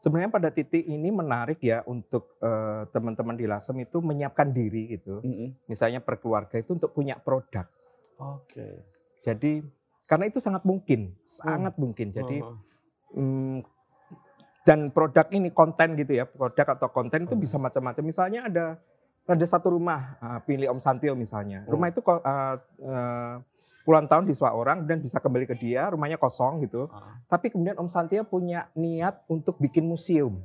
Sebenarnya 0.00 0.32
pada 0.32 0.48
titik 0.48 0.80
ini 0.80 1.12
menarik 1.12 1.60
ya 1.60 1.84
untuk 1.84 2.40
eh, 2.40 2.88
teman-teman 2.88 3.36
di 3.36 3.44
Lasem 3.44 3.76
itu 3.78 4.00
menyiapkan 4.00 4.48
diri 4.48 4.96
gitu. 4.96 5.20
Misalnya 5.68 6.00
per 6.00 6.16
keluarga 6.16 6.56
itu 6.56 6.72
untuk 6.72 6.96
punya 6.96 7.20
produk. 7.20 7.68
Oke. 8.16 8.80
Jadi 9.20 9.60
karena 10.08 10.24
itu 10.24 10.40
sangat 10.40 10.64
mungkin, 10.64 11.12
sangat 11.22 11.76
mungkin. 11.76 12.16
Jadi 12.16 12.40
mm, 13.12 13.58
dan 14.64 14.88
produk 14.88 15.28
ini 15.30 15.52
konten 15.52 15.96
gitu 15.96 16.16
ya, 16.16 16.24
produk 16.24 16.76
atau 16.76 16.88
konten 16.88 17.28
itu 17.28 17.36
Hmm. 17.36 17.44
bisa 17.44 17.56
macam-macam. 17.56 18.02
Misalnya 18.04 18.40
ada 18.48 18.66
ada 19.24 19.46
satu 19.46 19.70
rumah, 19.70 20.16
ah, 20.18 20.40
pilih 20.40 20.72
Om 20.72 20.80
Santio 20.80 21.12
misalnya. 21.12 21.62
Oh. 21.68 21.76
Rumah 21.76 21.88
itu 21.92 22.00
ko- 22.00 22.24
ah, 22.24 22.56
eh, 22.80 23.34
puluhan 23.90 24.06
tahun 24.06 24.30
disewa 24.30 24.54
orang 24.54 24.86
dan 24.86 25.02
bisa 25.02 25.18
kembali 25.18 25.50
ke 25.50 25.58
dia, 25.58 25.90
rumahnya 25.90 26.14
kosong 26.14 26.62
gitu. 26.62 26.86
Ah. 26.94 27.18
Tapi 27.26 27.50
kemudian 27.50 27.74
Om 27.74 27.90
Santio 27.90 28.22
punya 28.22 28.70
niat 28.78 29.26
untuk 29.26 29.58
bikin 29.58 29.82
museum. 29.82 30.38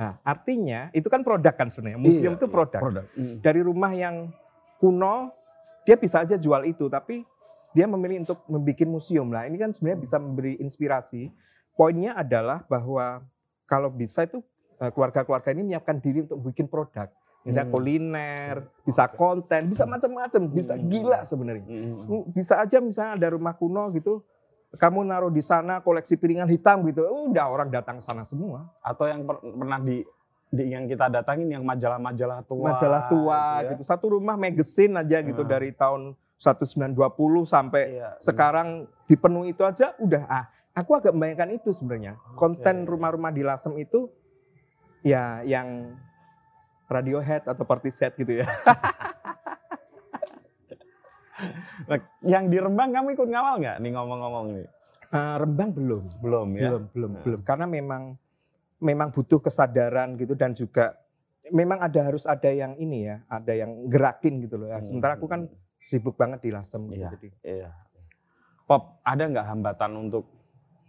Nah, 0.00 0.16
artinya 0.24 0.88
itu 0.96 1.04
kan 1.12 1.20
produk 1.20 1.52
kan 1.52 1.68
sebenarnya. 1.68 2.00
Museum 2.00 2.32
Iya, 2.32 2.40
itu 2.40 2.48
iya, 2.48 2.54
produk. 2.56 2.80
produk. 2.80 3.04
Mm. 3.12 3.36
Dari 3.44 3.60
rumah 3.60 3.92
yang 3.92 4.32
kuno, 4.80 5.36
dia 5.84 6.00
bisa 6.00 6.24
aja 6.24 6.40
jual 6.40 6.64
itu, 6.64 6.88
tapi 6.88 7.28
dia 7.76 7.84
memilih 7.84 8.24
untuk 8.24 8.40
membuat 8.48 8.88
museum. 8.88 9.28
Nah, 9.28 9.44
ini 9.44 9.60
kan 9.60 9.76
sebenarnya 9.76 10.00
bisa 10.00 10.16
memberi 10.16 10.56
inspirasi. 10.56 11.28
Poinnya 11.76 12.16
adalah 12.16 12.64
bahwa 12.72 13.20
kalau 13.68 13.92
bisa 13.92 14.24
itu 14.24 14.40
eh, 14.80 14.88
keluarga-keluarga 14.96 15.52
ini 15.52 15.76
menyiapkan 15.76 16.00
diri 16.00 16.24
untuk 16.24 16.40
bikin 16.40 16.72
produk. 16.72 17.12
Misalnya 17.46 17.64
Hmm. 17.64 17.74
kuliner, 17.74 18.54
bisa 18.82 19.06
konten, 19.08 19.70
bisa 19.70 19.86
macam-macam, 19.86 20.42
bisa 20.50 20.74
Hmm. 20.74 20.90
gila 20.90 21.22
sebenarnya. 21.22 21.62
Mm. 21.62 22.34
Bisa 22.34 22.58
aja 22.58 22.76
misalnya 22.78 23.14
ada 23.14 23.28
rumah 23.30 23.54
kuno 23.54 23.86
gitu, 23.90 24.26
kamu 24.74 25.06
naruh 25.06 25.30
di 25.30 25.40
sana 25.40 25.78
koleksi 25.78 26.14
piringan 26.14 26.46
hitam 26.46 26.82
gitu, 26.84 27.00
udah 27.06 27.46
orang 27.46 27.70
datang 27.70 27.98
sana 27.98 28.20
semua. 28.22 28.66
atau 28.80 29.06
yang 29.06 29.22
per- 29.22 29.38
pernah 29.38 29.78
di, 29.78 30.02
di 30.48 30.62
yang 30.68 30.84
kita 30.84 31.06
datangin 31.06 31.46
yang 31.48 31.62
majalah-majalah 31.62 32.42
tua 32.42 32.70
Majalah 32.72 33.02
tua 33.06 33.40
ya. 33.56 33.70
gitu. 33.70 33.82
Satu 33.82 34.10
rumah 34.10 34.34
magazine 34.34 34.94
aja 34.96 35.22
gitu 35.22 35.42
Hmm. 35.42 35.48
dari 35.48 35.70
tahun 35.70 36.18
1920 36.36 37.46
sampai 37.46 37.96
Iya. 37.96 38.10
sekarang 38.20 38.68
dipenuhi 39.06 39.54
itu 39.54 39.62
aja 39.62 39.94
udah 39.96 40.22
ah 40.26 40.44
aku 40.72 40.92
agak 40.92 41.10
membayangkan 41.10 41.50
itu 41.52 41.70
sebenarnya. 41.70 42.18
Konten 42.34 42.84
rumah-rumah 42.84 43.30
di 43.30 43.40
Lasem 43.40 43.72
itu 43.76 44.10
ya 45.00 45.40
yang 45.42 45.94
Radiohead 46.86 47.42
atau 47.44 47.62
Portishead 47.62 48.14
gitu 48.14 48.40
ya. 48.40 48.46
Nah, 51.86 52.00
yang 52.24 52.48
di 52.48 52.56
Rembang 52.56 52.88
kamu 52.90 53.12
ikut 53.12 53.28
ngawal 53.28 53.60
nggak 53.60 53.76
nih 53.78 53.92
ngomong-ngomong 53.92 54.46
nih 54.50 54.66
Eh, 55.06 55.34
Rembang 55.36 55.70
belum. 55.70 56.04
belum 56.18 56.48
ya 56.50 56.60
Belum, 56.66 56.82
belum, 56.90 57.10
Nah. 57.12 57.22
belum. 57.22 57.40
Karena 57.44 57.66
memang 57.68 58.02
memang 58.78 59.08
butuh 59.10 59.38
kesadaran 59.38 60.16
gitu 60.16 60.32
dan 60.32 60.50
juga 60.50 60.96
memang 61.46 61.78
ada 61.78 62.00
harus 62.02 62.24
ada 62.24 62.48
yang 62.48 62.74
ini 62.74 63.06
ya, 63.06 63.22
ada 63.26 63.52
yang 63.52 63.86
gerakin 63.86 64.40
gitu 64.40 64.56
loh. 64.56 64.66
ya. 64.66 64.80
Sementara 64.80 65.14
aku 65.14 65.24
kan 65.24 65.46
sibuk 65.78 66.16
banget 66.16 66.40
di 66.40 66.50
Lasem 66.50 66.88
gitu. 66.88 66.98
Iya. 66.98 67.08
Jadi 67.12 67.28
Iya. 67.42 67.70
Pop, 68.64 68.82
ada 69.00 69.22
nggak 69.22 69.46
hambatan 69.46 69.90
untuk 69.94 70.24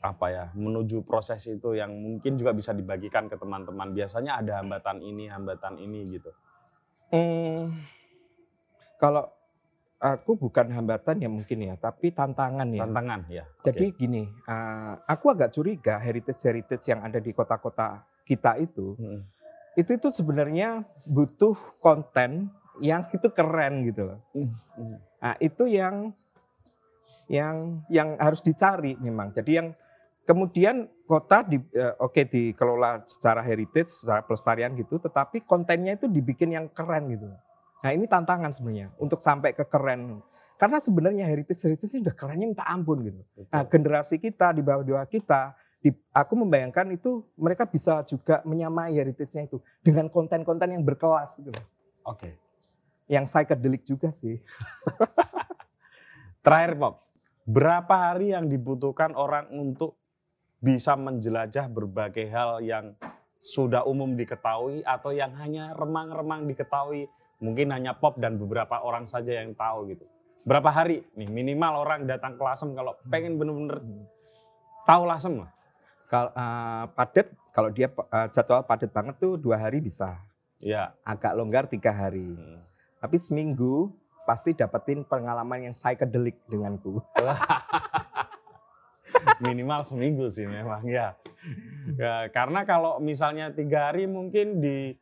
apa 0.08 0.32
ya 0.32 0.46
menuju 0.56 1.04
proses 1.04 1.44
itu 1.52 1.76
yang 1.76 1.92
mungkin 1.92 2.40
juga 2.40 2.56
bisa 2.56 2.72
dibagikan 2.72 3.28
ke 3.28 3.36
teman-teman. 3.36 3.92
Biasanya 3.92 4.40
ada 4.40 4.64
hambatan 4.64 5.04
ini, 5.04 5.28
hambatan 5.28 5.76
ini 5.78 6.00
gitu. 6.16 6.32
Hmm, 7.12 7.76
kalau 9.00 9.28
aku 9.98 10.38
bukan 10.38 10.70
hambatan 10.72 11.22
ya 11.22 11.30
mungkin 11.30 11.58
ya, 11.68 11.76
tapi 11.78 12.14
tantangan 12.14 12.70
ya. 12.70 12.82
Tantangan 12.86 13.22
ya. 13.28 13.46
Jadi 13.66 13.86
gini, 13.98 14.24
uh, 14.48 14.94
aku 15.06 15.34
agak 15.34 15.54
curiga 15.54 15.98
heritage-heritage 16.00 16.86
yang 16.94 17.02
ada 17.04 17.18
di 17.18 17.32
kota-kota 17.34 18.06
kita 18.28 18.60
itu, 18.62 18.94
Hmm. 19.00 19.24
itu 19.74 19.92
itu 19.96 20.08
sebenarnya 20.12 20.86
butuh 21.08 21.56
konten 21.80 22.52
yang 22.84 23.10
itu 23.10 23.28
keren 23.34 23.88
gitu 23.90 24.14
loh. 24.14 24.20
Hmm. 24.34 24.98
Nah, 25.18 25.36
itu 25.42 25.66
yang 25.66 26.14
yang 27.28 27.84
yang 27.92 28.16
harus 28.22 28.40
dicari 28.40 28.96
memang. 29.00 29.36
Jadi 29.36 29.52
yang 29.52 29.68
kemudian 30.28 30.92
kota 31.08 31.48
di 31.48 31.56
eh, 31.72 31.96
oke 32.04 32.28
dikelola 32.28 33.08
secara 33.08 33.40
heritage, 33.40 33.96
secara 33.96 34.20
pelestarian 34.28 34.76
gitu, 34.76 35.00
tetapi 35.00 35.48
kontennya 35.48 35.96
itu 35.96 36.12
dibikin 36.12 36.52
yang 36.52 36.68
keren 36.68 37.08
gitu. 37.08 37.32
Nah, 37.80 37.92
ini 37.96 38.04
tantangan 38.06 38.52
sebenarnya 38.52 38.92
untuk 39.00 39.24
sampai 39.24 39.56
ke 39.56 39.64
keren. 39.64 40.20
Karena 40.58 40.82
sebenarnya 40.84 41.24
heritage 41.30 41.64
heritage 41.64 41.96
ini 41.96 42.10
udah 42.10 42.16
kerennya 42.18 42.48
minta 42.52 42.66
ampun 42.68 43.08
gitu. 43.08 43.22
Nah, 43.48 43.64
generasi 43.64 44.20
kita 44.20 44.52
di 44.52 44.66
bawah 44.66 44.84
dua 44.84 45.06
kita, 45.08 45.56
di, 45.80 45.94
aku 46.12 46.34
membayangkan 46.34 46.92
itu 46.92 47.24
mereka 47.38 47.70
bisa 47.70 48.02
juga 48.04 48.42
menyamai 48.44 48.98
heritage-nya 48.98 49.48
itu 49.48 49.62
dengan 49.86 50.10
konten-konten 50.10 50.74
yang 50.74 50.84
berkelas 50.84 51.38
gitu. 51.40 51.54
Oke. 52.04 52.36
Yang 53.08 53.32
psychedelic 53.32 53.86
juga 53.86 54.10
sih. 54.10 54.42
Terakhir 56.44 56.74
Pop, 56.76 57.06
berapa 57.46 57.96
hari 58.12 58.34
yang 58.34 58.50
dibutuhkan 58.50 59.14
orang 59.14 59.48
untuk 59.54 59.96
bisa 60.58 60.98
menjelajah 60.98 61.70
berbagai 61.70 62.26
hal 62.30 62.62
yang 62.66 62.98
sudah 63.38 63.86
umum 63.86 64.18
diketahui 64.18 64.82
atau 64.82 65.14
yang 65.14 65.32
hanya 65.38 65.72
remang-remang 65.78 66.50
diketahui, 66.50 67.06
mungkin 67.38 67.70
hanya 67.70 67.94
Pop 67.94 68.18
dan 68.18 68.42
beberapa 68.42 68.82
orang 68.82 69.06
saja 69.06 69.38
yang 69.38 69.54
tahu 69.54 69.94
gitu. 69.94 70.06
Berapa 70.48 70.72
hari 70.72 71.04
nih 71.14 71.30
minimal 71.30 71.84
orang 71.86 72.08
datang 72.08 72.40
ke 72.40 72.42
Lasem 72.42 72.72
kalau 72.74 72.96
pengen 73.12 73.36
bener-bener 73.36 73.84
tahu 74.88 75.04
Lasem 75.06 75.44
lah. 75.44 75.52
Kalau 76.08 76.32
uh, 76.32 76.86
padat, 76.96 77.28
kalau 77.52 77.70
dia 77.70 77.92
uh, 77.92 78.28
jadwal 78.32 78.64
padat 78.64 78.90
banget 78.96 79.20
tuh 79.20 79.36
dua 79.36 79.60
hari 79.60 79.84
bisa. 79.84 80.16
Ya. 80.64 80.96
Agak 81.04 81.36
longgar 81.36 81.68
tiga 81.68 81.92
hari. 81.92 82.32
Hmm. 82.32 82.64
Tapi 83.04 83.20
seminggu 83.20 83.92
pasti 84.24 84.56
dapetin 84.56 85.04
pengalaman 85.04 85.70
yang 85.70 85.76
psychedelic 85.76 86.40
denganku. 86.48 87.04
minimal 89.46 89.82
seminggu 89.84 90.26
sih 90.28 90.46
memang 90.46 90.84
ya. 90.88 91.16
ya 91.96 92.28
karena 92.32 92.64
kalau 92.68 93.00
misalnya 93.00 93.52
tiga 93.54 93.92
hari 93.92 94.06
mungkin 94.06 94.60
di 94.60 94.96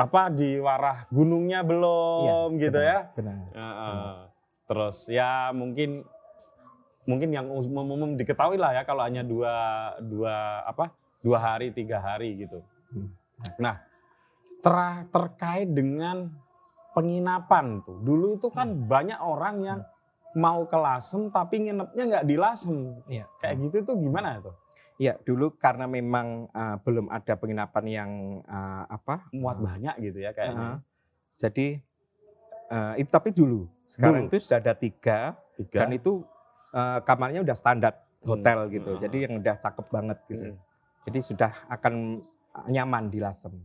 apa 0.00 0.32
di 0.32 0.56
warah 0.56 1.04
gunungnya 1.12 1.60
belum 1.60 2.56
gitu 2.56 2.80
benar, 2.80 2.88
ya. 2.88 2.98
Benar. 3.12 3.36
Ya, 3.52 3.68
eh, 3.68 4.16
terus 4.64 4.96
ya 5.12 5.30
mungkin 5.52 6.08
mungkin 7.04 7.28
yang 7.32 7.46
umum-umum 7.52 8.16
diketahui 8.16 8.56
lah 8.56 8.72
ya 8.72 8.82
kalau 8.88 9.04
hanya 9.04 9.20
dua 9.20 9.54
dua 10.00 10.64
apa 10.64 10.94
dua 11.20 11.38
hari 11.40 11.72
tiga 11.74 12.00
hari 12.00 12.48
gitu. 12.48 12.64
Hmm. 12.90 13.12
nah 13.56 13.80
ter- 14.60 15.06
terkait 15.08 15.68
dengan 15.68 16.32
penginapan 16.92 17.80
tuh. 17.84 17.98
Dulu 18.02 18.36
itu 18.36 18.48
kan 18.52 18.74
banyak 18.88 19.20
orang 19.20 19.56
yang 19.62 19.80
mau 20.36 20.62
ke 20.66 20.76
Lasem 20.78 21.30
tapi 21.30 21.66
nginepnya 21.66 22.04
nggak 22.06 22.26
di 22.26 22.36
Lasem 22.38 22.76
Iya. 23.06 23.24
kayak 23.42 23.56
gitu 23.68 23.76
tuh 23.92 23.96
gimana 23.98 24.40
tuh 24.40 24.56
Ya 25.00 25.16
dulu 25.24 25.56
karena 25.56 25.88
memang 25.88 26.52
uh, 26.52 26.76
belum 26.84 27.08
ada 27.08 27.32
penginapan 27.32 27.84
yang 27.88 28.10
uh, 28.44 28.84
apa 28.84 29.32
muat 29.32 29.56
uh, 29.56 29.64
banyak 29.64 29.96
gitu 30.04 30.20
ya 30.20 30.36
kayaknya 30.36 30.60
uh, 30.60 30.76
jadi 31.40 31.80
uh, 32.68 32.94
itu 33.00 33.08
tapi 33.08 33.32
dulu 33.32 33.64
sekarang 33.88 34.28
Dulu. 34.28 34.36
itu 34.36 34.36
sudah 34.44 34.58
ada 34.60 34.74
tiga 34.76 35.18
tiga 35.56 35.78
dan 35.82 35.96
itu 35.96 36.20
uh, 36.76 37.00
kamarnya 37.00 37.40
udah 37.40 37.56
standar 37.56 37.96
hotel 38.20 38.68
Hmm. 38.68 38.72
gitu. 38.76 38.90
Hmm. 38.96 39.00
Jadi 39.00 39.16
yang 39.24 39.34
udah 39.40 39.56
cakep 39.56 39.86
banget 39.88 40.18
gitu. 40.28 40.52
Hmm. 40.52 40.60
Jadi 41.08 41.18
sudah 41.24 41.52
akan 41.72 42.20
nyaman 42.68 43.08
di 43.08 43.18
Lasem. 43.18 43.56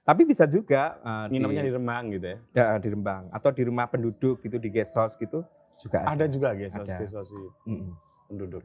Tapi 0.00 0.22
bisa 0.26 0.48
juga 0.48 0.96
uh, 1.04 1.26
nginepnya 1.30 1.62
di 1.62 1.72
Remang 1.76 2.04
gitu 2.10 2.26
ya 2.26 2.38
ya, 2.56 2.66
di 2.80 2.88
Rembang 2.90 3.30
atau 3.30 3.50
di 3.52 3.62
rumah 3.62 3.86
penduduk 3.86 4.42
gitu 4.42 4.56
di 4.56 4.68
guest 4.72 4.96
house 4.96 5.14
gitu 5.20 5.44
juga 5.80 6.02
ada. 6.02 6.24
ada 6.24 6.24
juga 6.26 6.56
gesos 6.56 6.88
Ada. 6.88 6.98
gesos 7.00 7.28
Mm-mm. 7.68 7.94
penduduk 8.26 8.64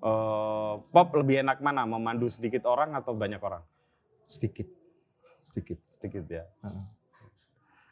Eh, 0.00 0.74
pop 0.96 1.12
lebih 1.12 1.44
enak 1.44 1.60
mana 1.60 1.84
memandu 1.84 2.24
sedikit 2.32 2.64
orang 2.64 2.96
atau 2.96 3.12
banyak 3.12 3.36
orang 3.36 3.60
Sedikit. 4.24 4.64
Sedikit. 5.44 5.76
sedikit 5.84 6.24
ya 6.24 6.48
Heeh. 6.64 6.84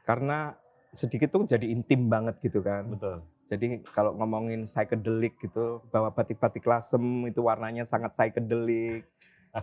Karena 0.09 0.57
sedikit 0.97 1.29
tuh 1.37 1.45
jadi 1.45 1.69
intim 1.69 2.09
banget 2.09 2.41
gitu 2.41 2.65
kan. 2.65 2.89
betul 2.89 3.21
Jadi 3.49 3.81
kalau 3.97 4.13
ngomongin 4.13 4.69
psychedelic 4.69 5.37
gitu, 5.41 5.81
bahwa 5.89 6.13
batik-batik 6.13 6.65
lasem 6.69 7.01
itu 7.33 7.41
warnanya 7.41 7.85
sangat 7.89 8.13
psychedelic. 8.13 9.09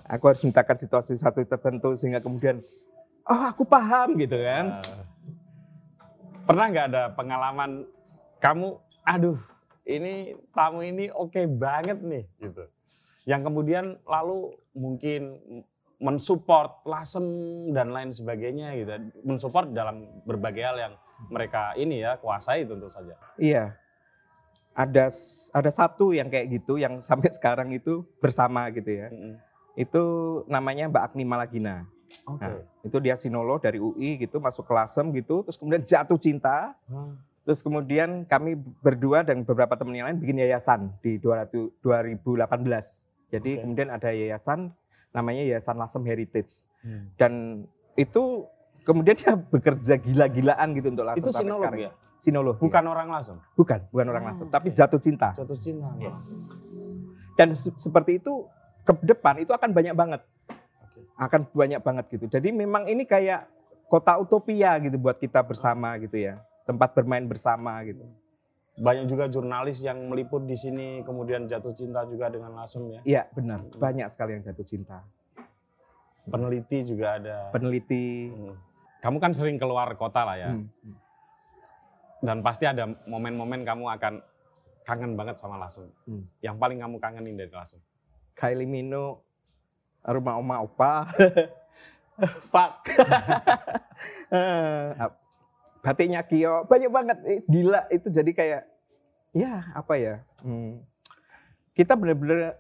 Aku 0.04 0.28
harus 0.28 0.44
mintakan 0.44 0.76
situasi 0.76 1.16
satu 1.16 1.44
tertentu 1.48 1.96
sehingga 1.96 2.20
kemudian, 2.20 2.60
oh 3.28 3.42
aku 3.48 3.64
paham 3.64 4.20
gitu 4.20 4.36
kan. 4.36 4.84
Eh, 4.84 5.04
pernah 6.46 6.66
nggak 6.70 6.88
ada 6.94 7.04
pengalaman 7.18 7.90
kamu 8.38 8.78
aduh 9.02 9.40
ini 9.86 10.38
tamu 10.54 10.86
ini 10.86 11.10
oke 11.10 11.42
banget 11.50 11.98
nih 12.06 12.30
gitu 12.38 12.70
yang 13.26 13.42
kemudian 13.42 13.98
lalu 14.06 14.54
mungkin 14.78 15.42
mensupport 15.98 16.86
lasem 16.86 17.26
dan 17.74 17.90
lain 17.90 18.14
sebagainya 18.14 18.78
gitu 18.78 18.92
mensupport 19.26 19.74
dalam 19.74 20.06
berbagai 20.22 20.62
hal 20.62 20.78
yang 20.78 20.94
mereka 21.34 21.74
ini 21.74 22.06
ya 22.06 22.22
kuasai 22.22 22.68
tentu 22.68 22.86
saja 22.86 23.18
Iya. 23.42 23.74
Ada 24.76 25.08
ada 25.56 25.72
satu 25.72 26.12
yang 26.12 26.28
kayak 26.28 26.52
gitu 26.52 26.76
yang 26.76 27.00
sampai 27.00 27.32
sekarang 27.32 27.72
itu 27.72 28.04
bersama 28.20 28.68
gitu 28.76 28.92
ya. 28.92 29.08
Mm-mm. 29.08 29.40
Itu 29.76 30.04
namanya 30.46 30.88
Mbak 30.88 31.04
Agni 31.06 31.24
Malagina. 31.24 31.76
oke 32.24 32.40
Nah, 32.40 32.58
itu 32.82 32.98
dia 32.98 33.16
sinolo 33.16 33.58
dari 33.58 33.76
UI 33.78 34.16
gitu 34.18 34.40
masuk 34.40 34.64
ke 34.64 34.74
Lasem 34.74 35.12
gitu 35.12 35.42
terus 35.42 35.56
kemudian 35.56 35.82
jatuh 35.82 36.16
cinta 36.16 36.74
Hah. 36.86 37.12
Terus 37.44 37.62
kemudian 37.62 38.26
kami 38.26 38.56
berdua 38.82 39.22
dan 39.22 39.44
beberapa 39.44 39.76
teman 39.76 39.94
yang 39.94 40.08
lain 40.08 40.18
bikin 40.18 40.40
yayasan 40.40 40.90
di 41.00 41.20
200 41.20 41.78
2018. 41.78 42.50
Jadi 43.30 43.52
Oke. 43.52 43.62
kemudian 43.62 43.90
ada 43.90 44.10
yayasan 44.10 44.74
namanya 45.12 45.46
Yayasan 45.46 45.78
Lasem 45.78 46.02
Heritage. 46.04 46.66
Hmm. 46.82 47.06
Dan 47.14 47.34
itu 47.94 48.50
kemudian 48.82 49.14
dia 49.14 49.38
bekerja 49.38 49.94
gila-gilaan 49.96 50.74
gitu 50.74 50.90
untuk 50.90 51.06
Lasem 51.06 51.22
itu 51.22 51.30
sinolog 51.32 51.70
sekarang. 51.70 51.86
ya 51.86 51.92
Sinolog. 52.18 52.56
bukan 52.58 52.82
iya. 52.82 52.90
orang 52.90 53.08
lasem 53.12 53.38
bukan, 53.54 53.80
bukan 53.88 54.06
orang 54.08 54.24
Ah, 54.24 54.30
Lasem, 54.32 54.46
oke. 54.46 54.54
tapi 54.54 54.68
jatuh 54.72 54.98
cinta. 54.98 55.30
jatuh 55.32 55.54
cinta 55.56 55.90
Yes. 55.96 56.18
Dan 57.34 57.54
se- 57.54 57.76
seperti 57.76 58.18
itu 58.18 58.50
ke 58.86 58.94
depan 59.04 59.36
itu 59.38 59.50
akan 59.50 59.70
banyak 59.72 59.92
banget. 59.92 60.22
Akan 61.18 61.50
banyak 61.50 61.82
banget 61.82 62.06
gitu. 62.10 62.26
Jadi 62.30 62.54
memang 62.54 62.86
ini 62.86 63.04
kayak 63.04 63.50
kota 63.86 64.16
utopia 64.16 64.78
gitu 64.78 64.96
buat 64.96 65.18
kita 65.18 65.42
bersama 65.42 65.98
gitu 65.98 66.16
ya. 66.16 66.38
Tempat 66.64 66.94
bermain 66.94 67.26
bersama 67.26 67.82
gitu. 67.84 68.06
banyak 68.76 69.08
juga 69.08 69.26
jurnalis 69.26 69.80
yang 69.80 69.96
meliput 70.04 70.44
di 70.44 70.52
sini 70.52 71.00
kemudian 71.00 71.48
jatuh 71.48 71.72
cinta 71.72 72.04
juga 72.04 72.28
dengan 72.28 72.52
lasem 72.54 72.84
ya 72.90 73.00
Iya 73.08 73.24
benar, 73.32 73.64
banyak 73.72 74.12
sekali 74.12 74.36
yang 74.36 74.44
jatuh 74.44 74.68
cinta. 74.68 75.00
peneliti 76.26 76.84
juga 76.84 77.16
ada 77.16 77.56
Peneliti. 77.56 78.28
Hmm. 78.28 78.52
kamu 79.00 79.18
kan 79.18 79.32
sering 79.32 79.56
keluar 79.56 79.88
kota 79.96 80.28
lah 80.28 80.36
ya 80.36 80.52
Hmm. 80.52 80.68
dan 82.20 82.44
pasti 82.44 82.68
ada 82.68 82.84
momen-momen 83.06 83.64
kamu 83.64 83.96
akan 83.96 84.14
kangen 84.84 85.16
banget 85.16 85.38
sama 85.38 85.56
lasem 85.56 85.88
Hmm. 86.04 86.28
yang 86.42 86.60
paling 86.60 86.76
kamu 86.76 87.00
kangenin 87.00 87.38
dari 87.38 87.52
lasem 87.52 87.80
Kylie 88.36 88.68
Mino, 88.68 89.24
rumah 90.04 90.38
oma 90.38 90.62
opa. 90.62 91.10
Fuck. 92.52 92.96
Batiknya 95.86 96.26
Kio, 96.26 96.66
banyak 96.66 96.90
banget. 96.90 97.18
Gila 97.46 97.86
itu 97.94 98.08
jadi 98.10 98.32
kayak, 98.34 98.62
ya 99.38 99.70
apa 99.76 99.94
ya. 100.00 100.16
hmm, 100.42 100.82
kita 101.78 101.94
bener-bener 101.94 102.58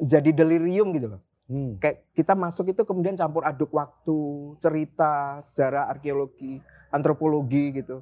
jadi 0.00 0.30
delirium 0.34 0.90
gitu 0.90 1.06
loh. 1.14 1.22
Hmm. 1.44 1.76
Kayak 1.78 2.08
kita 2.16 2.32
masuk 2.32 2.72
itu 2.72 2.82
kemudian 2.82 3.14
campur 3.14 3.44
aduk 3.44 3.70
waktu, 3.70 4.18
cerita, 4.58 5.44
sejarah, 5.46 5.92
arkeologi, 5.92 6.58
antropologi 6.88 7.84
gitu. 7.84 8.00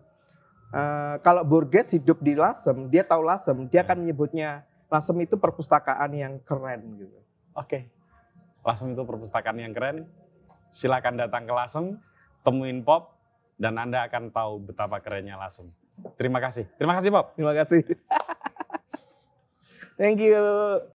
Eh, 0.73 1.15
kalau 1.21 1.45
Borges 1.45 1.93
hidup 1.93 2.23
di 2.25 2.33
Lasem, 2.33 2.89
dia 2.89 3.05
tahu 3.05 3.21
Lasem, 3.27 3.69
dia 3.69 3.83
Ya. 3.83 3.85
akan 3.85 4.07
menyebutnya 4.07 4.65
Lasem 4.93 5.17
itu 5.25 5.41
perpustakaan 5.41 6.13
yang 6.13 6.37
keren 6.45 6.81
gitu. 7.01 7.17
oke 7.57 7.89
lasem 8.61 8.93
itu 8.93 9.03
perpustakaan 9.03 9.57
yang 9.57 9.73
keren 9.73 10.05
silakan 10.69 11.17
datang 11.17 11.49
ke 11.49 11.53
lasem 11.57 11.97
temuin 12.45 12.85
pop 12.85 13.17
dan 13.57 13.81
anda 13.81 14.05
akan 14.05 14.29
tahu 14.29 14.69
betapa 14.69 15.01
kerennya 15.01 15.41
lasem 15.41 15.73
terima 16.21 16.39
kasih 16.45 16.69
terima 16.77 16.93
kasih 17.01 17.09
pop 17.09 17.33
Terima 17.33 17.57
kasih. 17.57 17.81
Thank 19.99 20.21
you. 20.21 20.92